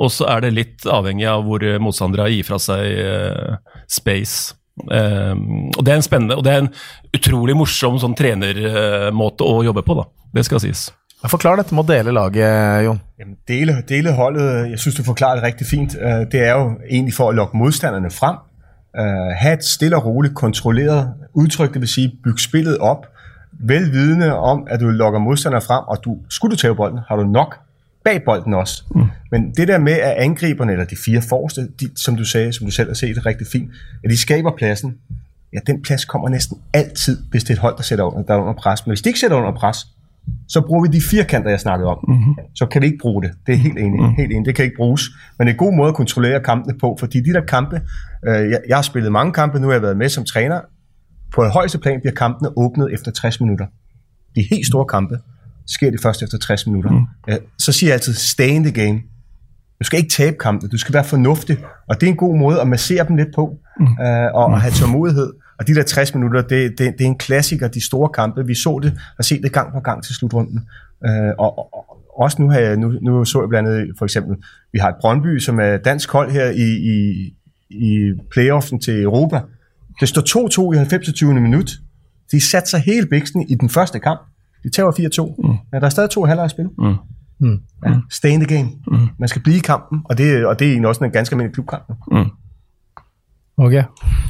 og 0.02 0.10
så 0.12 0.28
er 0.32 0.46
det 0.46 0.56
litt 0.56 0.88
avhengig 0.90 1.28
av 1.30 1.46
hvor 1.46 1.64
motstandere 1.84 2.32
gir 2.34 2.48
fra 2.48 2.60
seg 2.62 2.98
uh, 2.98 3.78
space. 3.92 4.58
Og 4.82 5.82
Det 5.84 5.92
er 5.92 5.98
en 6.00 6.06
spennende 6.06 6.38
og 6.40 6.46
det 6.48 6.54
er 6.56 6.62
en 6.64 6.70
utrolig 7.14 7.54
morsom 7.60 8.00
sånn 8.02 8.16
trenermåte 8.18 9.46
å 9.46 9.60
jobbe 9.68 9.84
på. 9.86 10.00
da. 10.00 10.08
Det 10.34 10.48
skal 10.48 10.64
sies. 10.64 10.88
Forklar 11.30 11.60
dette 11.60 11.76
med 11.76 11.84
å 11.84 11.88
dele 11.92 12.14
laget, 12.16 12.86
Jon. 12.86 13.02
Jamen, 13.20 13.36
dele, 13.48 13.76
dele 13.90 14.14
holdet, 14.18 14.72
jeg 14.72 14.80
synes 14.80 14.96
du 14.96 15.04
forklarer 15.04 15.36
det 15.38 15.44
riktig 15.44 15.68
fint. 15.68 15.96
Øh, 16.02 16.26
det 16.32 16.40
er 16.48 16.56
jo 16.56 16.72
egentlig 16.90 17.14
for 17.14 17.30
å 17.30 17.36
lokke 17.38 17.58
motstanderne 17.58 18.10
frem. 18.12 18.40
Øh, 18.98 19.30
ha 19.38 19.54
et 19.54 19.64
stille 19.64 19.96
og 19.96 20.06
roligt 20.06 20.36
kontrollert 20.36 21.08
uttrykk, 21.34 21.76
dvs. 21.76 21.82
vil 21.82 21.88
sige 21.88 22.12
bygge 22.24 22.42
spillet 22.42 22.78
Vel 23.64 23.84
velvidende 23.84 24.34
om, 24.38 24.68
at 24.70 24.80
du 24.80 24.90
lokker 24.90 25.20
motstanderne 25.20 25.62
frem, 25.62 25.84
og 25.88 25.98
du, 26.06 26.18
skulle 26.30 26.52
du 26.52 26.58
tage 26.58 26.76
bolden, 26.76 27.00
har 27.08 27.16
du 27.16 27.24
nok 27.24 27.60
bag 28.04 28.24
bolden 28.26 28.54
også. 28.54 28.84
Mm. 28.96 29.08
Men 29.32 29.52
det 29.52 29.68
der 29.68 29.78
med, 29.78 29.94
at 29.94 30.12
angriberne, 30.18 30.72
eller 30.72 30.86
de 30.86 30.96
fire 31.06 31.22
forreste, 31.30 31.68
de, 31.80 31.90
som 31.96 32.16
du 32.16 32.26
sagde, 32.26 32.54
som 32.54 32.66
du 32.66 32.72
selv 32.72 32.90
har 32.90 32.94
set 32.94 33.26
rigtig 33.26 33.48
fint, 33.48 33.72
at 34.04 34.10
de 34.10 34.18
skaber 34.18 34.52
pladsen, 34.58 34.98
ja, 35.54 35.60
den 35.68 35.82
plads 35.82 36.06
kommer 36.06 36.30
næsten 36.30 36.58
altid, 36.74 37.24
hvis 37.32 37.44
det 37.44 37.50
er 37.50 37.54
et 37.54 37.60
hold, 37.60 37.78
der 37.78 37.84
sætter 37.84 38.06
under, 38.06 38.22
der 38.22 38.34
er 38.34 38.38
under 38.38 38.54
pres. 38.54 38.86
Men 38.86 38.92
hvis 38.92 39.02
de 39.02 39.10
ikke 39.10 39.20
sætter 39.20 39.38
under 39.38 39.52
pres, 39.52 39.78
så 40.48 40.62
bruger 40.68 40.82
vi 40.82 40.98
de 40.98 41.02
firkanter, 41.02 41.50
jeg 41.50 41.60
snakkede 41.60 41.90
om. 41.90 41.98
Mm-hmm. 42.08 42.36
Så 42.56 42.66
kan 42.66 42.82
vi 42.82 42.86
ikke 42.86 42.98
bruge 43.02 43.24
det. 43.24 43.32
Det 43.48 43.54
er 43.54 43.58
helt 43.58 43.80
enig. 43.80 44.00
Mm-hmm. 44.00 44.16
Helt 44.16 44.32
enig. 44.32 44.46
Det 44.46 44.56
kan 44.56 44.66
ikke 44.66 44.76
bruges. 44.78 45.04
Men 45.38 45.48
det 45.48 45.52
er 45.52 45.54
en 45.54 45.58
god 45.66 45.76
måde 45.76 45.90
at 45.90 45.96
kontrollere 45.96 46.44
kampene 46.44 46.78
på, 46.80 46.98
fordi 47.00 47.20
de 47.20 47.34
der 47.34 47.46
kampe, 47.46 47.82
øh, 48.28 48.50
jeg, 48.50 48.60
jeg 48.68 48.78
har 48.78 48.82
spillet 48.82 49.12
mange 49.12 49.34
kampe, 49.34 49.60
nu 49.60 49.68
har 49.68 49.74
jeg 49.74 49.82
været 49.82 49.98
med 49.98 50.10
som 50.10 50.26
træner. 50.26 50.62
På 51.36 51.44
det 51.44 51.52
højeste 51.52 51.80
plan 51.80 52.00
bliver 52.02 52.14
kampene 52.14 52.50
åbnet 52.58 52.94
efter 52.94 53.12
60 53.12 53.42
minutter. 53.42 53.66
De 54.36 54.42
helt 54.52 54.68
store 54.68 54.86
kampe 54.86 55.18
sker 55.68 55.92
det 55.92 56.02
først 56.02 56.24
efter 56.24 56.38
60 56.38 56.68
minutter. 56.68 56.92
Mm. 56.92 57.06
Øh, 57.30 57.38
så 57.58 57.72
siger 57.72 57.88
jeg 57.90 57.94
altid, 57.94 58.14
stay 58.14 58.50
in 58.50 58.64
the 58.64 58.86
game. 58.86 59.02
Du 59.80 59.86
skal 59.86 60.00
ikke 60.00 60.10
tabe 60.10 60.36
kampen, 60.40 60.70
du 60.70 60.78
skal 60.78 60.94
være 60.94 61.04
fornuftig. 61.04 61.58
Og 61.90 62.02
det 62.02 62.08
er 62.08 62.12
en 62.12 62.18
god 62.18 62.38
måde 62.38 62.62
at 62.62 62.68
massere 62.68 63.08
dem 63.08 63.16
lidt 63.16 63.30
på, 63.36 63.58
mm. 63.80 63.86
øh, 63.86 64.30
og, 64.34 64.46
og 64.46 64.62
have 64.62 64.72
tålmodighed. 64.72 65.34
Og 65.62 65.68
de 65.68 65.76
der 65.76 65.84
60 65.84 66.16
minutter, 66.16 66.42
det, 66.42 66.70
det, 66.78 66.94
det 66.98 67.02
er 67.02 67.06
en 67.06 67.18
klassiker, 67.18 67.68
de 67.68 67.86
store 67.86 68.10
kampe. 68.10 68.46
Vi 68.46 68.56
så 68.56 68.80
det 68.84 69.00
og 69.18 69.26
set 69.26 69.44
det 69.44 69.54
gang 69.54 69.74
på 69.74 69.80
gang 69.80 70.04
til 70.04 70.16
slutrunden. 70.16 70.60
Øh, 71.06 71.32
og, 71.38 71.58
og, 71.58 71.98
også 72.16 72.42
nu, 72.42 72.50
har 72.50 72.60
jeg, 72.60 72.78
nu, 72.78 72.92
nu 73.02 73.26
så 73.26 73.42
jeg 73.42 73.50
blandt 73.50 73.70
andet 73.70 73.96
for 73.98 74.06
eksempel, 74.06 74.38
vi 74.74 74.80
har 74.80 74.90
et 74.90 74.96
Brøndby, 75.02 75.40
som 75.40 75.60
er 75.60 75.78
dansk 75.78 76.12
hold 76.12 76.32
her 76.32 76.50
i, 76.50 76.70
i, 76.94 76.98
i 77.70 78.14
playoffen 78.32 78.80
til 78.80 79.04
Europa. 79.04 79.42
Det 80.00 80.08
står 80.10 80.70
2-2 80.72 80.74
i 80.74 80.78
90. 80.78 81.22
minut. 81.22 81.72
De 82.32 82.42
satte 82.42 82.70
sig 82.70 82.80
hele 82.80 83.08
biksen 83.08 83.46
i 83.50 83.56
den 83.56 83.70
første 83.70 84.00
kamp. 84.00 84.20
De 84.64 84.70
tager 84.70 84.92
4-2. 84.92 85.48
Mm. 85.48 85.56
Ja, 85.74 85.80
der 85.80 85.86
er 85.86 85.90
stadig 85.90 86.10
to 86.10 86.26
halvleje 86.26 86.46
at 86.46 86.52
spille. 86.52 86.72
Mm. 86.78 86.96
Mm. 87.40 87.60
Ja, 87.86 87.96
stay 88.10 88.30
in 88.30 88.40
the 88.40 88.58
game. 88.58 88.70
Mm. 88.88 89.08
Man 89.20 89.30
skal 89.30 89.42
blive 89.42 89.58
i 89.58 89.60
kampen, 89.60 90.02
og 90.06 90.18
det, 90.18 90.46
og 90.46 90.60
det 90.60 90.68
er 90.68 90.72
egentlig 90.72 90.88
også 90.88 91.04
en 91.04 91.12
ganske 91.12 91.34
almindelig 91.34 91.54
klubkamp. 91.54 91.84
Mm. 92.12 92.26
Okay. 93.62 93.84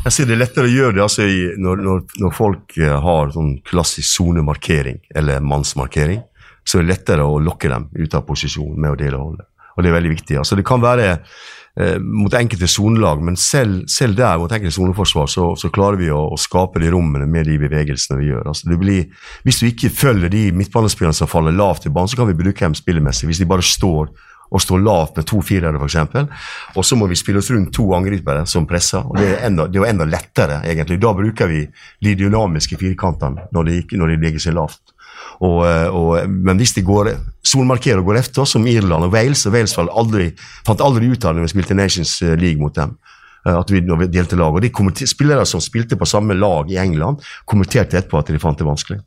Jeg 0.03 0.11
sier 0.11 0.27
Det 0.27 0.35
er 0.35 0.41
lettere 0.41 0.67
å 0.67 0.71
gjøre 0.71 0.97
det 0.97 1.05
altså, 1.05 1.27
når, 1.61 1.85
når, 1.85 2.03
når, 2.19 2.33
folk 2.35 2.75
uh, 2.81 2.97
har 3.05 3.31
sånn 3.35 3.53
klassisk 3.67 4.09
sonemarkering, 4.09 4.99
eller 5.15 5.45
mannsmarkering, 5.45 6.19
så 6.67 6.79
er 6.79 6.85
det 6.85 6.91
lettere 6.91 7.25
å 7.25 7.39
lokke 7.41 7.71
dem 7.71 7.87
ut 7.95 8.17
av 8.17 8.25
posisjon 8.27 8.75
med 8.75 8.93
å 8.93 8.99
dele 8.99 9.21
holdet. 9.21 9.47
Og 9.75 9.83
det 9.83 9.91
er 9.91 9.97
veldig 9.97 10.11
viktig. 10.11 10.37
Altså, 10.37 10.57
det 10.59 10.65
kan 10.67 10.81
være 10.83 11.05
eh, 11.15 11.95
mot 12.03 12.33
enkelte 12.37 12.67
sonelag, 12.69 13.21
men 13.23 13.37
selv, 13.39 13.85
selv, 13.89 14.17
der, 14.19 14.37
mot 14.37 14.51
enkelte 14.51 14.75
soneforsvar, 14.75 15.29
så, 15.31 15.45
så, 15.57 15.71
klarer 15.73 15.97
vi 15.97 16.09
å, 16.11 16.19
å, 16.35 16.37
skape 16.37 16.81
de 16.83 16.91
rommene 16.93 17.25
med 17.25 17.47
de 17.49 17.55
bevegelsene 17.63 18.19
vi 18.19 18.29
gjør. 18.29 18.51
Altså, 18.51 18.77
blir, 18.77 19.07
hvis 19.47 19.61
du 19.61 19.69
ikke 19.69 19.93
følger 19.95 20.33
de 20.33 20.43
midtbanespillerne 20.59 21.17
som 21.17 21.31
faller 21.31 21.55
lavt 21.55 21.87
i 21.87 21.93
banen, 21.93 22.11
så 22.11 22.19
kan 22.19 22.29
vi 22.29 22.37
bruke 22.43 22.61
dem 22.61 22.77
spillemessig. 22.77 23.31
Hvis 23.31 23.41
de 23.41 23.49
bare 23.49 23.65
står 23.65 24.11
og 24.51 24.61
stå 24.61 24.77
lavt 24.83 25.19
med 25.19 25.27
to 25.29 25.41
firere, 25.45 25.79
f.eks. 25.79 25.97
Og 26.75 26.85
så 26.85 26.97
må 26.99 27.07
vi 27.07 27.19
spille 27.19 27.39
oss 27.39 27.51
rundt 27.53 27.71
to 27.75 27.85
angripere 27.95 28.43
som 28.49 28.67
presser. 28.67 29.05
og 29.05 29.15
Det 29.17 29.29
er, 29.29 29.37
enda, 29.47 29.67
det 29.67 29.79
er 29.79 29.85
jo 29.85 29.89
enda 29.89 30.07
lettere, 30.07 30.61
egentlig. 30.67 30.99
Da 30.99 31.13
bruker 31.15 31.47
vi 31.47 31.61
de 32.03 32.15
dynamiske 32.19 32.79
firkantene 32.81 33.47
når 33.55 33.69
de, 33.69 33.77
når 33.95 34.11
de 34.11 34.17
ligger 34.25 34.43
seg 34.43 34.57
lavt. 34.59 34.81
Og, 35.41 35.61
og, 35.65 36.29
men 36.29 36.59
hvis 36.59 36.75
de 36.75 36.83
går 36.85 37.13
solmarkerer 37.47 38.01
og 38.01 38.11
går 38.11 38.19
efter, 38.21 38.45
som 38.45 38.67
Irland 38.67 39.07
og 39.07 39.15
Wales 39.15 39.45
og 39.47 39.55
Wales 39.55 39.77
aldri, 39.81 40.31
fant 40.67 40.83
aldri 40.83 41.09
ut 41.09 41.25
av 41.25 41.33
det 41.33 41.41
når 41.41 41.47
vi 41.47 41.53
spilte 41.55 41.77
Nations 41.77 42.13
League 42.21 42.61
mot 42.61 42.75
dem, 42.75 42.97
eh, 43.47 43.55
at 43.55 43.71
vi, 43.71 43.81
når 43.85 44.03
vi 44.03 44.11
delte 44.13 44.39
lag. 44.39 44.53
Og 44.53 44.61
de 44.61 45.07
spillere 45.09 45.47
som 45.49 45.63
spilte 45.63 45.97
på 45.97 46.09
samme 46.09 46.37
lag 46.37 46.69
i 46.71 46.79
England, 46.81 47.23
kommenterte 47.49 47.97
etterpå 47.97 48.19
at 48.21 48.29
de 48.29 48.41
fant 48.41 48.59
det 48.59 48.67
vanskelig. 48.67 48.99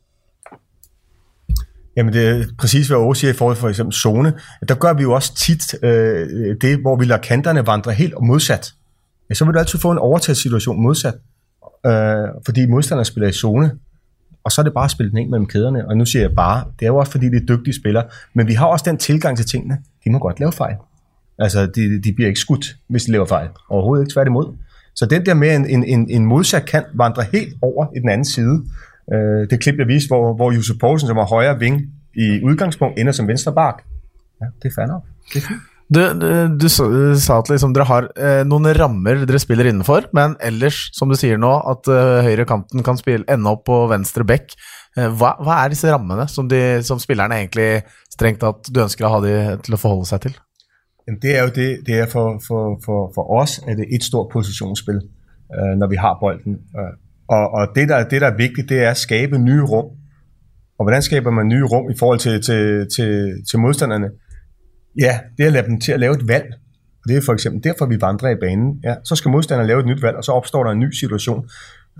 Jamen 1.95 2.13
det 2.13 2.27
er 2.27 2.45
præcis, 2.57 2.87
hvad 2.87 2.97
Aarhus 2.97 3.19
siger 3.19 3.33
i 3.33 3.35
forhold 3.35 3.55
til 3.55 3.61
for 3.61 3.69
eksempel 3.69 3.93
zone. 3.93 4.33
Der 4.67 4.75
gør 4.75 4.93
vi 4.93 5.01
jo 5.01 5.11
også 5.11 5.35
tit 5.35 5.75
øh, 5.83 6.55
det, 6.61 6.81
hvor 6.81 6.95
vi 6.95 7.05
lader 7.05 7.21
kanterne 7.21 7.67
vandre 7.67 7.91
helt 7.93 8.13
modsat. 8.21 8.73
Ja, 9.29 9.35
så 9.35 9.45
vil 9.45 9.53
du 9.53 9.59
altid 9.59 9.79
få 9.79 9.91
en 9.91 9.97
overtagssituation 9.97 10.81
modsat. 10.83 11.13
Øh, 11.85 12.27
fordi 12.45 12.65
modstanderen 12.65 13.05
spiller 13.05 13.27
i 13.29 13.31
zone, 13.31 13.71
og 14.43 14.51
så 14.51 14.61
er 14.61 14.63
det 14.63 14.73
bare 14.73 14.85
at 14.85 14.91
spille 14.91 15.09
den 15.09 15.17
ind 15.17 15.29
mellem 15.29 15.47
kæderne. 15.47 15.87
Og 15.87 15.97
nu 15.97 16.05
siger 16.05 16.23
jeg 16.23 16.35
bare, 16.35 16.63
det 16.79 16.85
er 16.85 16.89
jo 16.89 16.97
også 16.97 17.11
fordi, 17.11 17.25
det 17.25 17.41
er 17.41 17.55
dygtige 17.55 17.75
spillere. 17.75 18.03
Men 18.33 18.47
vi 18.47 18.53
har 18.53 18.65
også 18.65 18.85
den 18.87 18.97
tilgang 18.97 19.37
til 19.37 19.45
tingene. 19.45 19.77
De 20.05 20.11
må 20.11 20.19
godt 20.19 20.39
lave 20.39 20.51
fejl. 20.51 20.75
Altså, 21.39 21.65
de, 21.65 22.01
de 22.01 22.13
bliver 22.13 22.27
ikke 22.27 22.39
skudt, 22.39 22.75
hvis 22.89 23.03
de 23.03 23.11
laver 23.11 23.25
fejl. 23.25 23.47
Overhovedet 23.69 24.03
ikke 24.03 24.13
tværtimod. 24.13 24.57
Så 24.95 25.05
den 25.05 25.25
der 25.25 25.33
med 25.33 25.55
en, 25.55 25.83
en, 25.83 26.09
en 26.09 26.25
modsat 26.25 26.65
kant 26.65 26.87
vandre 26.93 27.23
helt 27.31 27.53
over 27.61 27.87
i 27.95 27.99
den 27.99 28.09
anden 28.09 28.25
side, 28.25 28.63
Øh, 29.13 29.43
det 29.49 29.61
klip, 29.61 29.77
jeg 29.79 29.87
viste, 29.87 30.09
hvor, 30.09 30.33
hvor 30.33 30.51
Josef 30.51 30.77
Poulsen, 30.79 31.07
som 31.07 31.17
var 31.17 31.29
højre 31.29 31.59
ving 31.59 31.81
i 32.15 32.41
udgangspunkt, 32.43 32.99
ender 32.99 33.13
som 33.13 33.27
venstre 33.27 33.53
bak. 33.53 33.83
Ja, 34.41 34.45
det 34.63 34.71
er 34.71 34.75
fair 34.75 34.87
nok. 34.87 35.03
Det 35.33 35.43
er 35.43 35.47
fint. 35.47 35.71
Du, 35.85 35.99
du, 36.17 36.29
du, 36.57 36.65
sa 36.69 37.35
at 37.37 37.49
liksom 37.51 37.73
dere 37.75 37.85
har 37.85 38.07
eh, 38.17 38.41
noen 38.47 38.71
rammer 38.73 39.21
dere 39.29 39.37
spiller 39.41 39.69
innenfor, 39.69 40.07
men 40.17 40.33
ellers, 40.41 40.87
som 40.97 41.11
du 41.11 41.17
sier 41.17 41.37
nå, 41.37 41.51
at 41.69 41.89
eh, 41.93 42.25
høyre 42.25 42.47
kanten 42.49 42.81
kan 42.85 42.97
spille, 42.97 43.25
ende 43.29 43.51
opp 43.53 43.67
på 43.69 43.83
venstre 43.91 44.25
bekk. 44.25 44.55
Eh, 44.97 45.11
hva, 45.13 45.35
hva, 45.37 45.59
er 45.59 45.75
disse 45.75 45.91
rammene 45.91 46.25
som, 46.31 46.49
de, 46.49 46.81
som 46.85 47.01
spillerne 47.01 47.37
egentlig 47.37 47.85
strengt 48.09 48.41
tatt 48.41 48.71
du 48.73 48.81
ønsker 48.81 49.05
å 49.05 49.13
ha 49.13 49.21
de 49.27 49.35
til 49.61 49.77
å 49.77 49.81
forholde 49.81 50.09
seg 50.09 50.25
til? 50.25 50.39
Det 51.05 51.35
er 51.35 51.45
jo 51.45 51.53
det, 51.53 51.69
det 51.85 52.01
er 52.01 52.09
for, 52.09 52.41
for, 52.41 52.79
for, 52.81 53.11
for 53.13 53.35
oss 53.37 53.59
er 53.61 53.77
det 53.77 53.85
et 53.93 54.05
stort 54.05 54.31
posisjonsspill 54.33 55.03
når 55.77 55.91
vi 55.91 55.99
har 56.01 56.15
bolden. 56.17 56.55
Og, 57.27 57.53
og 57.53 57.67
det, 57.75 57.89
der, 57.89 58.07
det, 58.09 58.21
der 58.21 58.27
er 58.27 58.37
vigtigt, 58.37 58.69
det 58.69 58.83
er 58.83 58.89
at 58.89 58.97
skabe 58.97 59.37
nye 59.37 59.61
rum. 59.61 59.85
Og 60.79 60.85
hvordan 60.85 61.01
skaber 61.01 61.31
man 61.31 61.47
nye 61.47 61.63
rum 61.63 61.91
i 61.91 61.97
forhold 61.99 62.19
til, 62.19 62.41
til, 62.41 62.87
til, 62.95 63.43
til 63.49 63.59
modstanderne? 63.59 64.09
Ja, 64.99 65.19
det 65.37 65.43
er 65.43 65.47
at 65.47 65.53
lade 65.53 65.67
dem 65.67 65.79
til 65.79 65.91
at 65.91 65.99
lave 65.99 66.15
et 66.15 66.27
valg. 66.27 66.45
Og 67.03 67.09
det 67.09 67.17
er 67.17 67.21
for 67.25 67.33
eksempel 67.33 67.63
derfor, 67.63 67.85
vi 67.85 68.01
vandrer 68.01 68.29
i 68.29 68.35
banen. 68.35 68.79
Ja, 68.83 68.95
så 69.03 69.15
skal 69.15 69.31
modstanderne 69.31 69.67
lave 69.67 69.79
et 69.79 69.85
nyt 69.85 70.01
valg, 70.01 70.15
og 70.17 70.23
så 70.23 70.31
opstår 70.31 70.63
der 70.63 70.71
en 70.71 70.79
ny 70.79 70.91
situation. 70.91 71.49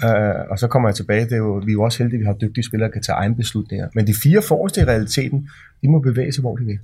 Uh, 0.04 0.52
og 0.52 0.60
så 0.60 0.68
kommer 0.68 0.90
jeg 0.90 0.96
tilbage, 0.96 1.26
det 1.26 1.32
er 1.32 1.38
jo, 1.38 1.62
vi 1.66 1.72
er 1.72 1.74
jo 1.74 1.84
også 1.84 1.98
heldige, 1.98 2.18
at 2.18 2.22
vi 2.22 2.26
har 2.26 2.34
dygtige 2.34 2.64
spillere, 2.64 2.88
der 2.88 2.94
kan 2.94 3.02
tage 3.02 3.16
egen 3.16 3.36
beslutninger. 3.36 3.88
Men 3.96 4.08
de 4.08 4.14
fire 4.24 4.42
forreste 4.42 4.82
i 4.82 4.84
realiteten, 4.84 5.50
de 5.82 5.92
må 5.92 6.00
bevæge 6.00 6.32
sig, 6.32 6.42
hvor 6.42 6.56
de 6.56 6.66
vil. 6.66 6.80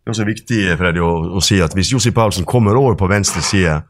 Det 0.00 0.08
er 0.08 0.14
også 0.14 0.28
viktig 0.28 0.60
Freddy, 0.80 1.00
å, 1.04 1.10
å 1.36 1.42
si 1.44 1.60
at 1.60 1.74
hvis 1.76 1.92
Josip 1.92 2.16
Paulsen 2.16 2.48
kommer 2.48 2.78
over 2.78 2.96
på 2.98 3.08
venstre 3.10 3.42
side 3.44 3.82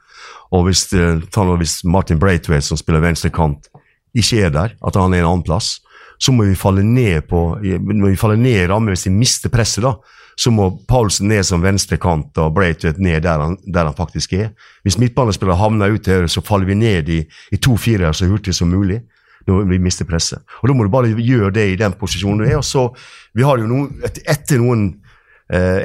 og 0.51 0.67
hvis, 0.67 0.89
eh, 0.93 1.21
hvis 1.61 1.77
Martin 1.87 2.19
Braithwaite, 2.19 2.67
som 2.67 2.79
spiller 2.79 3.05
venstrekant, 3.05 3.69
ikke 4.15 4.47
er 4.47 4.51
der, 4.51 4.73
at 4.83 4.97
han 4.99 5.15
er 5.15 5.23
en 5.23 5.29
annen 5.29 5.47
plass, 5.47 5.79
så 6.21 6.33
må 6.35 6.45
vi 6.49 6.59
falle 6.59 6.83
ned 6.83 7.29
på, 7.31 7.61
når 7.63 8.11
vi 8.11 8.19
faller 8.19 8.37
ned 8.37 8.65
i 8.65 8.67
rammen 8.69 8.93
hvis 8.93 9.07
vi 9.07 9.15
mister 9.15 9.49
presset. 9.49 9.85
da, 9.85 9.95
så 10.37 10.51
må 10.51 10.71
Paulsen 10.89 11.29
ned 11.29 11.45
som 11.45 11.63
venstrekant 11.63 12.39
og 12.41 12.55
Braithwaite 12.57 13.03
ned 13.03 13.23
der 13.23 13.41
han, 13.41 13.57
der 13.65 13.89
han, 13.89 13.97
faktisk 13.97 14.33
er. 14.33 14.51
Hvis 14.83 14.99
midtbanespillere 14.99 15.57
havner 15.57 15.95
ut 15.95 16.05
til 16.05 16.19
høyre, 16.19 16.29
så 16.29 16.43
faller 16.45 16.67
vi 16.67 16.75
ned 16.75 17.09
i, 17.09 17.21
i 17.53 17.57
to 17.57 17.77
firere 17.77 18.13
så 18.15 18.29
hurtig 18.29 18.55
som 18.57 18.69
mulig 18.69 19.01
når 19.49 19.69
vi 19.71 19.79
mister 19.81 20.05
presset. 20.05 20.43
Og 20.61 20.69
Da 20.69 20.75
må 20.75 20.85
du 20.85 20.93
bare 20.93 21.13
gjøre 21.13 21.53
det 21.55 21.67
i 21.71 21.77
den 21.77 21.93
posisjonen 21.93 22.45
du 22.45 22.51
er. 22.51 22.57
og 22.57 22.65
så, 22.65 22.89
vi 23.35 23.43
har 23.43 23.59
jo 23.59 23.67
noen, 23.67 24.03
Etter 24.05 24.61
noen, 24.61 25.01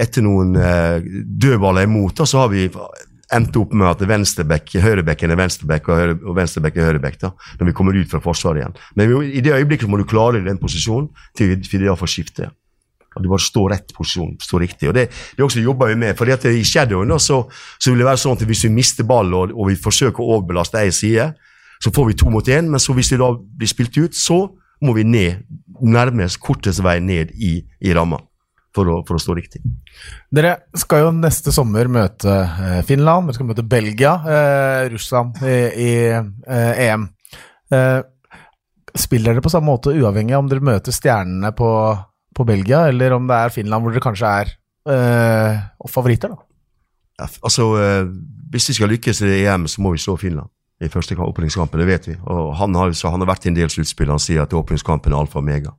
etter 0.02 0.26
noen 0.26 0.56
eh, 0.62 1.02
dødballer 1.26 1.88
imot, 1.88 2.22
så 2.30 2.44
har 2.44 2.52
vi 2.54 2.68
endte 3.34 3.62
opp 3.62 3.72
med 3.74 3.88
at 3.90 4.04
venstreback, 4.06 4.76
høyrebekken 4.82 5.34
er 5.34 5.40
venstreback 5.40 5.88
og, 5.90 6.28
venstreback 6.38 6.78
er 6.78 6.92
høyreback 6.92 7.18
da, 7.24 7.32
når 7.60 7.72
vi 7.72 7.74
kommer 7.78 7.98
ut 7.98 8.12
fra 8.12 8.22
forsvaret 8.24 8.62
igjen. 8.62 8.76
Men 9.00 9.16
i 9.26 9.42
det 9.44 9.56
øyeblikket 9.56 9.90
må 9.90 9.98
du 9.98 10.06
klare 10.10 10.44
den 10.46 10.62
posisjonen 10.62 11.10
til, 11.38 11.56
det 11.58 11.98
får 12.00 12.12
skifte. 12.12 12.52
At 13.16 13.24
du 13.24 13.30
bare 13.32 13.42
står 13.42 13.70
rett 13.72 13.94
posisjon, 13.96 14.36
står 14.44 14.66
riktig. 14.66 14.90
Og 14.92 14.96
Det, 14.98 15.08
det 15.38 15.44
også 15.44 15.64
jobber 15.64 15.88
vi 15.88 15.96
med. 15.96 16.18
fordi 16.18 16.32
at 16.32 16.46
I 16.46 16.64
shadowen 16.64 17.10
da, 17.10 17.18
så, 17.18 17.46
så, 17.80 17.90
vil 17.90 18.04
det 18.04 18.10
være 18.10 18.20
sånn 18.20 18.36
at 18.36 18.44
hvis 18.44 18.66
vi 18.68 18.74
mister 18.76 19.08
ball 19.08 19.34
og, 19.34 19.56
og 19.56 19.70
vi 19.72 19.80
forsøker 19.80 20.20
å 20.20 20.36
overbelaste 20.36 20.84
ei 20.84 20.92
side, 20.92 21.32
så 21.80 21.92
får 21.96 22.10
vi 22.10 22.18
to 22.20 22.30
mot 22.30 22.48
én. 22.48 22.68
Men 22.68 22.80
så 22.80 22.94
hvis 22.94 23.14
det 23.14 23.22
da 23.24 23.32
blir 23.32 23.72
spilt 23.72 23.96
ut, 23.98 24.16
så 24.16 24.44
må 24.84 24.94
vi 24.98 25.08
ned, 25.08 25.48
nærmest 25.80 26.42
kortest 26.44 26.84
vei 26.84 27.00
ned 27.00 27.32
i, 27.40 27.62
i 27.80 27.96
ramma 27.96 28.20
for 28.76 28.92
å, 28.92 28.98
for 29.08 29.18
å, 29.18 29.22
stå 29.22 29.36
riktig. 29.38 29.62
Dere 30.34 30.56
skal 30.78 31.06
jo 31.06 31.14
neste 31.16 31.54
sommer 31.56 31.90
møte 31.92 32.32
eh, 32.32 32.82
Finland, 32.88 33.30
dere 33.30 33.38
skal 33.38 33.50
møte 33.50 33.68
Belgia, 33.68 34.18
eh, 34.28 34.82
Russland 34.94 35.40
i, 35.46 35.56
i 35.86 35.94
eh, 36.12 36.84
EM. 36.88 37.08
Eh, 37.74 38.02
spiller 38.96 39.34
dere 39.34 39.44
på 39.44 39.52
samme 39.52 39.72
måte 39.72 39.96
uavhengig 39.96 40.36
om 40.38 40.50
dere 40.52 40.64
møter 40.64 40.96
stjernene 40.96 41.52
på, 41.56 41.70
på, 42.36 42.48
Belgia, 42.48 42.86
eller 42.92 43.16
om 43.18 43.30
det 43.30 43.40
er 43.40 43.56
Finland 43.56 43.86
hvor 43.86 43.96
dere 43.96 44.04
kanskje 44.04 44.34
er 44.42 44.52
eh, 44.92 45.64
favoritter? 45.92 46.36
da? 46.36 46.42
Ja, 47.22 47.30
altså, 47.48 47.70
eh, 47.80 48.12
Hvis 48.52 48.70
vi 48.70 48.78
skal 48.78 48.92
lykkes 48.92 49.24
i 49.24 49.46
EM, 49.46 49.70
så 49.72 49.82
må 49.84 49.96
vi 49.96 50.04
slå 50.04 50.18
Finland 50.20 50.52
i 50.84 50.90
første 50.92 51.16
åpningskampen, 51.16 51.80
det 51.80 51.88
vet 51.88 52.08
vi. 52.10 52.18
Og 52.28 52.56
Han 52.60 52.76
har, 52.76 52.92
han 52.92 53.22
har 53.24 53.30
vært 53.30 53.46
i 53.46 53.50
en 53.54 53.56
del 53.56 53.70
sluttspill, 53.72 54.12
han 54.12 54.20
sier 54.20 54.44
at 54.44 54.54
åpningskampen 54.54 55.14
er 55.14 55.22
alfa 55.24 55.40
og 55.40 55.48
mega. 55.48 55.72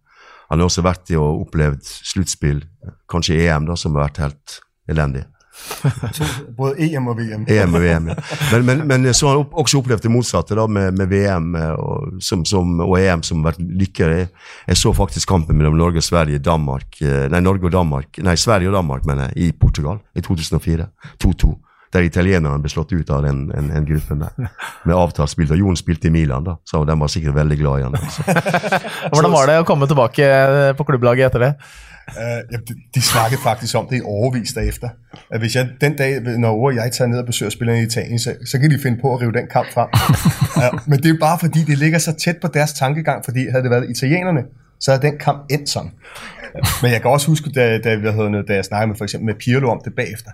Han 0.51 0.61
har 0.61 0.69
også 0.69 0.85
vært 0.87 1.11
i 1.11 1.17
og 1.21 1.47
opplevd 1.47 1.83
sluttspill, 1.85 2.61
kanskje 3.11 3.41
EM, 3.47 3.67
da, 3.71 3.79
som 3.79 3.97
har 3.97 4.09
vært 4.09 4.23
helt 4.25 4.61
elendig. 4.91 5.25
Både 6.59 6.85
EM 6.85 7.09
og 7.09 7.19
VM. 7.19 7.45
EM 7.49 7.75
og 7.75 7.83
VM, 7.83 8.09
ja. 8.11 8.17
Men, 8.53 8.67
men, 8.67 8.83
men 8.87 9.15
så 9.15 9.31
har 9.31 9.39
han 9.39 9.47
også 9.63 9.81
opplevd 9.81 10.05
det 10.05 10.13
motsatte, 10.13 10.57
da, 10.59 10.67
med, 10.71 10.97
med 10.99 11.11
VM 11.11 11.55
eh, 11.59 11.73
og, 11.75 12.19
som, 12.23 12.45
som, 12.49 12.77
og, 12.85 12.97
EM 13.01 13.25
som 13.27 13.43
har 13.43 13.55
vært 13.55 13.65
lykkere. 13.83 14.19
Jeg 14.69 14.81
så 14.81 14.93
faktisk 14.97 15.31
kampen 15.33 15.59
mellom 15.59 15.79
Norge 15.79 16.03
og 16.03 16.07
Sverige 16.07 16.43
Danmark, 16.45 17.01
eh, 17.03 17.27
nei, 17.33 17.43
Norge 17.45 17.71
og 17.71 17.75
Danmark, 17.75 18.21
nei, 18.25 18.37
Sverige 18.41 18.71
og 18.71 18.79
Danmark, 18.79 19.07
mener 19.09 19.31
jeg, 19.31 19.49
i 19.49 19.57
Portugal 19.57 20.01
i 20.15 20.25
2004. 20.25 20.91
2-2. 21.25 21.55
Der 21.93 22.07
italienerne 22.07 22.63
ble 22.63 22.71
slått 22.71 22.93
ut 22.93 23.11
av 23.15 23.25
den, 23.27 23.47
en, 23.57 23.71
en 23.71 23.87
gruppen 23.89 24.23
der. 24.25 24.51
Med 24.87 24.95
avtalt 24.97 25.33
spilt. 25.33 25.53
Og 25.55 25.61
Jon 25.63 25.79
spilte 25.79 26.11
i 26.11 26.15
Milan, 26.15 26.47
da, 26.47 26.57
så 26.67 26.85
de 26.85 26.97
var 27.01 27.13
sikkert 27.13 27.37
veldig 27.39 27.59
glad 27.61 27.81
i 27.81 27.87
han. 27.87 27.99
Altså. 27.99 28.23
Hvordan 29.13 29.35
var 29.35 29.51
det 29.51 29.61
å 29.63 29.69
komme 29.69 29.89
tilbake 29.91 30.31
eh, 30.31 30.73
på 30.77 30.89
klubblaget 30.89 31.31
etter 31.31 31.47
det? 31.47 31.53
Uh, 32.07 32.43
ja, 32.53 32.59
de, 32.95 33.03
snakket 33.03 33.39
faktisk 33.43 33.75
om 33.75 33.87
det 33.91 33.97
i 33.97 34.01
årevis 34.01 34.53
derefter. 34.55 34.89
At 35.31 35.41
hvis 35.41 35.57
jeg 35.57 35.69
den 35.81 35.97
dag, 35.97 36.21
når 36.39 36.51
Ove 36.51 36.67
og 36.67 36.75
jeg 36.75 36.93
tager 36.93 37.09
ned 37.11 37.19
og 37.19 37.27
besøger 37.27 37.51
spillerne 37.51 37.81
i 37.81 37.83
Italien, 37.83 38.19
så, 38.19 38.37
så 38.47 38.59
kan 38.59 38.71
de 38.71 38.79
finde 38.79 39.01
på 39.03 39.15
at 39.15 39.21
rive 39.21 39.33
den 39.33 39.49
kamp 39.51 39.67
frem. 39.75 39.89
uh, 40.61 40.79
men 40.87 40.99
det 40.99 41.07
er 41.07 41.15
jo 41.15 41.21
bare 41.21 41.39
fordi, 41.39 41.65
det 41.67 41.79
ligger 41.79 41.99
så 41.99 42.13
tæt 42.13 42.37
på 42.43 42.49
deres 42.55 42.73
tankegang, 42.73 43.25
fordi 43.25 43.49
havde 43.51 43.63
det 43.63 43.71
været 43.71 43.91
italienerne, 43.91 44.43
så 44.81 44.91
havde 44.91 45.03
den 45.03 45.19
kamp 45.19 45.39
endt 45.51 45.69
sådan. 45.69 45.91
Men 46.83 46.91
jeg 46.93 47.03
kan 47.03 47.11
også 47.11 47.27
huske, 47.27 47.51
da, 47.51 47.79
da, 47.79 47.97
da 48.49 48.55
jeg 48.55 48.65
snakkede 48.65 48.87
med, 48.87 48.97
for 48.97 49.05
eksempel 49.05 49.27
med 49.27 49.35
Pirlo 49.35 49.71
om 49.71 49.81
det 49.85 49.93
bagefter, 49.95 50.31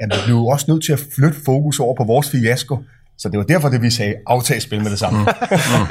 at 0.00 0.08
vi 0.16 0.20
blev 0.24 0.36
også 0.36 0.66
nødt 0.68 0.84
til 0.84 0.92
at 0.92 1.02
flytte 1.14 1.38
fokus 1.44 1.80
over 1.80 1.94
på 1.96 2.04
vores 2.04 2.30
fiasko. 2.30 2.76
Så 3.20 3.28
det 3.28 3.36
var 3.36 3.44
derfor 3.44 3.68
det 3.68 3.82
vi 3.82 3.90
sagde 3.92 4.14
avtagspil 4.26 4.80
med 4.80 4.90
det 4.94 4.98
samme. 4.98 5.18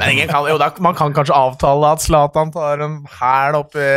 Men 0.00 0.06
ingen 0.12 0.28
kan, 0.28 0.48
jo, 0.50 0.56
da, 0.58 0.68
man 0.82 0.94
kan 0.98 1.12
kanskje 1.14 1.34
avtale 1.34 1.90
at 1.94 2.02
Zlatan 2.02 2.48
tar 2.50 2.80
en 2.86 2.96
hæl 3.20 3.58
opp 3.60 3.76
i 3.78 3.90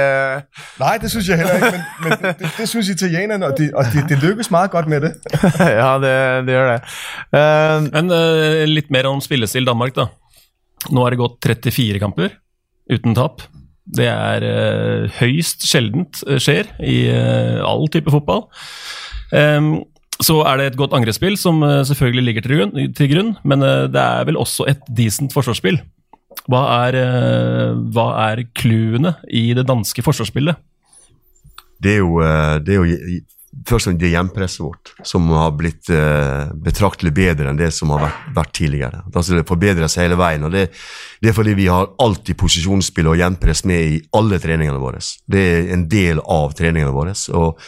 Nej, 0.83 0.99
det 1.01 1.09
synes 1.09 1.29
jeg 1.29 1.39
heller 1.41 1.55
ikke, 1.57 1.71
men, 1.71 1.81
men 2.03 2.11
det, 2.21 2.35
det, 2.39 2.51
det 2.59 2.67
synes 2.69 2.91
italienerne, 2.93 3.47
og, 3.49 3.57
de, 3.57 3.71
og 3.73 3.89
de, 3.93 4.03
det 4.09 4.19
lykkes 4.21 4.51
meget 4.53 4.69
godt 4.71 4.87
med 4.87 5.01
det. 5.01 5.13
Ja, 5.81 5.95
det, 6.03 6.13
det 6.45 6.53
gjør 6.53 6.69
det. 6.75 6.81
Uh, 7.33 7.87
Men 7.95 8.13
uh, 8.13 8.61
litt 8.69 8.93
mer 8.93 9.09
om 9.09 9.21
spillestil 9.21 9.65
Danmark, 9.65 9.95
da. 9.97 10.05
Nå 10.91 11.01
har 11.01 11.15
det 11.15 11.21
gått 11.23 11.39
34 11.41 12.03
kamper 12.03 12.37
uten 12.91 13.17
tap. 13.17 13.41
Det 13.97 14.11
er 14.11 14.45
uh, 14.45 15.09
høyst 15.17 15.65
sjeldent 15.65 16.21
skjer 16.37 16.69
i 16.85 16.99
all 17.65 17.89
type 17.89 18.13
fotball. 18.13 18.45
Em, 19.33 19.73
så 20.21 20.39
er 20.45 20.59
det 20.59 20.67
et 20.67 20.77
godt 20.77 20.93
angrepsspill 20.93 21.37
som 21.39 21.63
eh, 21.65 21.81
selvfølgelig 21.87 22.23
ligger 22.27 22.45
til 22.93 23.09
grunn, 23.11 23.33
men 23.43 23.65
eh, 23.65 23.87
det 23.91 24.01
er 24.01 24.27
vel 24.29 24.37
også 24.37 24.67
et 24.69 24.83
decent 24.87 25.33
forsvarsspill. 25.33 25.79
Hva 26.49 26.61
er, 26.87 26.97
eh, 26.99 27.81
hva 27.95 28.07
er 28.29 28.43
clouene 28.57 29.15
i 29.31 29.51
det 29.57 29.67
danske 29.69 30.05
forsvarsspillet? 30.05 30.59
det 31.83 31.97
er 31.97 31.99
jo, 31.99 32.15
det 32.63 32.71
er 32.71 32.77
jo 32.79 33.17
først 33.67 33.87
og 33.87 33.91
fremst 33.91 34.01
det 34.01 34.11
hjempresset 34.13 34.61
vårt 34.63 34.91
som 35.07 35.27
har 35.35 35.53
blitt 35.57 35.89
eh, 35.93 36.51
betraktelig 36.65 37.13
bedre 37.15 37.51
enn 37.51 37.59
det 37.59 37.69
som 37.75 37.91
har 37.93 38.01
vært, 38.07 38.25
vært 38.35 38.53
tidligere. 38.57 39.01
Altså 39.13 39.37
Det 39.37 39.47
forbedrer 39.47 39.91
seg 39.91 40.07
hele 40.07 40.17
veien. 40.19 40.43
og 40.43 40.51
det, 40.51 40.65
det 41.21 41.31
er 41.31 41.37
fordi 41.37 41.53
vi 41.57 41.69
har 41.71 41.91
alltid 42.01 42.37
posisjonsspill 42.39 43.11
og 43.11 43.19
hjempress 43.21 43.63
med 43.69 43.93
i 43.93 44.01
alle 44.17 44.39
treningene 44.43 44.81
våre. 44.81 45.01
Det 45.25 45.43
er 45.43 45.73
en 45.75 45.87
del 45.89 46.21
av 46.23 46.55
treningene 46.57 46.93
våre. 46.93 47.15
og 47.33 47.59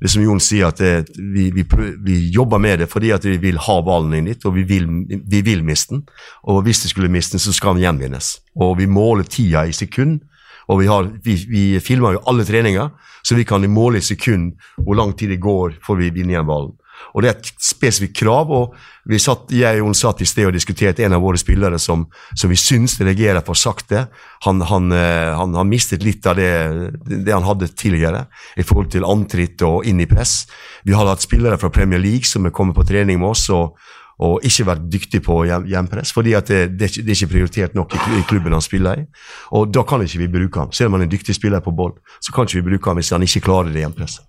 det 0.00 0.10
som 0.12 0.24
Jon 0.24 0.42
sier, 0.42 0.68
at 0.68 0.80
det, 0.82 1.14
vi, 1.16 1.50
vi, 1.54 1.64
vi 2.04 2.18
jobber 2.34 2.58
med 2.58 2.82
det 2.82 2.90
fordi 2.90 3.12
at 3.14 3.24
vi 3.24 3.38
vil 3.40 3.60
ha 3.68 3.80
ballen 3.84 4.14
inn 4.18 4.28
dit, 4.32 4.44
og 4.44 4.56
vi 4.56 4.64
vil, 4.68 4.88
vi 5.08 5.40
vil 5.44 5.64
miste 5.64 5.94
den. 5.94 6.04
Og 6.44 6.64
hvis 6.66 6.82
de 6.82 6.92
skulle 6.92 7.12
miste 7.12 7.38
den, 7.38 7.44
så 7.44 7.54
skal 7.54 7.76
den 7.76 7.86
gjenvinnes. 7.86 8.38
Og 8.60 8.78
vi 8.80 8.86
måler 8.90 9.24
tida 9.28 9.64
i 9.66 9.72
sekund. 9.72 10.20
Og 10.68 10.80
vi, 10.80 10.88
vi, 11.24 11.36
vi 11.50 11.64
filmer 11.84 12.16
jo 12.16 12.24
alle 12.30 12.46
treninger, 12.48 12.90
så 13.24 13.36
vi 13.36 13.44
kan 13.48 13.64
måle 13.70 14.00
i 14.00 14.04
sekund 14.04 14.54
hvor 14.80 14.96
lang 14.98 15.12
tid 15.16 15.34
det 15.34 15.42
går 15.42 15.78
før 15.84 16.00
vi 16.00 16.12
vinner 16.14 16.36
igjen 16.36 16.48
ballen. 16.48 16.74
Og 17.14 17.22
Det 17.22 17.28
er 17.28 17.36
et 17.36 17.50
spesifikt 17.62 18.16
krav. 18.16 18.50
og 18.50 18.74
satt, 19.18 19.50
Jeg 19.50 19.80
og 19.80 19.86
hun 19.86 19.94
satt 19.94 20.20
i 20.20 20.26
sted 20.26 20.46
og 20.46 20.52
diskuterte 20.52 21.04
en 21.04 21.12
av 21.12 21.22
våre 21.22 21.38
spillere 21.38 21.78
som, 21.78 22.06
som 22.34 22.50
vi 22.50 22.56
syns 22.56 22.98
reagerer 23.00 23.42
for 23.44 23.54
sakte. 23.54 24.08
Han, 24.44 24.60
han, 24.60 24.90
han, 24.90 25.36
han 25.36 25.54
har 25.54 25.64
mistet 25.64 26.02
litt 26.02 26.26
av 26.26 26.36
det, 26.36 26.92
det 27.04 27.32
han 27.32 27.46
hadde 27.46 27.68
tidligere 27.68 28.26
i 28.56 28.62
forhold 28.62 28.90
til 28.90 29.04
antritt 29.04 29.62
og 29.62 29.84
inn 29.86 30.00
i 30.00 30.08
press. 30.10 30.46
Vi 30.84 30.94
har 30.94 31.06
hatt 31.06 31.22
spillere 31.22 31.58
fra 31.58 31.70
Premier 31.70 32.00
League 32.00 32.26
som 32.26 32.46
er 32.46 32.54
kommet 32.54 32.76
på 32.76 32.86
trening 32.86 33.20
med 33.20 33.34
oss. 33.34 33.48
og 33.50 33.76
og 34.22 34.44
ikke 34.46 34.66
vært 34.68 34.84
dyktig 34.92 35.22
på 35.26 35.40
hjem, 35.48 35.66
hjempress, 35.70 36.12
fordi 36.14 36.36
at 36.38 36.50
det, 36.50 36.60
det, 36.78 36.86
er 36.86 36.92
ikke, 36.92 37.04
det 37.06 37.14
er 37.14 37.18
ikke 37.18 37.32
prioritert 37.32 37.74
nok 37.78 37.96
i, 37.96 38.20
klubben 38.28 38.54
han 38.54 38.64
spiller 38.64 39.02
i. 39.02 39.08
Og 39.56 39.72
da 39.74 39.82
kan 39.88 40.04
ikke 40.04 40.22
vi 40.22 40.30
bruke 40.36 40.62
ham. 40.62 40.72
Selv 40.72 40.92
om 40.92 40.98
han 40.98 41.04
er 41.04 41.10
en 41.10 41.16
dyktig 41.16 41.34
spiller 41.36 41.64
på 41.64 41.74
ball, 41.74 41.96
så 42.22 42.34
kan 42.34 42.46
ikke 42.46 42.62
vi 42.62 42.68
bruke 42.74 42.90
ham 42.90 43.00
hvis 43.00 43.14
han 43.14 43.26
ikke 43.26 43.46
klarer 43.48 43.74
det 43.74 43.82
hjempresset. 43.84 44.26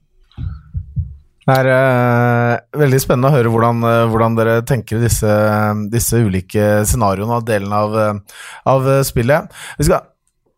Det 1.45 1.53
er 1.53 1.67
uh, 1.69 2.79
veldig 2.81 2.99
spennende 3.03 3.29
å 3.29 3.35
høre 3.35 3.51
hvordan, 3.53 3.85
uh, 3.85 4.07
hvordan 4.09 4.37
dere 4.39 4.55
tenker 4.65 4.97
i 4.97 5.03
disse, 5.03 5.35
disse 5.93 6.17
ulike 6.25 6.81
scenarioene 6.89 7.37
og 7.37 7.45
delene 7.45 7.81
av, 7.85 7.93
uh, 7.93 8.41
av 8.71 8.89
spillet. 9.05 9.53
Vi 9.77 9.85
skal, 9.85 10.07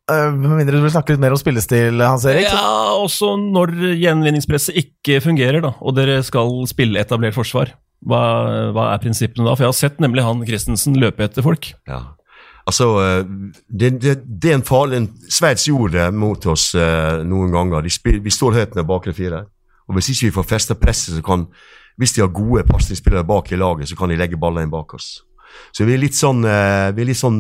eh, 0.08 0.30
Med 0.32 0.62
mindre 0.62 0.78
du 0.78 0.86
vil 0.86 0.94
snakke 0.94 1.12
litt 1.12 1.20
mer 1.20 1.36
om 1.36 1.42
spillestil, 1.42 2.00
Hans 2.00 2.24
Erik? 2.24 2.48
Ja, 2.48 2.96
også 2.96 3.34
når 3.36 3.76
gjenvinningspresset 4.00 4.80
ikke 4.80 5.20
fungerer, 5.26 5.60
da, 5.66 5.74
og 5.82 5.98
dere 6.00 6.22
skal 6.24 6.56
spille 6.72 7.04
etablert 7.04 7.36
forsvar. 7.36 7.76
Hva, 8.06 8.22
hva 8.76 8.92
er 8.94 9.02
prinsippene 9.02 9.48
da? 9.48 9.56
For 9.56 9.66
jeg 9.66 9.74
har 9.74 9.80
sett 9.80 10.04
nemlig 10.04 10.26
han 10.26 10.46
Christensen 10.46 11.00
løpe 11.02 11.26
etter 11.26 11.46
folk. 11.46 11.72
Ja. 11.90 12.04
Altså, 12.68 12.88
eh, 13.02 13.24
det, 13.68 13.94
det, 14.04 14.16
det 14.28 14.52
er 14.52 14.58
en 14.60 14.68
farlig 14.68 15.06
Sveits 15.32 15.70
gjorde 15.70 15.96
det 15.96 16.08
mot 16.14 16.50
oss 16.52 16.74
eh, 16.76 17.24
noen 17.28 17.54
ganger. 17.56 17.88
Spil, 17.92 18.20
vi 18.24 18.34
står 18.34 18.60
høyt 18.60 18.76
ned 18.76 18.88
bakre 18.90 19.16
fire. 19.16 19.46
Og 19.88 19.96
hvis 19.96 20.12
ikke 20.12 20.28
vi 20.28 20.36
får 20.36 20.50
festa 20.50 20.76
presset, 20.76 21.16
så 21.16 21.24
kan 21.24 21.48
Hvis 21.98 22.12
de 22.14 22.22
har 22.22 22.28
gode 22.30 22.62
pasningsspillere 22.68 23.26
bak 23.26 23.52
i 23.52 23.58
laget, 23.58 23.90
så 23.90 23.96
kan 23.98 24.10
de 24.10 24.16
legge 24.20 24.38
baller 24.38 24.62
inn 24.62 24.70
bak 24.70 24.94
oss. 24.94 25.24
Så 25.74 25.86
vi 25.88 25.96
er 25.96 25.98
litt 25.98 26.14
sånn, 26.14 26.44
eh, 26.46 26.92
vi 26.94 27.02
er 27.02 27.10
litt 27.10 27.18
sånn 27.18 27.40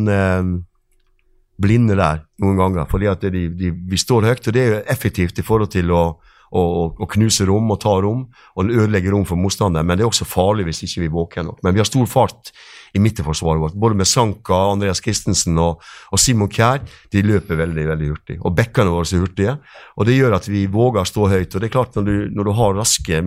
blinde 1.61 1.97
der 1.97 2.23
noen 2.41 2.57
ganger. 2.57 2.87
fordi 2.89 3.07
at 3.07 3.21
de, 3.21 3.49
de, 3.49 3.69
vi 3.71 3.97
står 3.97 4.25
høyt, 4.25 4.47
og 4.47 4.53
det 4.53 4.63
er 4.63 4.83
effektivt 4.89 5.37
i 5.37 5.45
forhold 5.45 5.69
til 5.69 5.91
å, 5.91 6.17
å, 6.51 6.63
og 6.95 7.07
knuse 7.11 7.45
rom 7.47 7.71
og 7.73 7.79
ta 7.83 7.93
rom 8.03 8.25
og 8.55 8.71
ødelegge 8.71 9.11
rom 9.13 9.25
for 9.27 9.39
motstanderen. 9.39 9.87
Men 9.87 9.99
det 9.99 10.05
er 10.05 10.11
også 10.11 10.27
farlig 10.27 10.67
hvis 10.69 10.83
ikke 10.87 11.03
vi 11.03 11.09
er 11.09 11.15
våkne 11.15 11.45
nok. 11.49 11.61
Men 11.65 11.75
vi 11.75 11.81
har 11.83 11.89
stor 11.89 12.07
fart 12.09 12.51
i 12.95 13.01
midterforsvaret 13.03 13.61
vårt. 13.61 13.77
Både 13.79 13.97
med 13.99 14.07
Sanka, 14.07 14.57
Andreas 14.71 15.01
Christensen 15.03 15.57
og, 15.61 15.83
og 16.11 16.21
Simon 16.21 16.51
Kjær. 16.51 16.83
De 17.13 17.23
løper 17.25 17.59
veldig 17.59 17.87
veldig 17.91 18.11
hurtig. 18.11 18.37
Og 18.41 18.55
bekkene 18.57 18.93
våre 18.93 19.09
er 19.09 19.25
hurtige. 19.25 19.57
Og 19.97 20.07
det 20.07 20.17
gjør 20.17 20.37
at 20.39 20.47
vi 20.51 20.65
våger 20.71 21.03
å 21.03 21.09
stå 21.09 21.27
høyt. 21.33 21.51
Og 21.51 21.59
det 21.59 21.69
er 21.69 21.75
klart, 21.75 21.97
når 21.97 22.07
du, 22.07 22.15
når 22.37 22.49
du 22.49 22.53
har 22.61 22.79
raske 22.79 23.21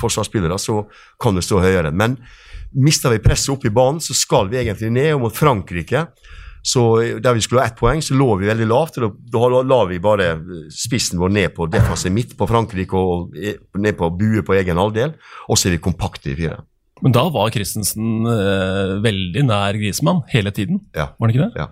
forsvarsspillere, 0.00 0.60
så 0.60 0.84
kan 1.20 1.36
du 1.36 1.44
stå 1.44 1.62
høyere. 1.64 1.90
Men 1.90 2.18
mister 2.70 3.12
vi 3.14 3.22
presset 3.24 3.52
opp 3.56 3.66
i 3.66 3.74
banen, 3.74 4.02
så 4.02 4.16
skal 4.16 4.50
vi 4.50 4.60
egentlig 4.62 4.92
ned. 4.94 5.14
Og 5.16 5.26
mot 5.26 5.36
Frankrike 5.36 6.06
så 6.62 6.82
Der 7.22 7.34
vi 7.34 7.40
skulle 7.40 7.62
ha 7.62 7.68
ett 7.70 7.78
poeng, 7.78 8.02
så 8.04 8.14
lå 8.14 8.38
vi 8.40 8.46
veldig 8.50 8.66
lavt. 8.68 8.98
og 8.98 9.16
Da, 9.32 9.38
da 9.50 9.62
la 9.62 9.84
vi 9.88 9.98
bare 9.98 10.34
spissen 10.70 11.18
vår 11.18 11.30
ned 11.32 11.54
på 11.56 11.66
defensiv 11.70 12.12
midt 12.12 12.36
på 12.36 12.48
Frankrike 12.48 12.94
og 12.96 13.34
eh, 13.36 13.56
ned 13.78 13.96
på 13.96 14.10
bue 14.18 14.42
på 14.42 14.54
egen 14.58 14.76
halvdel, 14.76 15.14
og 15.48 15.56
så 15.58 15.68
er 15.68 15.78
vi 15.78 15.84
kompakte 15.84 16.30
i 16.32 16.36
fire. 16.36 16.60
Men 17.02 17.12
da 17.16 17.22
var 17.32 17.48
Christensen 17.54 18.26
eh, 18.28 18.96
veldig 19.00 19.44
nær 19.48 19.78
Grismann 19.80 20.20
hele 20.28 20.50
tiden, 20.52 20.80
Ja. 20.94 21.14
var 21.18 21.28
han 21.28 21.34
ikke 21.34 21.46
det? 21.48 21.56
Ja. 21.62 21.68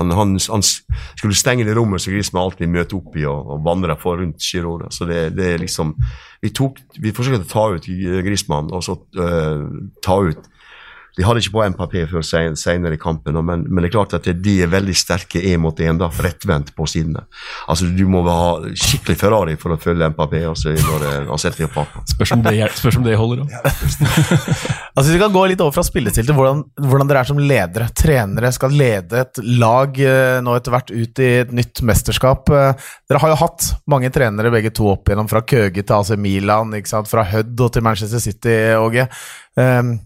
Han, 0.00 0.08
han, 0.10 0.38
han 0.48 0.62
skulle 0.64 1.36
stenge 1.36 1.66
det 1.68 1.74
rommet 1.76 2.00
som 2.00 2.14
Grismann 2.14 2.46
alltid 2.48 2.70
møter 2.72 2.96
opp 2.96 3.14
i 3.20 3.26
og, 3.28 3.50
og 3.52 3.58
vandrer 3.66 3.98
for 4.00 4.16
rundt 4.16 4.40
Giroud. 4.40 4.86
Så 4.90 5.04
det, 5.04 5.36
det 5.36 5.50
er 5.52 5.58
liksom 5.60 5.92
Vi, 6.42 6.48
tok, 6.50 6.80
vi 6.98 7.12
forsøkte 7.12 7.44
å 7.44 7.50
ta 7.52 7.64
ut 7.76 7.84
Grismann 8.24 8.72
og 8.72 8.80
så 8.82 8.96
uh, 9.20 9.68
ta 10.02 10.16
ut 10.24 10.48
De 11.18 11.24
hadde 11.26 11.42
ikke 11.42 11.54
på 11.56 11.64
MPP 11.74 11.96
før 12.10 12.24
senere 12.24 12.96
i 12.96 13.00
kampen, 13.00 13.36
men, 13.44 13.66
men 13.68 13.84
det 13.84 13.90
er 13.90 13.94
klart 13.98 14.14
at 14.16 14.28
de 14.44 14.54
er 14.64 14.70
veldig 14.72 14.94
sterke 14.96 15.42
én 15.42 15.60
mot 15.60 15.76
én, 15.82 16.00
rettvendt 16.22 16.72
på 16.76 16.86
sidene. 16.88 17.26
Altså, 17.68 17.88
Du 17.92 18.06
må 18.08 18.22
ha 18.26 18.72
skikkelig 18.72 19.18
Ferrari 19.20 19.56
for 19.60 19.74
å 19.74 19.80
følge 19.80 20.08
MPP 20.14 20.38
altså, 20.48 20.72
eh. 20.72 20.80
Spørs 22.12 22.34
om 22.36 22.44
det, 22.46 22.54
spørs 22.78 22.98
om 23.00 23.04
det 23.06 23.18
holder 23.20 23.42
da. 23.42 23.62
Altså, 24.92 25.08
vi 25.12 25.20
kan 25.20 25.32
gå 25.32 25.44
litt 25.48 25.60
over 25.64 25.72
fra 25.72 25.84
spillestil 25.86 26.26
til 26.28 26.36
hvordan, 26.36 26.64
hvordan 26.80 27.08
dere 27.08 27.22
er 27.24 27.28
som 27.30 27.38
ledere. 27.40 27.86
Trenere 27.96 28.50
skal 28.52 28.74
lede 28.76 29.22
et 29.22 29.40
lag 29.60 29.96
eh, 30.00 30.40
nå 30.44 30.56
etter 30.58 30.74
hvert 30.74 30.92
ut 30.92 31.22
i 31.22 31.30
et 31.42 31.54
nytt 31.56 31.80
mesterskap. 31.88 32.52
Eh, 32.52 32.90
Dere 33.08 33.20
har 33.22 33.32
jo 33.32 33.40
hatt 33.42 33.70
mange 33.92 34.08
trenere 34.14 34.52
begge 34.52 34.72
to 34.74 34.86
opp 34.92 35.08
igjennom, 35.08 35.28
fra 35.28 35.42
Køge 35.44 35.82
til 35.82 35.96
AC 35.96 36.14
Milan, 36.20 36.72
ikke 36.76 36.92
sant? 36.92 37.10
fra 37.10 37.24
Hødd 37.28 37.60
og 37.60 37.72
til 37.74 37.84
Manchester 37.84 38.22
City, 38.22 38.54
Åge. 38.78 39.08
Um, 39.58 39.96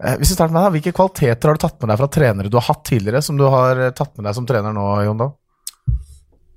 hvis 0.00 0.30
vi 0.30 0.34
starter 0.34 0.54
med 0.54 0.62
deg, 0.64 0.72
Hvilke 0.76 0.92
kvaliteter 0.96 1.48
har 1.50 1.58
du 1.58 1.60
tatt 1.60 1.80
med 1.82 1.90
deg 1.92 2.00
fra 2.00 2.08
trenere 2.08 2.48
du 2.48 2.56
har 2.56 2.68
hatt 2.70 2.84
tidligere, 2.88 3.22
som 3.22 3.36
du 3.36 3.44
har 3.52 3.76
eh, 3.76 3.92
tatt 3.96 4.16
med 4.16 4.26
deg 4.28 4.36
som 4.38 4.46
trener 4.48 4.72
nå, 4.72 4.84
Jon? 5.04 5.24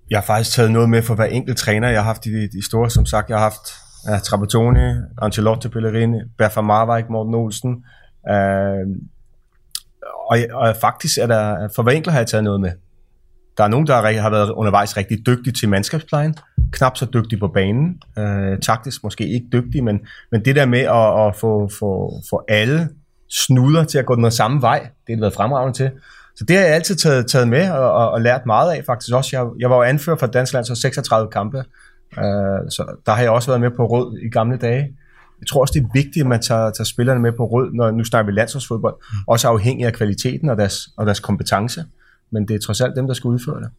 Jeg 0.10 0.20
har 0.20 0.28
faktisk 0.28 0.56
taget 0.56 0.72
noe 0.72 0.88
med 0.88 1.04
for 1.04 1.20
hver 1.20 1.34
enkelt 1.36 1.58
trener. 1.58 1.92
Jeg 1.92 2.00
har 2.00 2.08
haft 2.08 2.24
de, 2.24 2.48
de 2.54 2.64
store, 2.64 2.90
som 2.90 3.06
sagt, 3.06 3.30
jeg 3.30 3.38
har 3.38 3.50
haft 3.50 3.74
uh, 4.08 4.20
Trapattoni, 4.24 4.88
Ancelotti, 5.22 5.72
Pellerini, 5.74 6.22
Berfa 6.38 6.62
Marwijk, 6.62 7.10
Morten 7.10 7.36
Olsen. 7.36 7.78
Uh, 8.24 8.88
og, 10.30 10.38
og 10.54 10.76
faktisk 10.82 11.18
er 11.18 11.28
der, 11.28 11.70
for 11.76 11.84
hver 11.84 11.98
enkelt 11.98 12.14
har 12.14 12.20
jeg 12.20 12.28
taget 12.28 12.44
noe 12.44 12.60
med. 12.60 12.80
Der 13.58 13.64
er 13.64 13.68
noen 13.68 13.88
der 13.88 13.96
har- 13.96 14.32
vært 14.32 14.74
været 14.74 14.98
riktig 14.98 15.26
dygtige 15.26 15.54
til 15.54 15.70
mannskapspleien. 15.70 16.36
Knapt 16.72 16.98
så 16.98 17.06
dyktige 17.06 17.40
på 17.40 17.48
banen, 17.48 18.02
Uh, 18.18 18.60
taktisk 18.62 19.04
måske 19.04 19.28
ikke 19.28 19.48
dyktige, 19.52 19.82
men, 19.82 20.00
men 20.32 20.46
det 20.46 20.56
der 20.56 20.66
med 20.66 20.88
å, 20.88 21.32
få 22.30 22.46
alle 22.50 22.90
snuder 23.34 23.84
til 23.84 23.98
at 23.98 24.06
gå 24.06 24.16
den 24.16 24.32
samme 24.32 24.62
vej, 24.62 24.80
det 24.80 24.90
har 25.08 25.16
det 25.16 25.22
været 25.22 25.34
fremragende 25.34 25.78
til. 25.78 25.92
Så 26.36 26.46
det 26.46 26.56
har 26.56 26.64
jeg 26.64 26.74
altid 26.76 26.96
taget, 26.96 27.28
taget 27.28 27.48
med 27.48 27.70
og, 27.72 27.92
og, 27.92 28.12
og 28.12 28.22
lært 28.22 28.46
meget 28.46 28.72
af 28.72 28.84
faktisk 28.86 29.14
også. 29.14 29.30
Jeg, 29.34 29.48
jeg 29.60 29.70
var 29.70 29.76
jo 29.76 29.82
anfører 29.82 30.18
for 30.18 30.28
Dansk 30.28 30.54
Landshold 30.54 30.76
36 30.76 31.32
kampe, 31.32 31.58
øh, 32.18 32.24
så 32.70 32.96
der 33.06 33.12
har 33.12 33.22
jeg 33.22 33.32
også 33.32 33.48
været 33.52 33.62
med 33.62 33.72
på 33.72 33.86
rød 33.86 34.18
i 34.18 34.30
gamle 34.30 34.58
dage. 34.58 34.82
jeg 35.40 35.48
tror 35.48 35.62
også, 35.62 35.72
det 35.74 35.84
er 35.84 35.90
vigtigt, 35.94 36.24
at 36.24 36.28
man 36.28 36.42
tager, 36.42 36.72
tager 36.72 36.86
spillerne 36.86 37.22
med 37.22 37.32
på 37.32 37.46
rød, 37.46 37.72
når 37.74 37.92
nu 37.92 38.04
snakker 38.04 38.32
vi 38.32 38.40
landsholdsfodbold, 38.40 38.96
også 39.28 39.48
afhængig 39.48 39.86
af 39.86 39.94
kvaliteten 39.94 40.50
og 40.50 40.58
deres, 40.58 40.90
og 40.98 41.06
deres 41.06 41.20
kompetence. 41.20 41.84
Men 42.32 42.48
det 42.48 42.56
er 42.56 42.60
trods 42.60 42.82
alt 42.82 42.96
dem, 42.96 43.08
der 43.08 43.14
skal 43.14 43.28
udføre 43.28 43.60
det. 43.60 43.70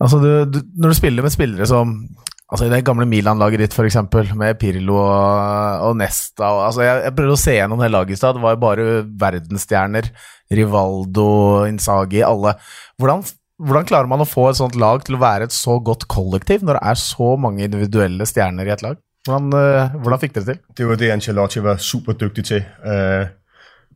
Altså, 0.00 0.16
du, 0.18 0.58
du, 0.58 0.64
når 0.76 0.88
du 0.88 0.94
spiller 0.94 1.22
med 1.22 1.30
spillere 1.30 1.66
som 1.66 2.08
Altså 2.46 2.68
I 2.68 2.70
det 2.70 2.84
gamle 2.86 3.08
Milan-laget 3.10 3.64
ditt, 3.64 3.74
f.eks., 3.74 3.96
med 4.38 4.58
Pirlo 4.60 5.00
og, 5.00 5.86
og 5.88 5.96
Nesta 5.98 6.46
og, 6.46 6.60
altså, 6.68 6.84
jeg, 6.86 7.00
jeg 7.08 7.14
prøvde 7.16 7.34
å 7.34 7.40
se 7.42 7.54
gjennom 7.56 7.82
det 7.82 7.88
laget 7.90 8.14
i 8.14 8.18
stad. 8.20 8.36
Det 8.36 8.44
var 8.44 8.54
jo 8.54 8.60
bare 8.62 8.84
verdensstjerner. 9.24 10.12
Rivaldo, 10.54 11.26
Insagi, 11.66 12.22
alle. 12.22 12.54
Hvordan, 13.02 13.24
hvordan 13.66 13.88
klarer 13.88 14.10
man 14.12 14.22
å 14.22 14.28
få 14.30 14.46
et 14.52 14.60
sånt 14.60 14.78
lag 14.78 15.02
til 15.06 15.18
å 15.18 15.22
være 15.24 15.48
et 15.48 15.56
så 15.56 15.80
godt 15.82 16.06
kollektiv, 16.12 16.62
når 16.62 16.78
det 16.78 16.84
er 16.92 17.02
så 17.02 17.32
mange 17.40 17.66
individuelle 17.66 18.28
stjerner 18.30 18.70
i 18.70 18.74
et 18.76 18.86
lag? 18.86 19.02
Hvordan, 19.26 19.50
uh, 19.50 19.98
hvordan 20.04 20.22
fikk 20.22 20.36
dere 20.36 20.46
det 20.46 20.54
til? 20.54 20.62
Det 20.78 20.86
var 20.86 21.02
det, 21.02 21.10
Ancelotti 21.16 21.64
var 21.66 21.82
superdyktig 21.82 22.46
til. 22.46 22.62
Uh, 22.86 23.26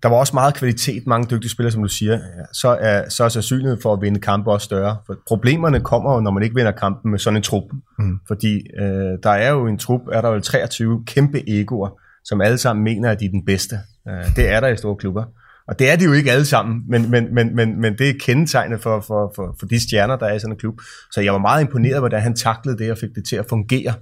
der 0.03 0.09
var 0.09 0.17
også 0.17 0.35
meget 0.35 0.55
kvalitet, 0.55 1.07
mange 1.07 1.29
dygtige 1.31 1.51
spillere, 1.51 1.73
som 1.73 1.83
du 1.83 1.89
siger. 1.89 2.19
Så 2.53 2.69
er, 2.69 3.09
så 3.09 3.25
er 3.25 3.29
sandsynligheden 3.29 3.83
for 3.83 3.93
at 3.93 4.03
vinde 4.03 4.21
kampe 4.21 4.51
også 4.51 4.65
større. 4.65 4.97
For 5.07 5.17
problemerne 5.29 5.81
kommer 5.81 6.15
jo, 6.15 6.21
når 6.21 6.31
man 6.31 6.43
ikke 6.43 6.55
vinder 6.55 6.73
kampen 6.73 7.11
med 7.11 7.19
sådan 7.19 7.37
en 7.37 7.43
trup. 7.43 7.65
Mm. 7.99 8.19
Fordi 8.27 8.61
øh, 8.81 9.19
der 9.23 9.31
er 9.31 9.51
jo 9.51 9.67
en 9.67 9.79
trup, 9.79 10.01
er 10.13 10.21
der 10.21 10.29
jo 10.29 10.41
23 10.41 11.05
kæmpe 11.07 11.49
egoer, 11.49 11.89
som 12.25 12.41
alle 12.41 12.59
sammen 12.59 12.85
mener, 12.85 13.11
at 13.11 13.21
de 13.21 13.25
er 13.25 13.31
den 13.31 13.45
bedste. 13.45 13.77
Øh, 14.09 14.37
det 14.37 14.49
er 14.49 14.61
der 14.61 14.69
i 14.69 14.77
store 14.77 14.97
klubber. 14.97 15.25
Og 15.69 15.79
det 15.79 15.93
er 15.93 15.97
de 15.97 16.05
jo 16.05 16.13
ikke 16.13 16.33
alle 16.33 16.45
sammen, 16.45 16.83
men, 16.89 17.11
men, 17.11 17.35
men, 17.35 17.57
men, 17.57 17.81
men 17.81 17.99
det 17.99 18.09
er 18.09 18.15
kendetegnet 18.21 18.81
for, 18.81 19.01
for, 19.01 19.33
for, 19.37 19.57
for 19.59 19.67
de 19.67 19.81
stjerner, 19.81 20.17
der 20.17 20.27
er 20.27 20.35
i 20.35 20.39
sådan 20.39 20.53
en 20.53 20.59
klub. 20.59 20.81
Så 21.13 21.21
jeg 21.21 21.33
var 21.33 21.39
meget 21.39 21.63
imponeret, 21.65 21.99
hvordan 21.99 22.21
han 22.21 22.35
taklede 22.37 22.79
det 22.79 22.91
og 22.91 22.99
fik 22.99 23.11
det 23.15 23.25
til 23.29 23.37
at 23.37 23.47
fungere. 23.49 23.95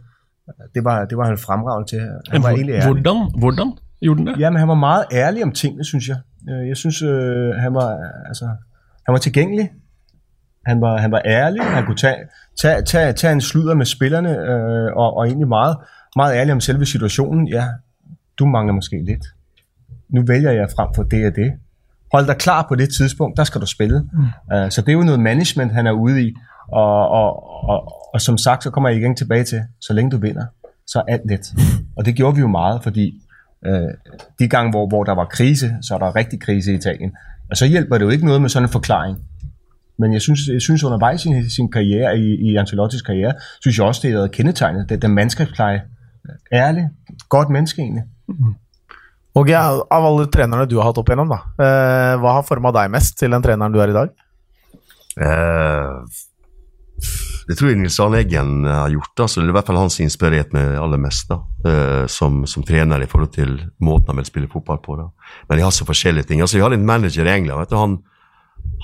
Det 0.74 0.84
var, 0.84 1.04
det 1.04 1.18
var 1.18 1.26
han 1.26 1.38
fremragende 1.38 1.90
til. 1.90 2.00
Han 2.28 2.42
var 2.42 2.48
egentlig 2.48 2.74
ærlig. 2.74 3.02
Hvordan? 3.02 3.30
Hvordan? 3.38 3.72
Gjorde 4.00 4.18
den 4.18 4.26
det? 4.26 4.38
Jamen, 4.38 4.58
han 4.58 4.68
var 4.68 4.74
meget 4.74 5.04
ærlig 5.12 5.42
om 5.42 5.52
tingene, 5.52 5.84
synes 5.84 6.08
jeg. 6.08 6.16
Jeg 6.46 6.76
synes, 6.76 7.02
øh, 7.02 7.54
han, 7.54 7.74
var, 7.74 7.98
altså, 8.26 8.44
han 9.06 9.12
var 9.12 9.18
tilgængelig. 9.18 9.70
Han 10.66 10.80
var, 10.80 10.98
han 10.98 11.12
var 11.12 11.22
ærlig. 11.24 11.62
Han 11.62 11.86
kunne 11.86 11.96
tage, 11.96 12.16
tage, 12.60 12.82
tage, 12.82 13.12
tage 13.12 13.32
en 13.32 13.40
sludder 13.40 13.74
med 13.74 13.86
spillerne, 13.86 14.38
øh, 14.38 14.96
og, 14.96 15.16
og 15.16 15.26
egentlig 15.26 15.48
meget, 15.48 15.76
meget 16.16 16.34
ærlig 16.34 16.52
om 16.52 16.60
selve 16.60 16.86
situationen. 16.86 17.48
Ja, 17.48 17.66
du 18.38 18.46
mangler 18.46 18.74
måske 18.74 19.04
lidt. 19.04 19.24
Nu 20.08 20.22
vælger 20.26 20.50
jeg 20.50 20.68
frem 20.76 20.88
for 20.94 21.02
det 21.02 21.26
og 21.26 21.34
det. 21.36 21.52
Hold 22.12 22.26
dig 22.26 22.36
klar 22.36 22.66
på 22.68 22.74
det 22.74 22.94
tidspunkt, 22.94 23.36
der 23.36 23.44
skal 23.44 23.60
du 23.60 23.66
spille. 23.66 24.00
Mm. 24.12 24.18
Uh, 24.18 24.70
så 24.70 24.80
det 24.80 24.88
er 24.88 24.92
jo 24.92 25.02
noget 25.02 25.20
management, 25.20 25.72
han 25.72 25.86
er 25.86 25.92
ude 25.92 26.22
i. 26.22 26.34
Og, 26.68 27.08
og, 27.08 27.42
og, 27.68 27.92
og 28.14 28.20
som 28.20 28.38
sagt, 28.38 28.62
så 28.62 28.70
kommer 28.70 28.88
jeg 28.88 28.98
igen 28.98 29.16
tilbage 29.16 29.44
til, 29.44 29.62
så 29.80 29.92
længe 29.92 30.10
du 30.10 30.16
vinder, 30.16 30.46
så 30.86 30.98
er 30.98 31.12
alt 31.12 31.22
let. 31.26 31.54
Og 31.96 32.04
det 32.04 32.14
gjorde 32.14 32.34
vi 32.34 32.40
jo 32.40 32.48
meget, 32.48 32.82
fordi 32.82 33.22
Øh, 33.66 33.90
de 34.38 34.48
gange, 34.48 34.70
hvor, 34.70 34.88
hvor 34.88 35.04
der 35.04 35.14
var 35.14 35.24
krise, 35.24 35.74
så 35.82 35.94
er 35.94 35.98
der 35.98 36.16
rigtig 36.16 36.40
krise 36.40 36.72
i 36.72 36.74
Italien. 36.74 37.12
Og 37.50 37.56
så 37.56 37.66
hjælper 37.66 37.98
det 37.98 38.04
jo 38.04 38.10
ikke 38.10 38.26
noget 38.26 38.40
med 38.40 38.48
sådan 38.48 38.68
en 38.68 38.72
forklaring. 38.72 39.18
Men 39.98 40.12
jeg 40.12 40.22
synes, 40.22 40.40
jeg 40.52 40.62
synes 40.62 40.84
undervejs 40.84 41.26
i 41.26 41.50
sin 41.50 41.72
karriere, 41.72 42.18
i, 42.18 42.50
i 42.50 42.56
Ancelottis 42.56 43.02
karriere, 43.02 43.32
synes 43.60 43.78
jeg 43.78 43.86
også, 43.86 44.00
det 44.04 44.14
er 44.14 44.26
kendetegnet. 44.26 44.88
Det, 44.88 45.02
den 45.02 45.14
mandskabspleje. 45.14 45.82
Ærlig, 46.52 46.88
godt 47.28 47.50
menneske 47.50 47.82
egentlig. 47.82 48.02
Mm. 48.28 48.54
Og 49.34 49.48
ja, 49.48 49.60
av 49.90 50.06
alle 50.06 50.26
trenerne 50.26 50.66
du 50.66 50.78
har 50.80 50.88
hatt 50.90 50.98
opp 50.98 51.10
igjennom, 51.10 51.30
da, 51.30 51.38
eh, 51.62 52.14
hva 52.20 52.32
har 52.38 52.46
forma 52.46 52.72
deg 52.74 52.90
mest 52.90 53.18
til 53.20 53.30
den 53.32 53.44
treneren 53.44 53.74
du 53.74 53.78
er 53.82 53.92
i 53.92 53.96
dag? 53.96 54.08
Eh, 55.18 55.92
det 57.48 57.56
tror 57.56 57.70
jeg 57.70 57.78
Nils 57.80 57.96
Arne 58.02 58.20
Eggen 58.20 58.66
har 58.68 58.90
gjort. 58.92 59.14
Altså, 59.24 59.40
det 59.40 59.46
er 59.46 59.52
i 59.54 59.56
hvert 59.56 59.70
fall 59.70 59.80
han 59.80 59.92
som 59.92 60.04
inspirert 60.04 60.52
meg 60.52 60.74
aller 60.76 61.00
mest 61.00 61.30
da, 61.30 61.38
uh, 61.64 62.04
som, 62.10 62.42
som, 62.50 62.64
trener 62.66 63.04
i 63.04 63.08
forhold 63.08 63.32
til 63.36 63.54
måten 63.84 64.12
han 64.12 64.20
vil 64.20 64.28
spille 64.28 64.50
fotball 64.52 64.80
på. 64.84 64.98
Da. 64.98 65.08
Men 65.48 65.60
de 65.60 65.64
har 65.64 65.74
så 65.74 65.86
forskjellige 65.88 66.28
ting. 66.28 66.42
Altså, 66.44 66.58
Vi 66.58 66.64
har 66.66 66.74
en 66.76 66.86
manager 66.86 67.24
i 67.24 67.36
England. 67.38 67.70
du, 67.70 67.76
han, 67.76 68.00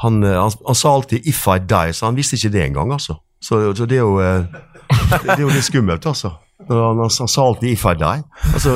han, 0.00 0.22
eh, 0.22 0.38
han, 0.40 0.50
han, 0.66 0.74
sa 0.74 0.94
alltid 0.94 1.26
'if 1.26 1.46
I 1.48 1.58
die', 1.58 1.92
så 1.92 2.06
han 2.06 2.16
visste 2.16 2.36
ikke 2.36 2.52
det 2.52 2.64
engang. 2.64 2.92
Altså. 2.92 3.18
Så, 3.40 3.74
så 3.76 3.86
det, 3.86 3.98
er 3.98 4.00
jo, 4.00 4.18
det, 4.18 5.36
er 5.36 5.40
jo 5.40 5.48
litt 5.52 5.64
skummelt, 5.64 6.06
altså. 6.06 6.30
Han, 6.68 7.10
sa 7.10 7.42
alltid 7.42 7.68
'if 7.68 7.84
I 7.84 7.94
die'. 8.00 8.24
Altså, 8.54 8.74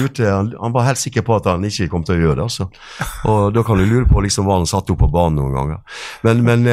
lurte, 0.00 0.24
han, 0.34 0.72
var 0.72 0.88
helt 0.88 0.98
sikker 0.98 1.22
på 1.22 1.36
at 1.36 1.46
han 1.46 1.64
ikke 1.64 1.88
kom 1.88 2.04
til 2.04 2.16
å 2.16 2.18
gjøre 2.18 2.36
det. 2.40 2.42
altså. 2.42 2.66
Og 3.24 3.54
Da 3.54 3.62
kan 3.62 3.78
du 3.78 3.84
lure 3.84 4.08
på 4.08 4.20
liksom, 4.20 4.44
hva 4.44 4.58
han 4.58 4.66
satte 4.66 4.92
opp 4.92 4.98
på 4.98 5.12
banen 5.12 5.38
noen 5.38 5.54
ganger. 5.54 5.78
Men, 6.22 6.42
men 6.42 6.66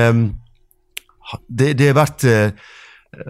det, 1.48 1.74
det 1.80 1.92
har 1.92 1.98
vært 1.98 2.26
eh, 2.30 2.72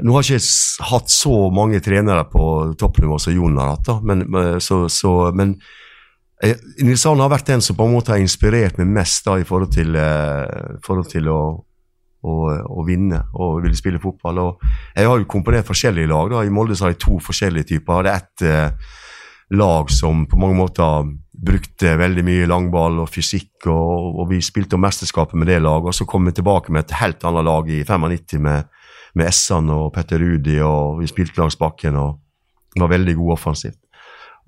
Nå 0.02 0.16
har 0.16 0.26
jeg 0.26 0.41
ikke 0.41 0.86
hatt 0.89 1.12
så 1.14 1.34
mange 1.54 1.78
trenere 1.84 2.24
på 2.32 2.74
toppnivå 2.80 3.20
som 3.22 3.36
Jon 3.36 3.60
har 3.62 3.76
hatt, 3.76 3.84
da, 3.86 4.00
men, 4.02 4.24
så, 4.64 4.80
så, 4.89 5.12
men 5.38 5.52
eh, 6.41 6.58
Nils 6.82 7.04
Arne 7.06 7.22
har 7.22 7.30
vært 7.36 7.52
den 7.52 7.62
som 7.62 7.78
på 7.78 7.86
en 7.86 7.93
måte 7.93 8.16
har 8.16 8.24
inspirert 8.24 8.80
meg 8.82 8.89
mest 8.96 9.28
da, 9.30 9.38
i 9.38 9.46
forhold 9.46 9.76
til, 9.76 9.93
eh, 9.93 10.80
forhold 10.88 11.12
til 11.12 11.30
å, 11.30 11.39
å, 12.26 12.34
å, 12.66 12.88
vinne 12.88 13.22
og 13.38 13.62
ville 13.68 13.78
spille 13.78 14.02
fotball. 14.02 14.41
Og 14.41 14.66
jeg 14.98 15.06
har 15.06 15.22
jo 15.22 15.30
komponert 15.30 15.70
forskjellige 15.70 16.10
lag. 16.10 16.34
da, 16.34 16.41
I 16.41 16.56
Molde 16.56 16.80
har 16.82 16.96
jeg 16.96 17.04
to 17.06 17.20
forskjellige 17.22 17.76
typer. 17.76 18.08
Det 18.08 18.16
er 18.16 18.26
ett 18.26 19.54
lag 19.54 19.93
som 19.93 20.26
på 20.26 20.41
mange 20.41 20.58
måter 20.58 21.14
brukte 21.46 21.96
veldig 22.00 22.24
mye 22.26 22.50
langball 22.50 23.00
og 23.04 23.12
fysikk, 23.12 23.68
og, 23.72 24.20
og 24.22 24.30
vi 24.32 24.41
spilte 24.43 24.78
om 24.78 24.84
mesterskapet 24.86 25.38
med 25.39 25.50
det 25.52 25.62
laget. 25.62 25.91
Og 25.91 25.98
så 25.98 26.08
kom 26.10 26.28
vi 26.28 26.36
tilbake 26.36 26.74
med 26.74 26.86
et 26.86 26.98
helt 27.00 27.24
annet 27.28 27.46
lag 27.48 27.70
i 27.70 27.82
95 27.84 28.41
med, 28.41 28.70
med 29.16 29.30
Essan 29.30 29.72
og 29.74 29.91
Petter 29.96 30.22
Rudi, 30.22 30.60
og 30.66 31.02
vi 31.02 31.10
spilte 31.12 31.41
langs 31.41 31.58
bakken 31.60 31.98
og 32.02 32.22
var 32.80 32.91
veldig 32.91 33.16
gode 33.20 33.38
offensivt. 33.38 33.80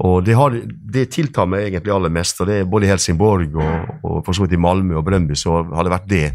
Og 0.06 0.22
det, 0.26 0.36
har, 0.38 0.54
det, 0.94 1.08
tiltar 1.10 1.48
meg 1.50 1.72
egentlig 1.72 1.94
aller 1.94 2.14
mest, 2.14 2.38
og 2.42 2.50
det 2.50 2.60
er 2.62 2.70
både 2.70 2.86
i 2.86 2.92
Helsingborg 2.92 3.56
og, 3.58 3.94
og 4.06 4.20
for 4.26 4.38
så 4.38 4.44
vidt 4.44 4.54
i 4.54 4.62
Malmö 4.62 5.00
og 5.00 5.06
Brøndby 5.08 5.38
så 5.38 5.64
har 5.72 5.88
det 5.88 5.94
vært 5.94 6.12
det. 6.12 6.28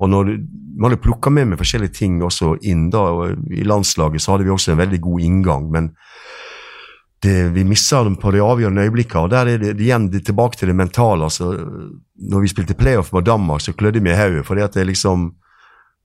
Og 0.00 0.08
når 0.08 0.36
Man 0.80 0.94
har 0.94 1.00
plukka 1.02 1.28
med 1.28 1.50
meg 1.50 1.58
forskjellige 1.60 1.92
ting 1.92 2.22
også 2.24 2.54
inn. 2.62 2.88
da, 2.90 2.98
og 2.98 3.50
I 3.52 3.66
landslaget 3.66 4.22
så 4.22 4.32
hadde 4.32 4.46
vi 4.46 4.50
også 4.50 4.72
en 4.72 4.78
veldig 4.78 5.00
god 5.00 5.20
inngang, 5.20 5.66
men 5.70 5.90
det, 7.22 7.52
vi 7.52 7.64
misser 7.64 8.04
dem 8.04 8.16
på 8.16 8.30
de 8.32 8.40
avgjørende 8.40 8.82
øyeblikkene. 8.86 9.22
og 9.22 9.30
Der 9.30 9.46
er 9.46 9.58
det 9.58 9.80
igjen 9.80 10.08
det 10.12 10.24
tilbake 10.26 10.56
til 10.56 10.68
det 10.68 10.76
mentale. 10.76 11.24
altså 11.24 11.52
når 12.16 12.40
vi 12.40 12.48
spilte 12.48 12.74
playoff 12.74 13.12
med 13.12 13.22
Danmark, 13.22 13.60
så 13.60 13.72
klødde 13.72 14.00
vi 14.00 14.10
i 14.10 14.16
hodet. 14.16 14.46
fordi 14.46 14.60
at 14.60 14.74
det 14.74 14.86
liksom 14.86 15.34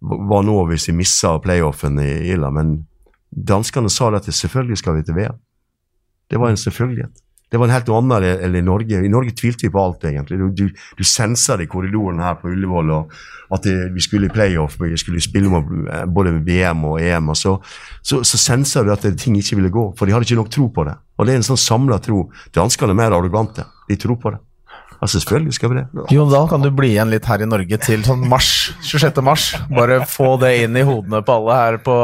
var 0.01 0.43
nå 0.43 0.65
hvis 0.65 0.87
vi 0.87 0.93
missa 0.93 1.37
playoffen 1.39 1.99
i 1.99 2.31
Irland. 2.31 2.55
Men 2.55 2.87
danskene 3.47 3.89
sa 3.89 4.15
at 4.15 4.25
selvfølgelig 4.25 4.77
skal 4.77 4.95
vi 4.95 5.03
til 5.03 5.15
VM. 5.15 5.39
Det 6.29 6.39
var 6.39 6.49
en 6.49 6.57
selvfølgelighet. 6.57 7.24
Det 7.55 7.59
var 7.61 7.69
en 7.69 7.71
helt 7.71 7.87
noe 7.87 7.99
annet 8.01 8.41
enn 8.43 8.55
i 8.59 8.61
Norge. 8.67 8.97
I 8.99 9.07
Norge 9.07 9.31
tvilte 9.31 9.63
vi 9.63 9.71
på 9.71 9.79
alt, 9.79 10.01
egentlig. 10.09 10.35
Du, 10.41 10.49
du, 10.51 10.81
du 10.99 11.03
sensa 11.07 11.55
det 11.55 11.69
i 11.69 11.69
korridoren 11.71 12.19
her 12.19 12.35
på 12.41 12.49
Ullevål, 12.51 12.91
og 12.91 13.13
at 13.55 13.63
det, 13.63 13.75
vi 13.95 14.03
skulle 14.03 14.27
i 14.27 14.33
playoff, 14.33 14.75
vi 14.81 14.97
skulle 14.99 15.23
spille 15.23 15.47
med 15.53 15.87
eh, 15.87 16.03
både 16.11 16.33
VM 16.43 16.83
og 16.89 16.99
EM. 16.99 17.31
og 17.31 17.39
Så, 17.39 17.53
så, 18.03 18.19
så 18.27 18.41
sensa 18.41 18.83
du 18.83 18.91
at 18.91 19.07
ting 19.21 19.37
ikke 19.39 19.61
ville 19.61 19.71
gå, 19.71 19.85
for 19.95 20.03
de 20.03 20.11
hadde 20.11 20.27
ikke 20.27 20.41
nok 20.41 20.51
tro 20.51 20.67
på 20.75 20.83
det. 20.89 20.97
Og 21.15 21.23
det 21.23 21.31
er 21.31 21.39
en 21.39 21.47
sånn 21.47 21.63
samla 21.63 22.01
tro. 22.03 22.25
Danskene 22.59 22.91
er 22.91 22.99
mer 23.05 23.15
arrogante. 23.15 23.63
De 23.87 23.95
tror 24.03 24.19
på 24.19 24.35
det. 24.35 24.43
Altså, 25.05 25.19
selvfølgelig 25.19 25.53
skal 25.53 25.69
vi 25.69 25.75
det. 25.77 25.83
Jon 26.15 26.31
Dahl, 26.31 26.47
kan 26.49 26.63
du 26.63 26.71
bli 26.73 26.87
igjen 26.95 27.11
litt 27.13 27.27
her 27.29 27.43
i 27.43 27.45
Norge 27.45 27.77
til 27.83 28.01
sånn 28.07 28.23
mars, 28.25 28.47
26. 28.87 29.19
mars? 29.21 29.43
Bare 29.69 29.99
få 30.09 30.31
det 30.41 30.49
inn 30.63 30.79
i 30.79 30.81
hodene 30.87 31.19
på 31.25 31.35
alle 31.35 31.57
her 31.59 31.77
på, 31.85 31.97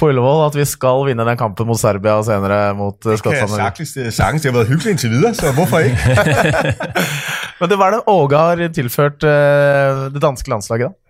på 0.00 0.08
Ullevål, 0.08 0.46
at 0.46 0.56
vi 0.56 0.64
skal 0.64 1.04
vinne 1.10 1.26
den 1.28 1.36
kampen 1.36 1.68
mot 1.68 1.76
Serbia 1.76 2.14
og 2.16 2.24
senere 2.24 2.72
mot 2.78 2.96
eh, 3.04 3.18
Skottland. 3.20 3.52
Det 3.52 3.58
kan 3.60 3.84
jeg 3.84 4.14
sagtens. 4.16 4.46
Det 4.46 4.48
har 4.48 4.56
vært 4.56 4.72
hyggelig 4.72 4.96
inntil 4.96 5.12
videre, 5.12 5.34
så 5.36 5.52
hvorfor 5.58 5.84
ikke? 5.84 6.72
Men 7.60 7.72
det, 7.72 7.80
hva 7.82 7.90
er 7.90 7.98
det 7.98 8.02
Åge 8.14 8.42
har 8.46 8.64
tilført 8.80 9.28
uh, 9.28 10.08
det 10.16 10.24
danske 10.24 10.56
landslaget, 10.56 10.88
da? 10.88 11.02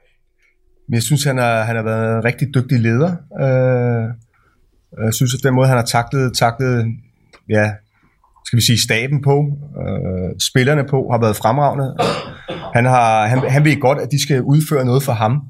Jeg 0.96 1.06
syns 1.06 1.30
han, 1.30 1.38
han, 1.38 1.78
har 1.78 1.86
vært 1.86 2.02
en 2.02 2.26
riktig 2.26 2.50
dyktig 2.54 2.82
leder. 2.82 3.18
Uh, 3.30 4.10
jeg 5.06 5.20
syns 5.20 5.38
at 5.38 5.46
den 5.46 5.54
måten 5.54 5.76
han 5.76 5.84
har 5.84 5.86
taklet, 5.86 6.34
taklet 6.34 6.96
ja, 7.50 7.76
skal 8.46 8.56
vi 8.56 8.64
sige, 8.64 8.80
staben 8.80 9.22
på, 9.22 9.58
øh, 9.82 10.30
spillerne 10.50 10.84
på, 10.84 11.08
har 11.10 11.20
været 11.20 11.36
fremragende. 11.36 11.96
Han, 12.74 12.84
har, 12.84 13.26
han, 13.26 13.50
han 13.50 13.64
ved 13.64 13.80
godt, 13.80 13.98
at 13.98 14.08
de 14.12 14.22
skal 14.22 14.42
udføre 14.42 14.84
noget 14.84 15.02
for 15.02 15.12
ham. 15.12 15.42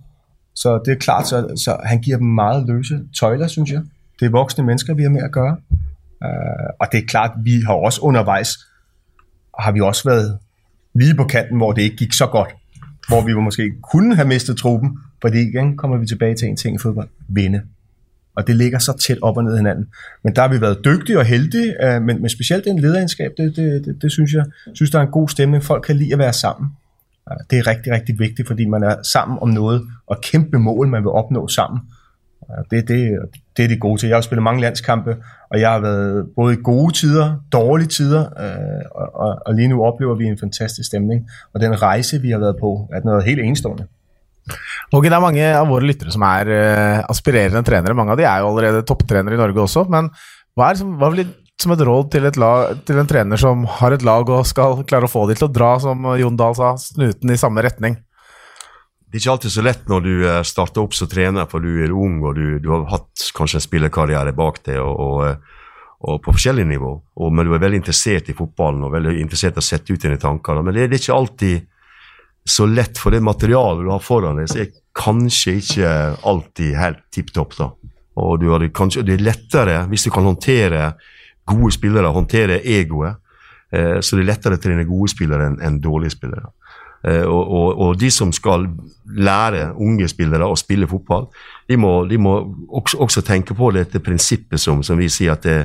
Så 0.54 0.80
det 0.84 0.92
er 0.92 0.96
klart, 0.96 1.26
så, 1.28 1.62
så 1.64 1.76
han 1.84 2.00
giver 2.00 2.16
dem 2.16 2.26
meget 2.26 2.66
løse 2.68 3.00
tøjler, 3.20 3.46
synes 3.46 3.70
jeg. 3.70 3.82
Det 4.20 4.26
er 4.26 4.30
voksne 4.30 4.64
mennesker, 4.64 4.94
vi 4.94 5.02
har 5.02 5.10
med 5.10 5.22
at 5.22 5.32
gøre. 5.32 5.56
Øh, 6.24 6.68
og 6.80 6.86
det 6.92 6.98
er 6.98 7.06
klart, 7.06 7.30
vi 7.44 7.60
har 7.66 7.74
også 7.74 8.00
undervejs, 8.00 8.48
har 9.60 9.72
vi 9.72 9.80
også 9.80 10.08
været 10.08 10.38
lige 10.94 11.14
på 11.14 11.24
kanten, 11.24 11.56
hvor 11.56 11.72
det 11.72 11.82
ikke 11.82 11.96
gik 11.96 12.12
så 12.12 12.26
godt. 12.26 12.54
Hvor 13.08 13.26
vi 13.26 13.34
måske 13.34 13.72
kunne 13.92 14.14
have 14.14 14.28
mistet 14.28 14.56
truppen, 14.56 14.98
fordi 15.22 15.38
igen 15.48 15.76
kommer 15.76 15.96
vi 15.96 16.06
tilbage 16.06 16.34
til 16.34 16.48
en 16.48 16.56
ting 16.56 16.74
i 16.74 16.78
fodbold. 16.78 17.08
Vinde 17.28 17.62
og 18.36 18.46
det 18.46 18.56
ligger 18.56 18.78
så 18.78 18.92
tæt 19.06 19.18
op 19.22 19.36
og 19.36 19.44
ned 19.44 19.56
hinanden. 19.56 19.86
Men 20.24 20.36
der 20.36 20.42
har 20.42 20.48
vi 20.48 20.60
været 20.60 20.84
dygtige 20.84 21.18
og 21.18 21.24
heldige, 21.24 21.86
øh, 21.86 22.02
men, 22.02 22.20
men 22.22 22.28
specielt 22.28 22.64
den 22.64 22.78
lederskab, 22.78 23.30
det, 23.36 23.56
det, 23.56 23.84
det, 23.84 24.02
det 24.02 24.12
synes 24.12 24.32
jeg, 24.32 24.44
synes 24.74 24.90
der 24.90 24.98
er 24.98 25.02
en 25.02 25.10
god 25.10 25.28
stemning. 25.28 25.64
Folk 25.64 25.84
kan 25.84 25.96
lide 25.96 26.12
at 26.12 26.18
være 26.18 26.32
sammen. 26.32 26.70
Det 27.50 27.58
er 27.58 27.66
rigtig, 27.66 27.92
rigtig 27.92 28.18
vigtigt, 28.18 28.48
fordi 28.48 28.64
man 28.64 28.82
er 28.82 28.94
sammen 29.02 29.38
om 29.40 29.48
noget, 29.48 29.82
og 30.06 30.20
kæmpe 30.20 30.58
mål, 30.58 30.88
man 30.88 31.02
vil 31.02 31.10
opnå 31.10 31.48
sammen. 31.48 31.80
Det, 32.70 32.88
det, 32.88 33.18
det 33.56 33.64
er 33.64 33.68
de 33.68 33.76
gode 33.76 34.00
til. 34.00 34.06
Jeg 34.06 34.16
har 34.16 34.20
spillet 34.20 34.42
mange 34.42 34.60
landskampe, 34.60 35.16
og 35.50 35.60
jeg 35.60 35.70
har 35.70 35.80
været 35.80 36.26
både 36.36 36.54
i 36.54 36.56
gode 36.62 36.92
tider, 36.92 37.44
dårlige 37.52 37.88
tider, 37.88 38.20
øh, 38.20 38.84
og, 38.90 39.14
og, 39.14 39.38
og 39.46 39.54
lige 39.54 39.68
nu 39.68 39.84
oplever 39.84 40.14
vi 40.14 40.24
en 40.24 40.38
fantastisk 40.38 40.86
stemning. 40.86 41.28
Og 41.54 41.60
den 41.60 41.82
rejse, 41.82 42.20
vi 42.20 42.30
har 42.30 42.38
været 42.38 42.56
på, 42.60 42.88
er 42.92 43.00
noget 43.04 43.24
helt 43.24 43.40
enestående. 43.40 43.84
Og 44.94 45.02
det 45.02 45.10
er 45.10 45.22
mange 45.22 45.46
av 45.58 45.66
våre 45.70 45.88
lyttere 45.88 46.12
som 46.14 46.22
er 46.26 46.50
uh, 46.52 47.00
aspirerende 47.10 47.64
trenere. 47.66 47.96
Mange 47.98 48.14
av 48.14 48.20
de 48.20 48.28
er 48.28 48.42
jo 48.42 48.52
allerede 48.52 48.84
topptrenere 48.86 49.34
i 49.34 49.40
Norge 49.40 49.64
også. 49.64 49.86
Men 49.90 50.12
hva, 50.56 50.70
er, 50.70 50.82
hva 51.00 51.10
vil 51.14 51.26
som 51.60 51.72
et 51.72 51.84
råd 51.88 52.10
til, 52.12 52.26
et 52.28 52.38
lag, 52.40 52.76
til, 52.86 52.98
en 53.00 53.08
trener 53.08 53.40
som 53.40 53.64
har 53.78 53.96
et 53.96 54.04
lag 54.04 54.28
og 54.28 54.46
skal 54.48 54.82
klare 54.88 55.08
å 55.08 55.12
få 55.12 55.24
de 55.30 55.38
til 55.38 55.48
å 55.48 55.52
dra, 55.52 55.76
som 55.80 56.04
Jon 56.20 56.36
Dahl 56.38 56.56
sa, 56.58 56.74
snuten 56.80 57.32
i 57.32 57.40
samme 57.40 57.64
retning? 57.64 57.96
Det 59.06 59.18
er 59.18 59.22
ikke 59.22 59.34
alltid 59.36 59.54
så 59.54 59.62
lett 59.64 59.86
når 59.88 60.02
du 60.04 60.12
eh, 60.26 60.40
starter 60.44 60.82
opp 60.82 60.96
som 60.96 61.08
trener, 61.08 61.46
for 61.48 61.64
du 61.64 61.78
er 61.84 61.94
ung 61.94 62.18
og 62.26 62.36
du, 62.36 62.58
du 62.60 62.72
har 62.74 62.84
hatt 62.90 63.28
kanskje 63.36 63.60
en 63.60 63.64
spillerkarriere 63.64 64.34
bak 64.36 64.60
deg 64.66 64.82
og, 64.82 64.98
og, 65.00 65.20
eh, 65.30 65.62
og 66.10 66.18
på 66.24 66.34
forskjellig 66.36 66.66
nivå. 66.68 66.90
Og, 67.16 67.32
men 67.32 67.48
du 67.48 67.54
er 67.54 67.62
veldig 67.62 67.80
interessert 67.80 68.28
i 68.28 68.36
fotballen 68.36 68.84
og 68.84 68.92
veldig 68.92 69.14
interessert 69.22 69.56
i 69.56 69.62
å 69.62 69.64
sette 69.64 69.94
ut 69.94 70.02
dine 70.02 70.20
tanker. 70.20 70.60
Men 70.60 70.76
det, 70.76 70.90
det 70.90 70.98
er 70.98 71.04
ikke 71.04 71.16
alltid 71.16 71.64
så 72.46 72.66
lett, 72.70 72.98
for 72.98 73.10
det 73.10 73.24
materialet 73.26 73.84
du 73.84 73.90
har 73.90 74.02
foran 74.04 74.38
deg, 74.38 74.48
så 74.50 74.62
er 74.62 74.74
kanskje 74.96 75.56
ikke 75.60 75.92
alltid 76.30 76.76
helt 76.78 77.02
tipp 77.14 77.32
topp. 77.34 77.56
Og 78.16 78.40
det, 78.40 78.70
kanskje, 78.76 79.02
det 79.06 79.16
er 79.16 79.24
lettere 79.26 79.80
hvis 79.90 80.06
du 80.06 80.12
kan 80.14 80.28
håndtere 80.28 80.92
gode 81.46 81.72
spillere, 81.74 82.12
håndtere 82.14 82.60
egoet. 82.62 83.18
Eh, 83.74 83.98
så 84.00 84.16
det 84.16 84.24
er 84.24 84.30
lettere 84.30 84.58
å 84.58 84.62
trene 84.62 84.86
gode 84.86 85.10
spillere 85.10 85.50
enn 85.50 85.58
en 85.66 85.80
dårlige 85.82 86.14
spillere. 86.14 86.52
Eh, 87.06 87.24
og, 87.26 87.42
og, 87.42 87.68
og, 87.82 87.98
de 87.98 88.10
som 88.14 88.32
skal 88.34 88.68
lære 89.18 89.72
unge 89.82 90.08
spillere 90.10 90.46
å 90.46 90.56
spille 90.58 90.88
fotball, 90.90 91.28
de 91.68 91.78
må, 91.78 91.92
de 92.08 92.18
må 92.18 92.36
også, 92.68 93.00
også, 93.04 93.24
tenke 93.26 93.54
på 93.58 93.72
dette 93.74 94.00
prinsippet 94.02 94.62
som, 94.62 94.82
som 94.86 94.98
vi 94.98 95.10
sier 95.12 95.34
at 95.34 95.46
det, 95.46 95.58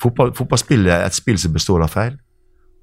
fotball, 0.00 0.32
fotballspill 0.36 0.86
er 0.88 1.06
et 1.06 1.16
spill 1.16 1.40
som 1.40 1.56
består 1.56 1.84
av 1.84 1.92
feil. 1.92 2.20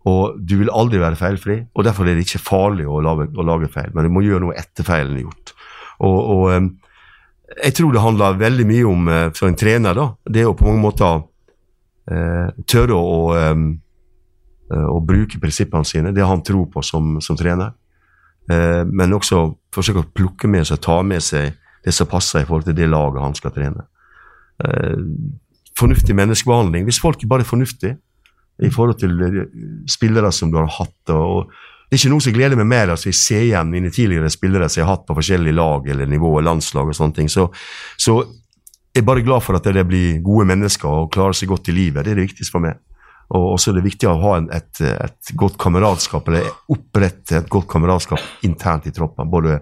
Og 0.10 0.38
du 0.42 0.58
vil 0.62 0.72
aldri 0.74 1.02
være 1.02 1.20
feilfri, 1.20 1.58
og 1.76 1.86
derfor 1.88 2.08
er 2.08 2.18
det 2.18 2.28
ikke 2.28 2.42
farlig 2.44 2.88
å 2.90 3.02
lage, 3.04 3.30
å 3.36 3.46
lage 3.46 3.72
feil. 3.74 3.90
Men 3.96 4.08
du 4.08 4.14
må 4.14 4.24
gjøre 4.26 4.44
noe 4.46 4.58
etter 4.60 4.88
feilen 4.88 5.18
er 5.18 5.26
gjort. 5.26 5.54
Og, 6.06 6.20
og, 6.20 6.46
eh, 6.54 7.58
jeg 7.66 7.76
tror 7.80 7.94
det 7.94 8.06
handler 8.06 8.40
veldig 8.40 8.66
mye 8.70 8.88
om, 8.88 9.12
for 9.36 9.50
en 9.50 9.58
trener, 9.58 9.98
da, 9.98 10.06
det 10.30 10.46
å 10.46 10.56
på 10.58 10.68
mange 10.68 10.84
måter 10.84 11.24
eh, 12.14 12.52
tørre 12.70 12.98
å, 12.98 13.34
å, 13.34 14.84
å, 14.86 15.00
bruke 15.06 15.42
prinsippene 15.42 15.88
sine, 15.88 16.14
det 16.16 16.28
han 16.30 16.44
tror 16.46 16.68
på 16.74 16.84
som, 16.86 17.18
som 17.26 17.38
trener. 17.40 17.74
Eh, 18.50 18.84
men 18.86 19.14
også 19.14 19.44
forsøke 19.76 20.04
å 20.04 20.12
plukke 20.16 20.50
med 20.50 20.66
seg, 20.68 20.82
ta 20.82 21.00
med 21.06 21.24
seg 21.24 21.58
det 21.86 21.94
som 21.96 22.10
passer 22.10 22.44
i 22.44 22.48
forhold 22.48 22.68
til 22.68 22.78
det 22.78 22.90
laget 22.90 23.24
han 23.24 23.38
skal 23.38 23.54
trene. 23.56 23.86
Eh, 24.66 24.98
fornuftig 25.80 26.16
menneskebehandling. 26.18 26.88
Hvis 26.88 27.02
folk 27.02 27.22
bare 27.30 27.46
er 27.46 27.50
fornuftige 27.50 28.00
i 28.66 28.72
forhold 28.74 29.00
til 29.02 29.20
eh, 29.26 29.42
spillere 29.90 30.32
som 30.36 30.52
du 30.52 30.60
har 30.62 30.72
hatt 30.80 31.16
og 31.16 31.52
det 31.90 31.98
er 31.98 32.04
ikke 32.04 32.12
noe 32.12 32.22
som 32.22 32.34
gleder 32.36 32.60
meg 32.60 32.68
mer 32.70 32.92
at 32.94 33.02
vi 33.02 33.12
ser 33.18 33.48
igjen 33.48 33.72
mine 33.72 33.90
tidligere 33.90 34.30
spillere 34.30 34.68
som 34.70 34.78
jeg 34.78 34.86
har 34.86 34.94
hatt 34.94 35.08
på 35.08 35.16
forskjellige 35.18 35.58
lag 35.58 35.88
eller 35.90 36.06
nivåer, 36.06 36.44
landslag 36.46 36.92
og 36.92 36.94
sånne 36.94 37.18
ting. 37.18 37.32
Så, 37.34 37.48
så 37.98 38.20
jeg 38.94 39.02
er 39.02 39.08
bare 39.08 39.24
glad 39.26 39.42
for 39.42 39.58
at 39.58 39.66
det 39.66 39.88
blir 39.90 40.20
gode 40.22 40.46
mennesker 40.52 40.86
og 40.86 41.10
klarer 41.16 41.34
seg 41.34 41.50
godt 41.50 41.72
i 41.74 41.74
livet. 41.74 42.06
Det 42.06 42.14
er 42.14 42.20
det 42.22 42.28
viktigste 42.28 42.54
for 42.54 42.66
meg. 42.68 42.78
Og 43.38 43.58
så 43.62 43.72
er 43.72 43.80
det 43.80 43.86
viktig 43.86 44.06
å 44.10 44.16
ha 44.22 44.36
et, 44.58 44.84
et, 44.86 45.34
godt 45.38 45.58
kameratskap, 45.62 46.30
eller 46.30 46.48
opprette 46.74 47.38
et 47.38 47.50
godt 47.50 47.68
kameratskap 47.70 48.46
internt 48.46 48.86
i 48.90 48.94
troppen. 48.94 49.30
Både, 49.30 49.60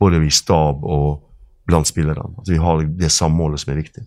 både 0.00 0.20
i 0.24 0.32
stab 0.32 0.84
og 0.84 1.20
blant 1.68 1.88
spillerne. 1.88 2.32
At 2.40 2.48
vi 2.48 2.60
har 2.60 2.84
det 2.84 3.12
samholdet 3.12 3.64
som 3.64 3.72
er 3.72 3.80
viktig. 3.82 4.04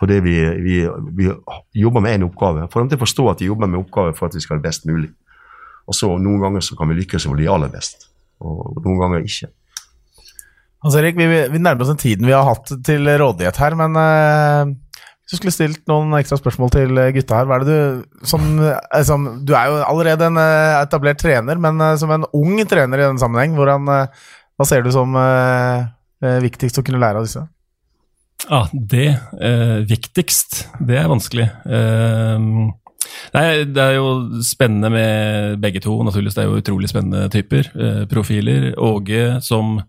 For 0.00 0.08
det 0.08 0.22
vi, 0.24 0.34
vi, 0.64 0.76
vi 1.12 1.28
jobber 1.76 2.00
med 2.00 2.16
én 2.16 2.24
oppgave. 2.24 2.64
For 2.72 2.80
dem 2.80 2.88
til 2.88 2.96
å 2.96 3.04
forstå 3.04 3.26
at 3.34 3.42
de 3.42 3.50
jobber 3.50 3.68
med 3.68 3.82
oppgave 3.82 4.14
for 4.16 4.30
at 4.30 4.36
vi 4.36 4.40
skal 4.40 4.56
ha 4.56 4.62
det 4.62 4.70
best 4.70 4.88
mulig. 4.88 5.10
Og 5.90 5.96
så 5.96 6.08
Noen 6.22 6.40
ganger 6.40 6.64
så 6.64 6.76
kan 6.78 6.88
vi 6.88 7.00
lykkes 7.02 7.26
med 7.28 7.42
de 7.42 7.48
aller 7.50 7.72
best, 7.72 8.08
og 8.40 8.78
noen 8.84 9.00
ganger 9.00 9.26
ikke. 9.26 9.50
Hans 10.80 10.96
Erik, 10.96 11.18
vi, 11.18 11.26
vi, 11.28 11.60
nærmer 11.60 11.84
oss 11.84 11.90
den 11.92 12.00
tiden 12.00 12.28
vi 12.28 12.32
har 12.32 12.46
hatt 12.46 12.70
til 12.86 13.08
rådighet 13.20 13.58
her, 13.60 13.76
men 13.76 13.98
uh, 13.98 14.70
hvis 15.20 15.34
du 15.34 15.36
skulle 15.40 15.52
stilt 15.52 15.82
noen 15.90 16.14
ekstra 16.16 16.38
spørsmål 16.40 16.72
til 16.72 17.02
gutta 17.18 17.40
her, 17.40 17.50
hva 17.50 17.58
er 17.58 17.66
det 17.66 17.74
du 17.74 18.24
som, 18.30 18.46
som 19.04 19.28
Du 19.44 19.52
er 19.58 19.68
jo 19.68 19.82
allerede 19.84 20.30
en 20.30 20.40
uh, 20.40 20.78
etablert 20.78 21.20
trener, 21.20 21.60
men 21.60 21.82
uh, 21.82 21.96
som 22.00 22.14
en 22.14 22.28
ung 22.32 22.56
trener 22.70 23.02
i 23.02 23.08
denne 23.08 23.20
sammenheng, 23.20 23.58
hvordan, 23.58 23.90
hva 23.90 24.68
ser 24.68 24.86
du 24.86 24.92
som 24.94 25.16
viktigst 26.20 26.80
å 26.80 26.84
kunne 26.84 27.00
lære 27.00 27.20
av 27.20 27.28
disse? 27.28 27.44
Ja, 28.48 28.64
det 28.72 29.08
viktigst, 29.90 30.62
det 30.86 30.96
er 30.98 31.10
vanskelig. 31.10 31.44
Nei, 33.34 33.44
Det 33.68 33.82
er 33.84 33.98
jo 33.98 34.40
spennende 34.42 34.90
med 34.90 35.60
begge 35.60 35.82
to. 35.84 35.98
naturligvis. 36.02 36.34
Det 36.34 36.44
er 36.44 36.48
jo 36.48 36.62
utrolig 36.62 36.88
spennende 36.88 37.28
typer. 37.30 37.68
profiler. 38.08 38.72
Åge 38.78 39.42
som 39.44 39.82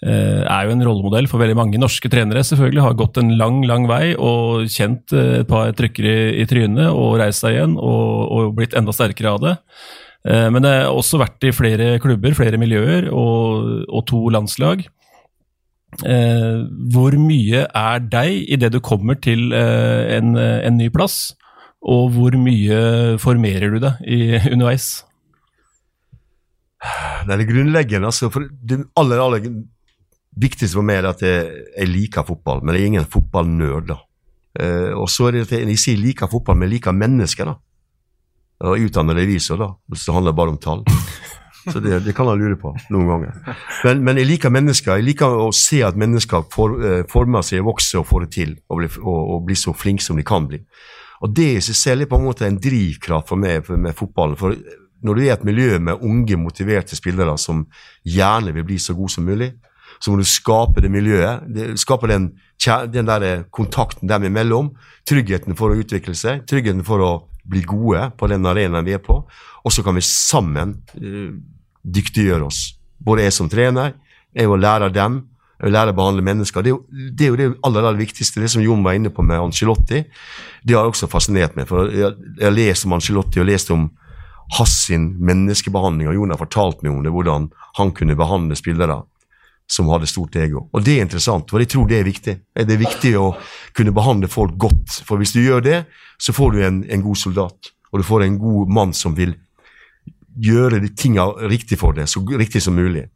Eh, 0.00 0.42
er 0.48 0.64
jo 0.64 0.72
en 0.72 0.80
rollemodell 0.86 1.26
for 1.28 1.42
veldig 1.42 1.58
mange 1.58 1.80
norske 1.80 2.08
trenere. 2.08 2.40
selvfølgelig 2.40 2.82
Har 2.82 2.96
gått 2.96 3.18
en 3.20 3.36
lang 3.36 3.60
lang 3.68 3.86
vei 3.88 4.14
og 4.16 4.64
kjent 4.72 5.12
eh, 5.12 5.40
et 5.42 5.48
par 5.48 5.72
trykker 5.76 6.06
i, 6.08 6.20
i 6.40 6.46
trynet 6.48 6.88
og 6.88 7.18
reist 7.20 7.44
seg 7.44 7.58
igjen 7.58 7.74
og, 7.76 8.30
og, 8.32 8.54
blitt 8.56 8.76
enda 8.78 8.94
sterkere 8.96 9.34
av 9.34 9.42
det. 9.44 9.54
Eh, 10.24 10.48
men 10.48 10.64
det 10.64 10.72
har 10.72 10.96
også 10.96 11.20
vært 11.20 11.44
i 11.44 11.52
flere 11.52 11.98
klubber, 12.00 12.32
flere 12.38 12.60
miljøer 12.60 13.10
og, 13.12 13.84
og 13.90 14.06
to 14.08 14.22
landslag. 14.32 14.86
Hvor 16.00 17.16
mye 17.20 17.66
er 17.66 18.02
deg 18.12 18.48
idet 18.56 18.72
du 18.72 18.80
kommer 18.80 19.18
til 19.20 19.52
en, 19.52 20.32
en 20.38 20.76
ny 20.76 20.88
plass, 20.94 21.34
og 21.80 22.12
hvor 22.16 22.36
mye 22.40 23.18
formerer 23.20 23.72
du 23.74 23.78
deg 23.84 24.00
i, 24.04 24.20
underveis? 24.54 24.88
Det 26.80 27.34
er 27.34 27.42
det 27.42 27.48
grunnleggende. 27.50 28.08
altså 28.08 28.30
for 28.32 28.46
det 28.48 28.80
aller, 28.96 29.20
aller 29.20 29.48
viktigste 30.40 30.78
for 30.78 30.86
meg 30.86 31.00
er 31.00 31.10
at 31.10 31.24
jeg, 31.24 31.64
jeg 31.76 31.90
liker 31.90 32.26
fotball, 32.26 32.62
men 32.64 32.74
jeg 32.74 32.82
er 32.82 32.92
ingen 32.94 33.10
fotballnerd. 33.10 33.92
Eh, 34.60 34.92
og 34.96 35.08
så 35.10 35.28
er 35.28 35.36
det 35.36 35.46
at 35.46 35.56
jeg, 35.56 35.68
jeg 35.74 35.82
sier 35.82 36.00
liker 36.00 36.30
fotball, 36.30 36.58
men 36.58 36.72
liker 36.72 36.96
mennesker. 36.96 37.52
da. 37.52 37.58
Jeg 38.74 38.90
utdanner 38.90 39.16
revisor, 39.16 39.60
da, 39.60 39.72
hvis 39.88 40.06
det 40.06 40.14
handler 40.16 40.36
bare 40.36 40.54
om 40.54 40.60
tall. 40.60 40.84
Så 41.66 41.80
det, 41.82 41.98
det, 42.06 42.14
kan 42.16 42.28
jeg 42.30 42.40
lure 42.40 42.56
på 42.60 42.72
noen 42.92 43.10
ganger. 43.10 43.56
Men, 43.84 44.04
men, 44.06 44.20
jeg 44.22 44.30
liker 44.30 44.52
mennesker. 44.54 44.96
Jeg 44.96 45.08
liker 45.10 45.36
å 45.44 45.50
se 45.56 45.82
at 45.84 45.98
mennesker 46.00 46.46
for, 46.52 46.78
uh, 46.80 47.02
former 47.10 47.44
seg, 47.46 47.64
vokser 47.66 48.00
og 48.00 48.08
får 48.08 48.26
det 48.26 48.30
til, 48.38 48.54
og 48.70 48.80
blir, 48.80 48.98
og, 49.02 49.20
og 49.34 49.46
blir 49.48 49.60
så 49.60 49.74
flinke 49.76 50.04
som 50.04 50.20
de 50.20 50.26
kan 50.26 50.48
bli. 50.48 50.62
Og 51.20 51.34
Det 51.36 51.50
i 51.58 51.64
seg 51.64 51.76
selv 51.76 52.06
er 52.06 52.10
på 52.10 52.16
en 52.16 52.28
måte 52.30 52.46
en 52.48 52.60
drivkraft 52.60 53.28
for 53.28 53.40
meg 53.40 53.66
for, 53.66 53.80
med 53.80 53.96
fotballen. 53.96 54.38
For 54.40 54.56
når 55.04 55.16
du 55.16 55.24
er 55.24 55.34
et 55.34 55.48
miljø 55.48 55.78
med 55.78 56.04
unge, 56.04 56.38
motiverte 56.40 56.96
spillere 56.96 57.36
som 57.40 57.66
gjerne 58.04 58.54
vil 58.56 58.66
bli 58.68 58.78
så 58.80 58.96
gode 58.96 59.12
som 59.12 59.28
mulig, 59.28 59.52
så 60.00 60.12
må 60.12 60.20
du 60.20 60.28
skape 60.28 60.80
det 60.80 60.90
miljøet. 60.92 61.44
Det, 61.52 61.72
skape 61.80 62.08
den, 62.08 62.30
den 62.92 63.08
der 63.08 63.24
eh, 63.26 63.42
kontakten 63.52 64.08
dem 64.08 64.24
imellom. 64.30 64.72
Tryggheten 65.08 65.56
for 65.58 65.72
å 65.72 65.80
utvikle 65.80 66.16
seg, 66.16 66.46
tryggheten 66.48 66.84
for 66.86 67.04
å 67.04 67.10
bli 67.50 67.62
gode 67.66 68.06
på 68.18 68.28
den 68.30 68.46
arenaen 68.46 68.86
vi 68.86 68.94
er 68.96 69.02
på. 69.02 69.20
Og 69.64 69.74
så 69.74 69.84
kan 69.84 69.96
vi 69.98 70.04
sammen 70.06 70.76
uh, 70.96 71.34
dyktiggjøre 71.82 72.46
oss. 72.46 72.62
Både 73.00 73.26
jeg 73.26 73.36
som 73.36 73.50
trener, 73.50 73.94
jeg 74.36 74.48
og 74.48 74.60
lærer 74.62 74.92
dem, 74.94 75.22
jeg 75.60 75.68
og 75.68 75.74
lærer 75.74 75.92
å 75.92 75.98
behandle 75.98 76.24
mennesker. 76.24 76.64
Det 76.64 76.72
er, 76.72 76.76
jo, 76.76 77.08
det 77.12 77.26
er 77.26 77.32
jo 77.32 77.38
det 77.40 77.48
aller, 77.66 77.84
aller 77.84 78.00
viktigste, 78.00 78.40
det 78.40 78.50
som 78.52 78.64
Jon 78.64 78.84
var 78.84 78.96
inne 78.96 79.12
på 79.12 79.24
med 79.26 79.40
Angelotti. 79.42 80.04
Det 80.64 80.76
har 80.76 80.88
også 80.88 81.08
fascinert 81.10 81.56
meg. 81.58 81.68
for 81.68 81.90
Jeg, 81.92 82.14
har 82.40 82.54
lest 82.54 82.86
om 82.88 82.96
Angelotti 82.96 83.42
og 83.42 83.48
lest 83.50 83.72
om 83.74 83.90
hans 84.56 84.76
menneskebehandling, 84.90 86.08
og 86.10 86.16
Jon 86.16 86.32
har 86.32 86.40
fortalt 86.40 86.80
meg 86.82 86.94
om 86.94 87.04
det, 87.04 87.12
hvordan 87.14 87.50
han 87.78 87.92
kunne 87.94 88.16
behandle 88.18 88.56
spillere 88.58 89.02
som 89.70 89.88
hadde 89.92 90.08
stort 90.10 90.36
ego. 90.36 90.64
Og 90.74 90.82
det 90.84 90.96
er 90.96 91.06
interessant, 91.06 91.50
for 91.50 91.62
jeg 91.62 91.70
tror 91.70 91.86
det 91.88 92.00
er 92.00 92.08
viktig. 92.08 92.34
Det 92.58 92.74
er 92.74 92.80
viktig 92.80 93.12
å 93.20 93.28
kunne 93.76 93.94
behandle 93.94 94.30
folk 94.30 94.56
godt. 94.58 95.02
For 95.06 95.20
hvis 95.20 95.34
du 95.36 95.44
gjør 95.44 95.62
det, 95.62 95.78
så 96.18 96.34
får 96.34 96.56
du 96.56 96.64
en, 96.66 96.80
en 96.90 97.04
god 97.04 97.20
soldat. 97.20 97.70
Og 97.92 98.02
du 98.02 98.06
får 98.06 98.26
en 98.26 98.38
god 98.40 98.72
mann 98.74 98.94
som 98.96 99.14
vil 99.14 99.36
gjøre 100.40 100.82
tinga 100.98 101.26
riktig 101.50 101.78
for 101.78 101.94
deg, 101.94 102.08
så 102.10 102.22
riktig 102.26 102.62
som 102.64 102.74
mulig. 102.74 103.06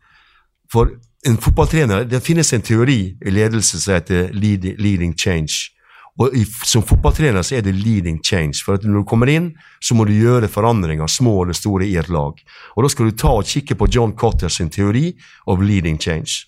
For 0.71 0.95
en 1.25 1.37
fotballtrener 1.41 2.05
Det 2.05 2.21
finnes 2.21 2.53
en 2.53 2.63
teori 2.63 3.17
i 3.17 3.31
ledelse 3.31 3.81
som 3.81 3.95
heter 3.95 4.31
leading 4.35 5.15
change. 5.17 5.71
Og 6.19 6.35
i, 6.37 6.45
Som 6.45 6.85
fotballtrener 6.87 7.43
så 7.43 7.57
er 7.59 7.65
det 7.67 7.75
leading 7.75 8.21
change. 8.23 8.63
For 8.65 8.79
at 8.79 8.85
når 8.85 9.03
du 9.03 9.09
kommer 9.09 9.31
inn, 9.31 9.53
så 9.83 9.95
må 9.95 10.07
du 10.07 10.13
gjøre 10.15 10.49
forandringer, 10.49 11.07
små 11.11 11.43
eller 11.43 11.57
store, 11.59 11.87
i 11.87 11.97
et 11.97 12.09
lag. 12.09 12.39
Og 12.77 12.83
Da 12.83 12.89
skal 12.89 13.11
du 13.11 13.17
ta 13.17 13.35
og 13.35 13.45
kikke 13.45 13.75
på 13.75 13.89
John 13.91 14.15
Cotter 14.15 14.49
sin 14.49 14.71
teori 14.71 15.15
of 15.47 15.61
leading 15.61 15.99
change. 15.99 16.47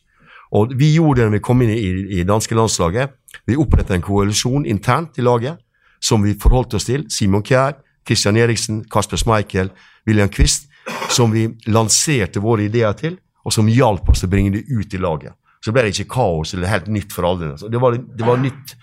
Og 0.53 0.79
Vi 0.79 0.95
gjorde 0.95 1.21
det 1.21 1.27
når 1.27 1.39
vi 1.39 1.43
kom 1.43 1.63
inn 1.63 1.71
i, 1.71 2.21
i 2.21 2.25
danske 2.25 2.55
landslaget. 2.55 3.11
Vi 3.47 3.57
opprettet 3.57 3.97
en 3.97 4.03
koalisjon 4.03 4.67
internt 4.67 5.19
i 5.19 5.23
laget 5.23 5.59
som 6.01 6.23
vi 6.23 6.37
forholdt 6.39 6.75
oss 6.75 6.87
til. 6.87 7.07
Simon 7.11 7.43
Kjær, 7.43 7.75
Christian 8.07 8.37
Eriksen, 8.37 8.85
Kasper 8.91 9.17
Schmeichel, 9.17 9.73
William 10.07 10.29
Quist. 10.29 10.69
Som 11.11 11.33
vi 11.33 11.49
lanserte 11.67 12.41
våre 12.43 12.69
ideer 12.69 12.95
til, 12.95 13.17
og 13.45 13.53
som 13.55 13.67
hjalp 13.67 14.09
oss 14.11 14.23
å 14.23 14.31
bringe 14.31 14.53
det 14.55 14.67
ut 14.71 14.95
i 14.95 15.01
laget. 15.03 15.35
Så 15.65 15.73
ble 15.75 15.83
det 15.83 15.97
ikke 15.97 16.13
kaos 16.15 16.55
eller 16.55 16.71
helt 16.71 16.87
nytt 16.87 17.15
for 17.15 17.27
alle. 17.27 17.57
Det 17.59 17.81
var, 17.83 17.97
det 17.97 18.27
var 18.27 18.39
nytt 18.39 18.77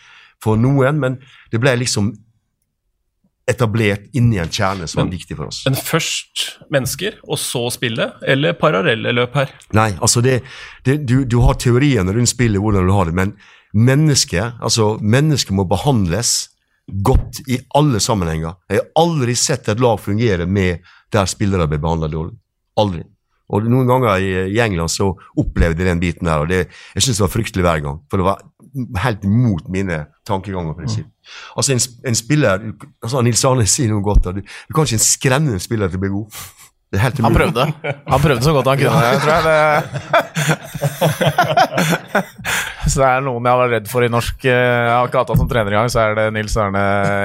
for 0.44 0.60
noen, 0.60 1.00
men 1.02 1.18
det 1.52 1.62
ble 1.64 1.76
liksom 1.82 2.12
etablert 3.50 4.06
inni 4.16 4.40
en 4.40 4.52
kjerne 4.52 4.88
som 4.88 5.02
var 5.02 5.10
viktig 5.12 5.36
for 5.36 5.50
oss. 5.50 5.64
Men 5.68 5.76
først 5.76 6.46
mennesker, 6.72 7.18
og 7.28 7.40
så 7.42 7.66
spillet? 7.76 8.22
Eller 8.28 8.56
parallelle 8.60 9.12
løp 9.16 9.36
her? 9.36 9.52
Nei, 9.76 9.90
altså 10.00 10.24
det, 10.24 10.40
det, 10.88 11.02
du, 11.10 11.24
du 11.28 11.42
har 11.44 11.60
teoriene 11.60 12.16
rundt 12.16 12.32
spillet, 12.32 12.62
hvordan 12.64 12.88
du 12.88 12.94
har 12.96 13.12
det, 13.12 13.18
men 13.20 13.36
mennesket 13.74 14.62
altså 14.64 14.94
mennesket 15.02 15.56
må 15.58 15.66
behandles 15.68 16.54
godt 17.04 17.42
i 17.48 17.60
alle 17.76 18.00
sammenhenger. 18.04 18.56
Jeg 18.70 18.82
har 18.82 19.04
aldri 19.04 19.36
sett 19.40 19.68
et 19.72 19.82
lag 19.82 20.00
fungere 20.00 20.48
med 20.48 20.84
der 21.14 21.28
spillere 21.30 21.68
blir 21.68 21.82
behandla 21.84 22.10
dårlig. 22.12 22.38
Aldri. 22.80 23.04
Og 23.52 23.66
Noen 23.68 23.90
ganger 23.90 24.24
i, 24.24 24.30
i, 24.54 24.60
England 24.64 24.90
så 24.90 25.10
opplevde 25.38 25.84
jeg 25.84 25.90
den 25.90 26.02
biten 26.02 26.30
der, 26.30 26.44
og 26.44 26.50
det, 26.50 26.64
jeg 26.96 27.04
syntes 27.04 27.20
det 27.20 27.26
var 27.26 27.34
fryktelig 27.34 27.66
hver 27.66 27.82
gang. 27.84 28.00
For 28.10 28.22
det 28.22 28.28
var 28.28 28.42
helt 29.04 29.26
imot 29.28 29.68
mine 29.70 30.06
tankeganger 30.28 30.74
og 30.74 30.80
prinsipp. 30.80 31.10
Altså 31.58 31.76
en, 31.76 31.82
en, 32.08 32.16
spiller 32.16 32.64
altså 33.04 33.22
Nils 33.22 33.44
Arne 33.46 33.68
sier 33.70 33.92
noe 33.92 34.04
godt. 34.06 34.32
Du, 34.34 34.42
du 34.42 34.76
kan 34.76 34.88
ikke 34.88 35.04
skremme 35.04 35.54
en 35.54 35.64
spiller 35.64 35.92
til 35.92 36.00
å 36.00 36.04
bli 36.06 36.14
god. 36.16 36.40
Han 37.02 37.34
prøvde. 37.34 37.66
Han 37.84 38.22
prøvde 38.22 38.46
så 38.46 38.54
godt 38.54 38.70
han 38.70 38.78
kunne, 38.82 39.02
jeg, 39.08 39.20
tror 39.24 39.48
jeg. 39.50 39.84
så 42.92 43.00
det 43.00 43.08
er 43.08 43.24
noen 43.26 43.48
jeg 43.50 43.60
var 43.60 43.72
redd 43.72 43.88
for 43.90 44.06
i 44.06 44.10
norsk 44.12 44.46
Jeg 44.46 44.90
har 44.92 45.08
ikke 45.08 45.22
hatt 45.22 45.32
han 45.34 45.40
som 45.40 45.50
trener 45.50 45.74
engang, 45.74 45.92
så 45.92 46.04
er 46.04 46.18
det 46.20 46.26
Nils 46.36 46.56
Arne 46.60 46.84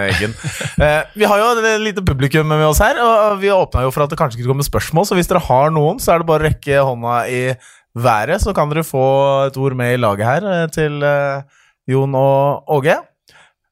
Eggen. 0.09 0.33
Eh, 0.79 1.03
vi 1.19 1.29
har 1.29 1.43
jo 1.43 1.51
et 1.59 1.83
lite 1.83 2.05
publikum 2.07 2.49
med 2.51 2.69
oss 2.69 2.81
her, 2.85 3.01
og 3.03 3.41
vi 3.43 3.53
åpna 3.53 3.85
jo 3.85 3.93
for 3.95 4.07
at 4.07 4.13
det 4.13 4.21
kanskje 4.21 4.39
skulle 4.39 4.55
komme 4.55 4.67
spørsmål, 4.67 5.09
så 5.09 5.19
hvis 5.19 5.31
dere 5.31 5.45
har 5.49 5.75
noen, 5.75 6.01
så 6.03 6.15
er 6.15 6.23
det 6.23 6.31
bare 6.31 6.47
å 6.47 6.49
rekke 6.49 6.87
hånda 6.89 7.19
i 7.33 7.43
været, 7.99 8.43
så 8.43 8.55
kan 8.57 8.71
dere 8.71 8.87
få 8.87 9.05
et 9.49 9.57
ord 9.61 9.77
med 9.79 9.95
i 9.95 10.01
laget 10.01 10.29
her 10.29 10.49
eh, 10.53 10.67
til 10.73 11.03
eh, 11.05 11.45
Jon 11.89 12.15
og 12.19 12.69
Åge. 12.79 12.99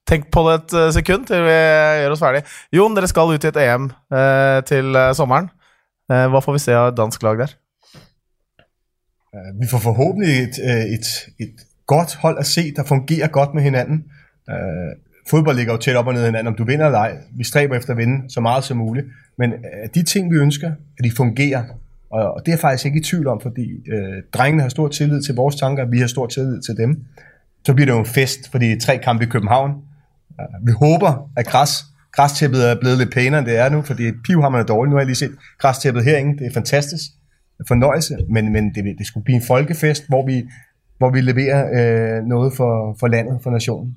Tenk 0.07 0.29
på 0.31 0.45
det 0.47 0.57
et 0.61 0.95
sekund 0.95 1.27
til 1.27 1.43
vi 1.43 1.55
gjør 1.55 2.13
oss 2.15 2.23
ferdig. 2.23 2.45
Jon, 2.75 2.95
dere 2.95 3.09
skal 3.11 3.33
ut 3.35 3.43
i 3.43 3.51
et 3.51 3.63
EM 3.65 3.89
eh, 4.15 4.59
til 4.69 4.99
sommeren. 5.19 5.51
Eh, 6.13 6.27
hva 6.31 6.41
får 6.41 6.53
vi 6.55 6.63
se 6.63 6.75
av 6.75 6.93
dansk 6.95 7.23
lag 7.23 7.39
der? 7.39 7.55
Eh, 9.35 9.53
vi 9.61 9.67
får 9.71 9.79
forhåpentlig 9.79 10.35
et, 10.43 10.59
øh, 10.63 10.85
et, 10.95 11.09
et 11.39 11.65
godt 11.87 12.15
hold 12.23 12.39
å 12.39 12.45
se, 12.47 12.73
der 12.77 12.87
fungerer 12.87 13.29
godt 13.29 13.55
med 13.55 13.63
hinanden. 13.63 14.05
Fodbold 15.31 15.57
ligger 15.57 15.73
jo 15.73 15.79
tæt 15.79 15.97
op 15.97 16.07
og 16.07 16.15
ned 16.15 16.25
hinanden, 16.25 16.47
om 16.47 16.55
du 16.55 16.65
vinder 16.65 16.87
eller 16.87 16.99
ej. 16.99 17.17
Vi 17.37 17.45
stræber 17.45 17.77
efter 17.77 17.91
at 17.91 17.97
vinde 17.99 18.33
så 18.33 18.41
meget 18.41 18.65
som 18.65 18.77
muligt. 18.77 19.07
Men 19.39 19.53
de 19.95 20.03
ting, 20.03 20.31
vi 20.31 20.37
ønsker, 20.37 20.69
at 20.99 21.05
de 21.05 21.11
fungerer. 21.17 21.63
Og, 22.11 22.41
det 22.41 22.49
er 22.49 22.53
jeg 22.53 22.61
faktisk 22.61 22.87
ikke 22.87 22.99
i 22.99 23.03
tvivl 23.03 23.27
om, 23.27 23.41
fordi 23.41 23.67
uh, 23.93 24.23
drengene 24.33 24.63
har 24.63 24.69
stor 24.69 24.89
tillid 24.89 25.23
til 25.23 25.35
vores 25.35 25.57
tanker, 25.57 25.85
vi 25.85 25.99
har 25.99 26.07
stor 26.07 26.27
tillid 26.27 26.63
til 26.63 26.77
dem. 26.77 27.05
Så 27.67 27.75
bliver 27.75 27.87
det 27.87 27.93
jo 27.93 27.99
en 27.99 28.07
fest, 28.07 28.51
fordi 28.51 28.81
tre 28.81 28.99
kampe 28.99 29.25
i 29.25 29.29
København. 29.29 29.73
Vi 30.67 30.73
håber, 30.73 31.31
at 31.37 31.47
græs 31.47 31.85
græstæppet 32.17 32.71
er 32.71 32.75
blevet 32.81 32.99
lidt 32.99 33.13
pænere, 33.15 33.39
end 33.39 33.47
det 33.47 33.57
er 33.59 33.69
nu, 33.69 33.83
fordi 33.83 34.13
pivhammeren 34.25 34.63
er 34.63 34.67
dårligt. 34.67 34.91
Nu 34.91 34.97
har 34.97 35.01
jeg 35.01 35.07
lige 35.07 35.23
set 35.25 35.35
græstæppet 35.59 36.05
herinde. 36.05 36.39
Det 36.39 36.47
er 36.47 36.55
fantastisk. 36.55 37.05
Fornøjelse, 37.69 38.17
men, 38.35 38.53
men 38.53 38.65
det, 38.75 38.85
det 38.99 39.07
skulle 39.07 39.25
blive 39.25 39.37
en 39.37 39.47
folkefest, 39.47 40.09
hvor 40.09 40.27
vi, 40.27 40.45
hvor 40.99 41.11
vi 41.11 41.21
leverer 41.21 41.61
øh, 41.79 42.25
noget 42.25 42.53
for, 42.57 42.97
for 43.01 43.07
landet, 43.07 43.41
for 43.43 43.51
nationen. 43.51 43.97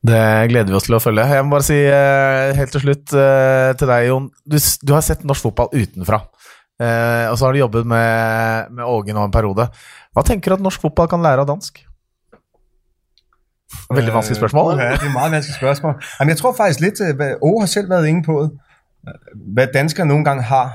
Det 0.00 0.48
gleder 0.48 0.70
vi 0.70 0.76
oss 0.78 0.88
til 0.88 0.96
å 0.96 1.02
følge. 1.02 1.26
Jeg 1.28 1.44
må 1.44 1.58
bare 1.58 1.66
si 1.66 1.76
uh, 1.76 2.56
helt 2.56 2.72
til 2.72 2.84
slutt 2.86 3.12
uh, 3.12 3.76
til 3.76 3.90
deg, 3.90 4.06
Jon. 4.08 4.30
Du, 4.48 4.56
du, 4.56 4.94
har 4.96 5.04
sett 5.04 5.26
norsk 5.28 5.44
fotball 5.44 5.68
utenfra. 5.76 6.22
Uh, 6.80 7.26
og 7.28 7.36
så 7.36 7.44
har 7.44 7.52
du 7.52 7.60
jobbet 7.60 7.88
med, 7.92 8.72
med 8.72 8.84
Åge 8.88 9.12
nå 9.12 9.26
en 9.28 9.34
periode. 9.34 9.68
Hva 10.16 10.24
tenker 10.24 10.52
du 10.52 10.56
at 10.56 10.64
norsk 10.64 10.80
fotball 10.80 11.10
kan 11.12 11.20
lære 11.24 11.44
av 11.44 11.50
dansk? 11.52 11.82
Veldig 13.94 14.14
vanskelig 14.14 14.36
spørsmål. 14.36 14.78
Ja, 14.78 14.90
det 14.92 15.06
er 15.10 15.12
meget 15.12 15.32
vanskelig 15.32 15.54
spørsmål. 15.54 15.94
Jamen, 16.20 16.28
jeg 16.28 16.36
tror 16.36 16.54
faktisk 16.56 16.80
lidt, 16.80 17.00
øh, 17.00 17.30
Åge 17.42 17.60
har 17.62 17.66
selv 17.66 17.90
været 17.90 18.06
inde 18.06 18.22
på, 18.22 18.50
hvad 19.54 19.66
danskere 19.74 20.06
nogle 20.06 20.24
gange 20.24 20.42
har 20.42 20.72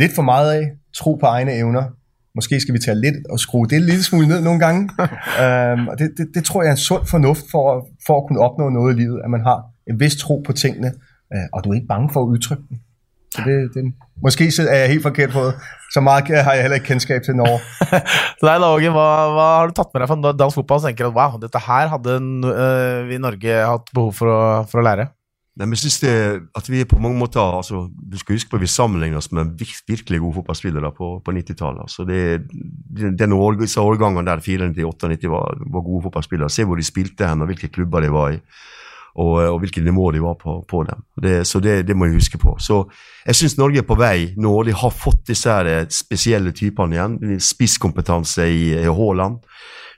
lidt 0.00 0.14
for 0.14 0.22
meget 0.22 0.52
af, 0.52 0.70
tro 0.96 1.14
på 1.14 1.26
egne 1.26 1.52
evner. 1.52 1.84
Måske 2.34 2.60
skal 2.60 2.74
vi 2.74 2.78
tage 2.78 3.00
lidt 3.00 3.16
og 3.30 3.40
skrue 3.40 3.66
det 3.66 3.76
en 3.76 3.82
lille 3.82 4.02
smule 4.02 4.28
ned 4.28 4.40
nogle 4.40 4.60
gange. 4.60 4.80
um, 5.72 5.88
og 5.88 5.98
det, 5.98 6.10
det, 6.16 6.26
det 6.34 6.44
tror 6.44 6.62
jeg 6.62 6.68
er 6.68 6.72
en 6.72 6.76
sund 6.76 7.06
fornuft 7.06 7.44
for, 7.50 7.86
for 8.06 8.20
at 8.20 8.28
kunne 8.28 8.40
opnå 8.40 8.68
noget 8.68 8.94
i 8.94 8.98
livet, 8.98 9.20
at 9.24 9.30
man 9.30 9.40
har 9.40 9.58
en 9.90 10.00
vis 10.00 10.16
tro 10.16 10.42
på 10.46 10.52
tingene, 10.52 10.92
uh, 11.34 11.46
og 11.52 11.64
du 11.64 11.70
er 11.70 11.74
ikke 11.74 11.86
bange 11.86 12.10
for 12.12 12.22
at 12.22 12.26
udtrykke 12.26 12.62
dem. 12.68 12.78
Så 13.30 13.44
det, 13.46 13.58
det, 13.74 13.84
måske 14.24 14.48
er 14.50 14.80
jeg 14.82 14.90
helt 14.96 15.04
forkert 15.06 15.30
på 15.30 15.44
det. 15.46 15.54
Så 15.94 16.02
meget 16.02 16.42
har 16.44 16.54
jeg 16.54 16.64
heller 16.66 16.80
ikke 16.80 16.92
kjennskap 16.92 17.22
til 17.22 17.38
Norge. 17.38 17.60
så 18.38 18.46
deg, 18.46 18.66
Åge, 18.66 18.90
hva, 18.94 19.06
hva, 19.34 19.46
har 19.60 19.70
du 19.70 19.76
tatt 19.76 19.94
med 19.94 20.02
deg 20.02 20.10
fra 20.10 20.34
dansk 20.42 20.58
fotball 20.58 20.82
og 20.82 20.88
tenker 20.88 21.06
at 21.06 21.14
wow, 21.14 21.38
dette 21.42 21.62
her 21.62 21.90
hadde 21.94 22.18
uh, 22.18 23.06
vi 23.06 23.18
i 23.18 23.22
Norge 23.22 23.62
hatt 23.70 23.90
behov 23.94 24.12
for 24.18 24.32
å, 24.34 24.40
for 24.70 24.82
å 24.82 24.86
lære? 24.86 25.10
Nei, 25.58 25.66
men 25.66 25.74
jeg 25.74 25.82
synes 25.82 25.98
det, 26.00 26.12
at 26.56 26.68
vi 26.70 26.80
er 26.80 26.86
på 26.88 27.00
mange 27.02 27.18
måter 27.18 27.42
altså, 27.42 27.82
Du 27.90 28.14
skal 28.16 28.36
huske 28.38 28.48
på 28.48 28.56
at 28.56 28.62
vi 28.62 28.70
sammenligner 28.70 29.18
oss 29.18 29.28
med 29.34 29.58
virkelig 29.58 30.20
gode 30.22 30.38
fotballspillere 30.38 30.92
på, 30.96 31.08
på 31.26 31.34
90-tallet. 31.36 31.82
Altså, 31.84 32.06
den 32.06 33.34
årgangen 33.36 34.30
der 34.30 34.40
94-98 34.46 35.32
var, 35.34 35.58
var 35.74 35.86
gode 35.86 36.04
fotballspillere. 36.06 36.50
Se 36.54 36.64
hvor 36.64 36.80
de 36.80 36.86
spilte 36.86 37.28
hen, 37.28 37.42
og 37.42 37.50
hvilke 37.50 37.68
klubber 37.74 38.06
de 38.06 38.12
var 38.14 38.38
i 38.38 38.40
og, 39.14 39.34
og 39.42 39.58
hvilket 39.62 39.84
nivå 39.84 40.10
de 40.14 40.22
var 40.22 40.36
på, 40.40 40.60
på 40.68 40.82
dem. 40.88 41.02
Det, 41.22 41.34
så 41.48 41.60
det, 41.60 41.82
det, 41.88 41.96
må 41.96 42.06
jeg 42.06 42.20
huske 42.20 42.38
på. 42.38 42.54
Så 42.62 42.82
jeg 43.26 43.38
syns 43.38 43.58
Norge 43.58 43.82
er 43.82 43.88
på 43.88 43.98
vei 43.98 44.30
nå. 44.40 44.52
De 44.66 44.76
har 44.76 44.94
fått 44.94 45.24
disse 45.32 45.50
her 45.50 45.88
spesielle 45.92 46.54
typene 46.56 46.96
igjen. 46.96 47.18
Spisskompetanse 47.42 48.46
i, 48.48 48.70
i 48.78 48.86
Haaland. 48.86 49.40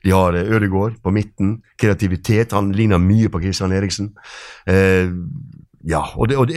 De 0.03 0.15
har 0.15 0.37
eh, 0.39 0.49
Ødegaard 0.57 0.99
på 1.03 1.15
midten. 1.15 1.59
Kreativitet. 1.79 2.57
Han 2.57 2.73
ligner 2.77 3.03
mye 3.03 3.31
på 3.33 3.43
Christian 3.45 3.75
Eriksen. 3.77 4.13
Eh, 4.67 5.13
ja, 5.89 6.03
og, 6.17 6.29
det, 6.31 6.39
og 6.39 6.49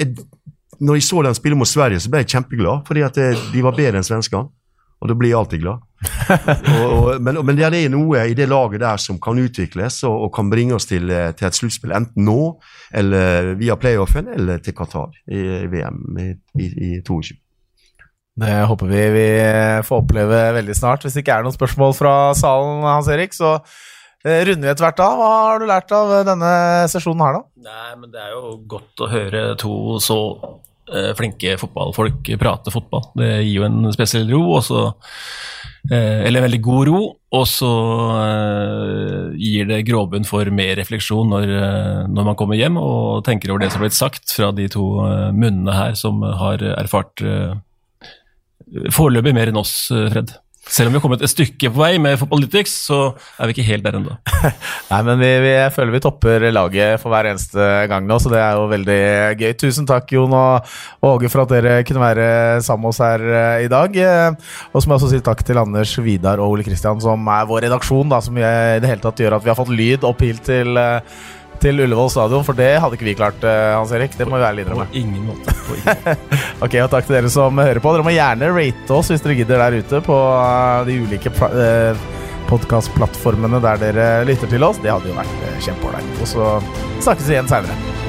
når 0.80 1.00
jeg 1.00 1.08
så 1.08 1.22
dem 1.26 1.38
spille 1.38 1.58
mot 1.58 1.70
Sverige, 1.70 2.02
så 2.04 2.12
ble 2.12 2.24
jeg 2.24 2.36
kjempeglad, 2.36 2.86
fordi 2.88 3.04
at 3.06 3.18
de 3.54 3.64
var 3.64 3.76
bedre 3.78 4.02
enn 4.02 4.06
svenskene. 4.06 4.52
Og 5.06 5.12
da 5.12 5.18
blir 5.18 5.32
jeg 5.32 5.38
alltid 5.38 5.62
glad. 5.62 5.84
og, 6.74 6.84
og, 6.84 7.08
men, 7.22 7.40
men, 7.46 7.56
det 7.58 7.66
er 7.70 7.94
noe 7.94 8.26
i 8.30 8.36
det 8.38 8.50
laget 8.50 8.82
der 8.82 9.02
som 9.02 9.20
kan 9.22 9.40
utvikles 9.42 10.02
og, 10.10 10.28
og 10.28 10.34
kan 10.36 10.50
bringe 10.52 10.76
oss 10.78 10.90
til, 10.90 11.08
eh, 11.14 11.32
til 11.38 11.48
et 11.48 11.58
sluttspill, 11.58 11.94
enten 11.96 12.26
nå 12.26 12.40
eller 12.96 13.54
via 13.60 13.78
playoffen 13.80 14.30
eller 14.34 14.62
til 14.66 14.76
Qatar 14.78 15.14
i, 15.30 15.42
i 15.64 15.72
VM 15.72 16.22
i, 16.22 16.30
i, 16.62 16.70
i 16.90 16.92
22. 17.06 17.38
Det 18.36 18.56
håper 18.68 18.90
vi 18.92 19.04
vi 19.14 19.28
får 19.88 20.02
oppleve 20.04 20.40
veldig 20.58 20.76
snart. 20.76 21.06
Hvis 21.06 21.16
det 21.16 21.24
ikke 21.24 21.38
er 21.38 21.46
noen 21.46 21.56
spørsmål 21.56 21.94
fra 21.96 22.16
salen, 22.36 22.84
Hans 22.84 23.08
Erik, 23.14 23.32
så 23.38 23.54
eh, 24.26 24.42
runder 24.50 24.66
vi 24.66 24.72
etter 24.74 24.90
hvert 24.90 25.04
av. 25.06 25.20
Hva 25.22 25.30
har 25.46 25.62
du 25.62 25.70
lært 25.70 25.94
av 25.96 26.12
denne 26.28 26.54
sesjonen 26.92 27.24
her, 27.24 27.38
da? 27.38 27.70
Nei, 27.70 27.92
men 28.02 28.12
Det 28.12 28.26
er 28.26 28.34
jo 28.36 28.58
godt 28.76 29.06
å 29.06 29.12
høre 29.14 29.46
to 29.62 29.76
så 30.04 30.20
flinke 31.18 31.56
fotballfolk 31.58 32.30
prater 32.42 32.74
fotball. 32.74 33.10
Det 33.18 33.30
gir 33.42 33.60
jo 33.60 33.66
en 33.68 33.92
spesiell 33.96 34.28
ro, 34.30 34.42
også, 34.60 34.84
eh, 35.90 36.22
eller 36.28 36.40
en 36.40 36.48
veldig 36.48 36.62
god 36.66 36.92
ro. 36.92 37.02
Og 37.36 37.46
så 37.50 37.72
eh, 38.22 39.34
gir 39.42 39.68
det 39.72 39.84
gråbunn 39.88 40.28
for 40.28 40.50
mer 40.54 40.76
refleksjon 40.80 41.34
når, 41.34 41.52
når, 42.12 42.30
man 42.32 42.38
kommer 42.40 42.60
hjem 42.60 42.80
og 42.82 43.26
tenker 43.28 43.52
over 43.52 43.66
det 43.66 43.72
som 43.72 43.82
har 43.82 43.88
blitt 43.90 43.98
sagt 43.98 44.36
fra 44.38 44.52
de 44.56 44.70
to 44.72 44.86
munnene 45.36 45.76
her 45.76 45.98
som 46.00 46.24
har 46.24 46.64
erfart 46.76 47.26
foreløpig 48.96 49.36
mer 49.36 49.52
enn 49.52 49.62
oss, 49.62 49.76
Fred. 49.90 50.38
Selv 50.66 50.90
om 50.90 50.96
vi 50.96 50.98
har 50.98 51.04
kommet 51.04 51.22
et 51.22 51.30
stykke 51.30 51.70
på 51.70 51.78
vei 51.78 51.92
med 52.02 52.18
Fotballytics, 52.18 52.72
så 52.88 53.00
er 53.38 53.48
vi 53.48 53.54
ikke 53.54 53.68
helt 53.68 53.86
der 53.86 54.00
ennå. 54.00 54.16
Nei, 54.92 55.02
men 55.06 55.22
vi, 55.22 55.30
vi, 55.44 55.52
jeg 55.54 55.74
føler 55.76 55.94
vi 55.94 56.02
topper 56.02 56.46
laget 56.50 57.04
for 57.04 57.14
hver 57.14 57.30
eneste 57.30 57.68
gang 57.92 58.08
nå, 58.10 58.18
så 58.22 58.32
det 58.34 58.42
er 58.42 58.58
jo 58.58 58.66
veldig 58.72 58.98
gøy. 59.44 59.54
Tusen 59.62 59.86
takk, 59.90 60.10
Jon 60.18 60.34
og 60.34 61.06
Åge, 61.06 61.30
for 61.30 61.46
at 61.46 61.54
dere 61.54 61.78
kunne 61.86 62.02
være 62.02 62.28
sammen 62.66 62.88
med 62.88 62.96
oss 62.96 63.04
her 63.06 63.28
eh, 63.30 63.68
i 63.68 63.72
dag. 63.72 64.02
Eh, 64.08 64.58
og 64.72 64.82
så 64.82 64.90
må 64.90 64.96
jeg 64.96 65.04
også 65.04 65.14
si 65.14 65.24
takk 65.30 65.46
til 65.46 65.62
Anders, 65.62 65.94
Vidar 66.02 66.42
og 66.42 66.58
Ole 66.58 66.66
Kristian, 66.66 67.02
som 67.04 67.30
er 67.30 67.46
vår 67.52 67.68
redaksjon, 67.68 68.10
da, 68.10 68.24
som 68.26 68.42
i 68.42 68.46
det 68.82 68.90
hele 68.90 69.06
tatt 69.06 69.22
gjør 69.22 69.38
at 69.38 69.46
vi 69.46 69.54
har 69.54 69.62
fått 69.62 69.74
lyd 69.74 70.10
opp 70.10 70.26
hit 70.26 70.42
til 70.50 70.82
uh, 70.82 70.98
til 71.64 71.82
Ullevål 71.84 72.12
stadion, 72.14 72.46
for 72.48 72.58
det 72.58 72.72
hadde 72.82 72.98
ikke 72.98 73.08
vi 73.08 73.16
klart, 73.18 73.44
eh, 73.44 73.74
Hans 73.76 73.94
Erik. 73.96 74.18
Det 74.18 74.28
må 74.30 74.40
vi 74.40 74.48
ærlig 74.48 74.66
innrømme. 74.66 74.88
På 74.92 75.00
ingen 75.02 75.26
måte. 75.30 75.56
På 75.68 75.78
ingen 75.78 76.02
måte. 76.06 76.40
ok, 76.66 76.78
og 76.84 76.92
takk 76.94 77.08
til 77.08 77.18
dere 77.18 77.32
som 77.34 77.64
hører 77.64 77.82
på. 77.84 77.96
Dere 77.96 78.08
må 78.08 78.16
gjerne 78.16 78.52
rate 78.56 78.98
oss 78.98 79.12
hvis 79.14 79.26
dere 79.26 79.40
gidder 79.40 79.64
der 79.66 79.80
ute 79.82 80.02
på 80.06 80.22
eh, 80.38 80.80
de 80.90 81.00
ulike 81.06 81.34
eh, 81.50 82.08
podkastplattformene 82.50 83.62
der 83.64 83.82
dere 83.82 84.10
lytter 84.30 84.52
til 84.52 84.68
oss. 84.68 84.82
Det 84.84 84.94
hadde 84.94 85.12
jo 85.12 85.18
vært 85.18 85.62
kjempeålreit. 85.66 86.18
Og 86.22 86.34
så 86.36 86.52
snakkes 87.02 87.30
vi 87.32 87.40
igjen 87.40 87.50
seinere. 87.52 88.05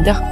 interprète 0.00 0.29